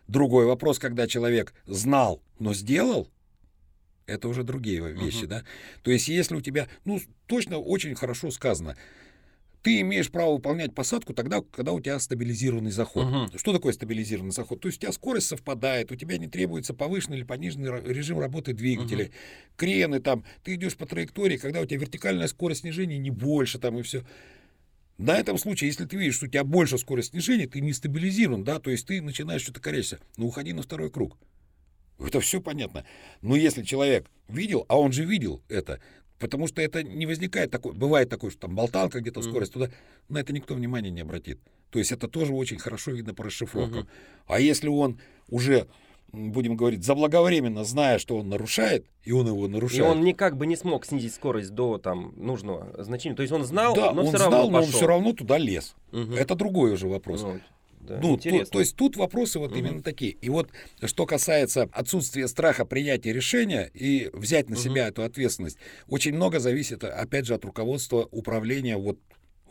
[0.07, 3.07] Другой вопрос, когда человек знал, но сделал,
[4.05, 5.27] это уже другие вещи, uh-huh.
[5.27, 5.43] да.
[5.83, 8.75] То есть, если у тебя, ну, точно очень хорошо сказано,
[9.63, 13.05] ты имеешь право выполнять посадку тогда, когда у тебя стабилизированный заход.
[13.05, 13.37] Uh-huh.
[13.37, 14.59] Что такое стабилизированный заход?
[14.59, 18.53] То есть у тебя скорость совпадает, у тебя не требуется повышенный или пониженный режим работы
[18.53, 19.13] двигателя, uh-huh.
[19.55, 23.79] крены там, ты идешь по траектории, когда у тебя вертикальная скорость снижения не больше там
[23.79, 24.03] и все.
[24.97, 28.43] На этом случае, если ты видишь, что у тебя больше скорость снижения, ты не стабилизирован,
[28.43, 31.17] да, то есть ты начинаешь что-то корячиться, ну уходи на второй круг.
[31.99, 32.85] Это все понятно.
[33.21, 35.79] Но если человек видел, а он же видел это,
[36.19, 39.29] потому что это не возникает такой, бывает такое, что там болталка где-то mm-hmm.
[39.29, 39.69] скорость туда,
[40.09, 41.39] на это никто внимания не обратит.
[41.69, 43.81] То есть это тоже очень хорошо видно по расшифровкам.
[43.83, 44.23] Mm-hmm.
[44.27, 44.99] А если он
[45.29, 45.67] уже
[46.13, 49.83] будем говорить, заблаговременно, зная, что он нарушает, и он его нарушает.
[49.83, 53.15] И он никак бы не смог снизить скорость до там, нужного значения.
[53.15, 55.37] То есть он знал, да, но он все знал, равно но он все равно туда
[55.37, 55.75] лез.
[55.91, 56.13] Угу.
[56.13, 57.23] Это другой уже вопрос.
[57.23, 57.39] Ну,
[57.87, 59.59] да, ну, то, то есть тут вопросы вот угу.
[59.59, 60.11] именно такие.
[60.11, 60.49] И вот
[60.83, 64.63] что касается отсутствия страха принятия решения и взять на угу.
[64.63, 65.57] себя эту ответственность,
[65.87, 68.99] очень много зависит, опять же, от руководства управления вот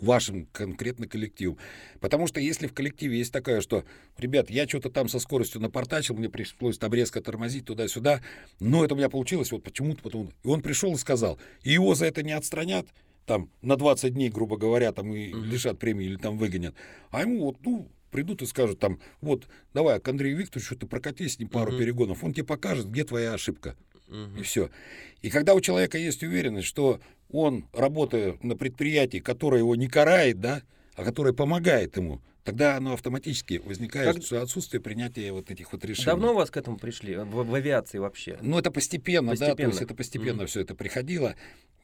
[0.03, 1.59] вашим конкретно коллективом.
[2.01, 3.85] Потому что если в коллективе есть такое, что,
[4.19, 8.21] ребят, я что-то там со скоростью напортачил, мне пришлось там резко тормозить туда-сюда,
[8.59, 10.33] но это у меня получилось вот почему-то, потом.
[10.43, 12.89] И он пришел и сказал, и его за это не отстранят,
[13.27, 16.75] там, на 20 дней, грубо говоря, там, и лишат премии или там выгонят.
[17.11, 21.35] А ему вот, ну, придут и скажут там, вот, давай к Андрею Викторовичу ты прокатись
[21.35, 21.79] с ним пару uh-huh.
[21.79, 23.75] перегонов, он тебе покажет, где твоя ошибка.
[24.07, 24.39] Uh-huh.
[24.39, 24.71] И все.
[25.23, 30.39] И когда у человека есть уверенность, что он, работая на предприятии, которое его не карает,
[30.39, 30.63] да,
[30.95, 34.43] а которое помогает ему, тогда оно автоматически возникает как...
[34.43, 36.07] отсутствие принятия вот этих вот решений.
[36.07, 38.39] Давно у вас к этому пришли, в, в авиации вообще?
[38.43, 39.57] Ну, это постепенно, постепенно.
[39.57, 40.47] да, то есть это постепенно mm-hmm.
[40.47, 41.35] все это приходило.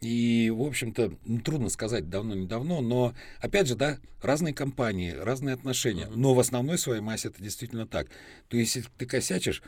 [0.01, 6.05] И, в общем-то, ну, трудно сказать давно-недавно, но, опять же, да, разные компании, разные отношения.
[6.05, 6.17] Mm-hmm.
[6.17, 8.09] Но в основной своей массе это действительно так.
[8.49, 9.63] То есть, если ты косячишь,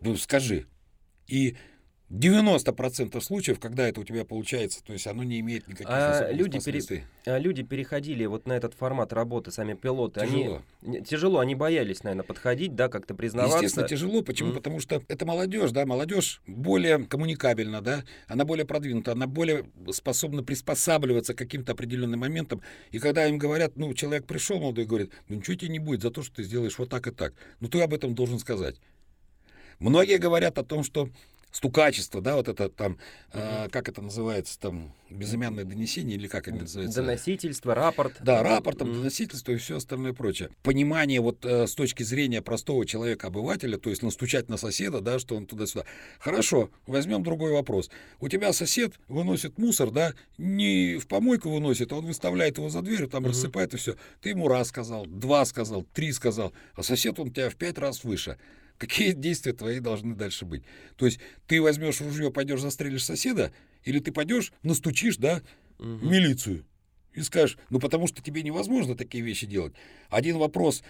[0.00, 0.66] ну, скажи.
[1.28, 1.56] И
[2.12, 6.60] 90% случаев, когда это у тебя получается, то есть оно не имеет никаких А люди,
[6.60, 10.20] пере- а люди переходили вот на этот формат работы, сами пилоты.
[10.20, 10.62] Тяжело.
[10.82, 13.56] Они тяжело, они боялись, наверное, подходить, да, как-то признаваться.
[13.56, 14.22] Естественно, тяжело.
[14.22, 14.50] Почему?
[14.50, 14.58] Мгм.
[14.58, 20.42] Потому что это молодежь, да, молодежь более коммуникабельна, да, она более продвинута, она более способна
[20.42, 22.60] приспосабливаться к каким-то определенным моментам.
[22.90, 26.10] И когда им говорят, ну, человек пришел молодой говорит, ну, ничего тебе не будет за
[26.10, 27.32] то, что ты сделаешь вот так и так.
[27.60, 28.76] Ну, ты об этом должен сказать.
[29.78, 31.08] Многие говорят о том, что
[31.52, 32.98] стукачество, да, вот это там,
[33.32, 37.02] э, как это называется, там, безымянное донесение или как это называется?
[37.02, 38.14] Доносительство, рапорт.
[38.20, 38.96] Да, рапортом, Мгм.
[38.98, 40.48] доносительство и все остальное прочее.
[40.62, 45.36] Понимание вот э, с точки зрения простого человека-обывателя, то есть настучать на соседа, да, что
[45.36, 45.84] он туда-сюда.
[46.18, 47.90] Хорошо, возьмем другой вопрос.
[48.20, 52.80] У тебя сосед выносит мусор, да, не в помойку выносит, а он выставляет его за
[52.80, 53.30] дверь, там Мгм.
[53.32, 53.96] рассыпает и все.
[54.22, 57.76] Ты ему раз сказал, два сказал, три сказал, а сосед он у тебя в пять
[57.76, 58.38] раз выше.
[58.82, 60.64] Какие действия твои должны дальше быть?
[60.96, 63.52] То есть ты возьмешь ружье, пойдешь застрелишь соседа,
[63.84, 65.40] или ты пойдешь, настучишь, да,
[65.78, 66.10] Мгм.
[66.10, 66.64] милицию
[67.14, 69.74] и скажешь, ну потому что тебе невозможно такие вещи делать.
[70.08, 70.82] Один вопрос,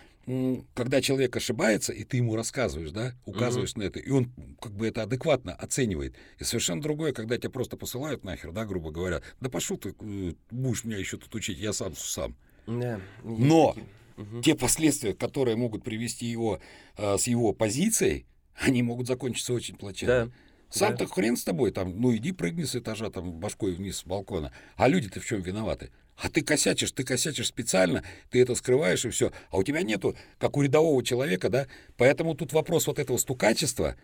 [0.75, 4.87] когда человек ошибается, и ты ему рассказываешь, да, указываешь на это, и он как бы
[4.87, 6.15] это адекватно оценивает.
[6.39, 10.33] И совершенно другое, когда тебя просто посылают нахер, да, грубо говоря, да пошел ты, э,
[10.51, 12.37] будешь меня еще тут учить, я сам сам.
[12.67, 13.89] Да, Но такие.
[14.17, 14.43] Мгм.
[14.43, 16.61] Те последствия, которые могут привести его
[16.97, 20.27] э, с его позицией, они могут закончиться очень плачевно.
[20.27, 20.33] Да.
[20.71, 24.53] Сам-то хрен с тобой, там, ну иди прыгни с этажа, там, башкой вниз с балкона.
[24.77, 25.91] А люди-то в чем виноваты?
[26.17, 29.33] А ты косячишь, ты косячишь специально, ты это скрываешь и все.
[29.51, 31.67] А у тебя нету, как у рядового человека, да?
[31.97, 33.97] Поэтому тут вопрос вот этого стукачества,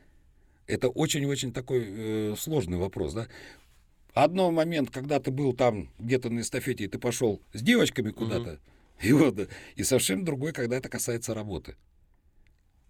[0.66, 3.28] это очень-очень такой э, сложный вопрос, да?
[4.12, 8.58] Одно момент, когда ты был там где-то на эстафете, и ты пошел с девочками куда-то,
[9.02, 11.76] и, вот, и совсем другой, когда это касается работы.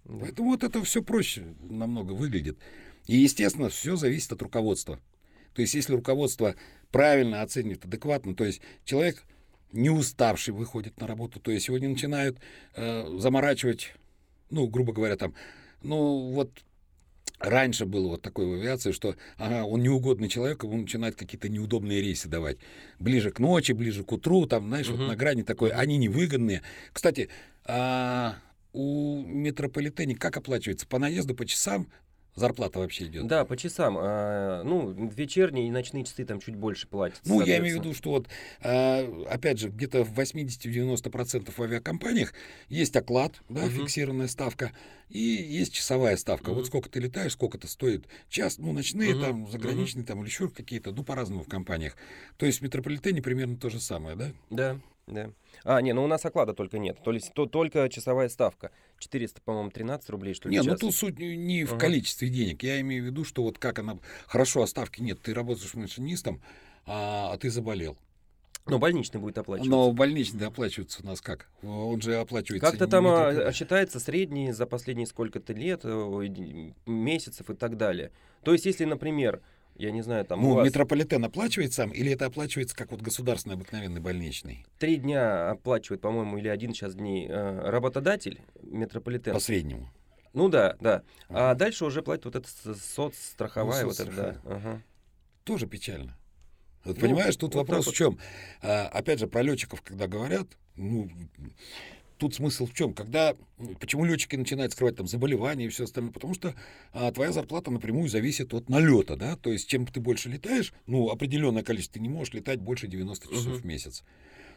[0.05, 0.18] Да.
[0.20, 2.59] Поэтому вот это все проще намного выглядит.
[3.06, 5.01] И, естественно, все зависит от руководства.
[5.55, 6.55] То есть, если руководство
[6.90, 9.24] правильно оценит, адекватно, то есть человек
[9.72, 12.39] не уставший выходит на работу, то есть его не начинают
[12.74, 13.93] э, заморачивать,
[14.51, 15.35] ну, грубо говоря, там,
[15.82, 16.64] ну, вот
[17.39, 22.01] раньше было вот такое в авиации, что ага, он неугодный человек, ему начинают какие-то неудобные
[22.01, 22.59] рейсы давать.
[22.98, 25.09] Ближе к ночи, ближе к утру, там, знаешь, вот Мгм.
[25.09, 26.62] на грани такой, они невыгодные.
[26.93, 27.28] Кстати,
[27.65, 28.36] а,
[28.73, 30.86] у метрополитене как оплачивается?
[30.86, 31.89] По наезду, по часам
[32.35, 33.27] зарплата вообще идет?
[33.27, 33.97] Да, по часам.
[33.99, 37.21] а, ну, вечерние и ночные часы там чуть больше платят.
[37.25, 38.29] Ну, я имею в виду, что вот,
[38.63, 42.33] а, опять же, где-то в 80-90% в авиакомпаниях
[42.69, 43.71] есть оклад, да, Мгм.
[43.71, 44.73] фиксированная ставка,
[45.09, 46.51] и есть часовая ставка.
[46.51, 46.59] Мгм.
[46.59, 48.07] Вот сколько ты летаешь, сколько это стоит.
[48.29, 49.21] Час, ну, ночные, Мгм.
[49.23, 51.97] там, заграничные, там, или еще какие-то, ну, по-разному в компаниях.
[52.37, 54.33] То есть в метрополитене примерно то же самое, да?
[54.51, 55.30] Да, да.
[55.64, 56.98] А, не, ну у нас оклада только нет.
[57.02, 58.70] То есть то, только часовая ставка.
[58.98, 61.80] 400, по-моему, 13 рублей, что ли, Не, ну тут суть не- в Ага.
[61.80, 62.62] количестве денег.
[62.62, 63.98] Я имею в виду, что вот как она...
[64.26, 65.20] Хорошо, а ставки нет.
[65.20, 66.40] Ты работаешь машинистом,
[66.86, 67.97] а, а ты заболел.
[68.66, 69.70] Ну, больничный будет оплачиваться.
[69.70, 71.48] Но больничный оплачивается у нас как?
[71.62, 72.66] Он же оплачивается...
[72.70, 73.52] Как-то там а, метрополитен.
[73.55, 78.12] считается средний за последние сколько-то лет, э, месяцев и так далее.
[78.43, 79.40] То есть, если, например,
[79.79, 83.55] я не знаю, там Ну, вас метрополитен оплачивает сам, или это оплачивается как вот государственный
[83.55, 84.67] обыкновенный больничный?
[84.79, 89.33] три дня оплачивает, по-моему, или один сейчас дней э, работодатель, метрополитен.
[89.33, 89.89] По среднему.
[90.35, 91.03] Ну да, да.
[91.29, 91.59] А Ага.
[91.59, 94.41] дальше уже платит вот это соцстраховая, Ну, вот это, да.
[94.45, 94.83] Ага.
[95.45, 96.17] Тоже печально.
[96.85, 98.19] Вот Ну, понимаешь, тут вот вопрос в чем?
[98.61, 100.47] опять же, про летчиков, когда говорят,
[100.77, 101.11] ну,
[102.19, 102.93] тут смысл в чем?
[102.93, 103.35] Когда,
[103.81, 106.12] почему летчики начинают скрывать там заболевания и все остальное?
[106.12, 106.55] Потому что
[106.93, 109.36] а, твоя зарплата напрямую зависит от налета, да?
[109.36, 113.28] То есть, чем ты больше летаешь, ну, определенное количество, ты не можешь летать больше 90
[113.28, 113.61] часов Мгм.
[113.61, 114.05] в месяц.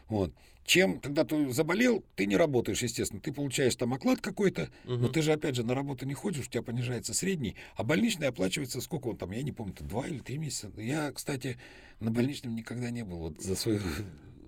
[0.08, 0.32] Вот.
[0.64, 3.20] Чем, когда ты заболел, ты не работаешь, естественно.
[3.20, 5.12] Ты получаешь там оклад какой-то, но Мгм.
[5.12, 8.80] ты же, опять же, на работу не ходишь, у тебя понижается средний, а больничный оплачивается,
[8.80, 10.70] сколько он там, я не помню, два или три месяца.
[10.76, 11.58] Я, кстати,
[11.98, 13.80] на больничном никогда не был вот за свою...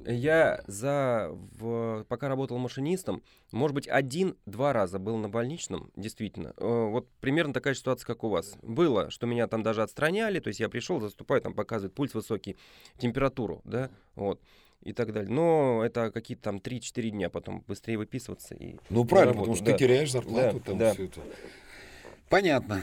[0.06, 3.22] Я за в- пока работал машинистом,
[3.52, 6.52] может быть, один-два раза был на больничном, действительно.
[6.58, 8.56] Э, Вот примерно такая ситуация, как у вас.
[8.62, 12.56] Было, что меня там даже отстраняли, то есть я пришел, заступаю, там показывает пульс высокий,
[12.98, 14.40] температуру, да, вот,
[14.82, 15.30] и так далее.
[15.32, 18.54] Но это какие-то там 3-4 дня потом быстрее выписываться.
[18.54, 19.72] И Ну, правильно, работу, потому что да.
[19.72, 20.92] ты теряешь зарплату, Да, там да.
[20.94, 21.20] все это.
[22.28, 22.82] Понятно.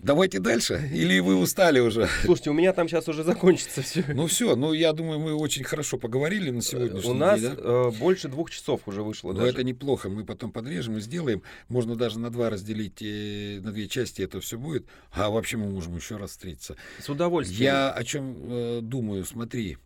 [0.00, 2.08] Давайте дальше, или вы устали уже?
[2.24, 4.04] Слушайте, у меня там сейчас уже закончится все.
[4.08, 7.62] Ну все, ну я думаю, мы очень хорошо поговорили на сегодняшний У нас день, да?
[7.62, 9.52] э, больше двух часов уже вышло Но даже.
[9.52, 11.42] это неплохо, мы потом подрежем и сделаем.
[11.68, 14.86] Можно даже на два разделить, э, на две части это все будет.
[15.12, 16.76] А вообще мы можем еще раз встретиться.
[17.00, 17.62] С удовольствием.
[17.62, 19.78] Я о чем э, думаю, смотри,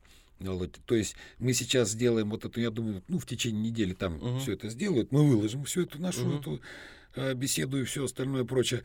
[0.86, 4.54] то есть мы сейчас сделаем вот эту, я думаю, ну в течение недели там все
[4.54, 6.60] это сделают, мы выложим всю эту нашу эту
[7.34, 8.82] беседу и все остальное прочее,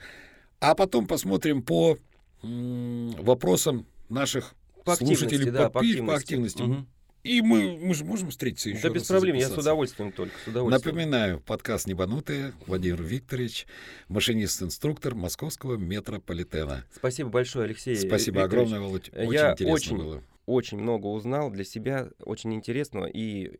[0.59, 1.97] а потом посмотрим по
[2.41, 4.53] вопросам наших
[4.83, 6.05] по слушателей да, по, по активности.
[6.07, 6.61] По активности.
[6.61, 6.85] Угу.
[7.23, 10.35] И мы, мы же можем встретиться еще Да без проблем, я с удовольствием только.
[10.45, 10.95] С удовольствием.
[10.95, 13.65] Напоминаю, подкаст «Небанутые», Владимир Викторович,
[14.09, 16.85] машинист-инструктор московского метрополитена.
[16.95, 18.67] Спасибо большое, Алексей Спасибо Викторович.
[18.67, 19.09] огромное, Володь.
[19.15, 20.23] Очень я интересно очень, было.
[20.45, 23.53] очень много узнал для себя, очень интересного, и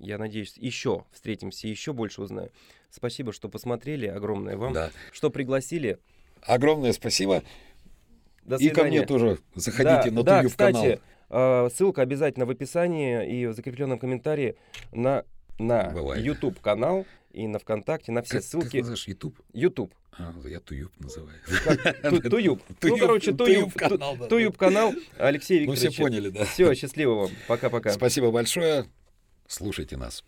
[0.00, 2.50] я надеюсь, еще встретимся, еще больше узнаю.
[2.90, 4.90] Спасибо, что посмотрели, огромное вам, да.
[5.12, 6.00] что пригласили.
[6.46, 7.42] Огромное спасибо.
[8.44, 8.70] До свидания.
[8.70, 10.82] И ко мне тоже заходите да, на да, Туюв канал.
[10.82, 11.00] Кстати,
[11.30, 14.56] а, ссылка обязательно в описании и в закрепленном комментарии
[14.92, 15.24] на,
[15.58, 18.64] на YouTube канал и на ВКонтакте, на все как, ссылки.
[18.66, 19.40] Как называешь, YouTube?
[19.52, 19.94] YouTube.
[20.16, 21.36] А, я Туюб называю.
[22.30, 22.62] Туюб.
[22.82, 24.16] Ну, короче, Туюб канал.
[24.28, 24.94] Туюб канал.
[25.18, 25.82] Алексей Викторович.
[25.82, 26.44] Ну, все поняли, да.
[26.44, 27.30] Все, счастливо вам.
[27.48, 27.90] Пока-пока.
[27.90, 28.86] Спасибо большое.
[29.48, 30.24] Слушайте нас.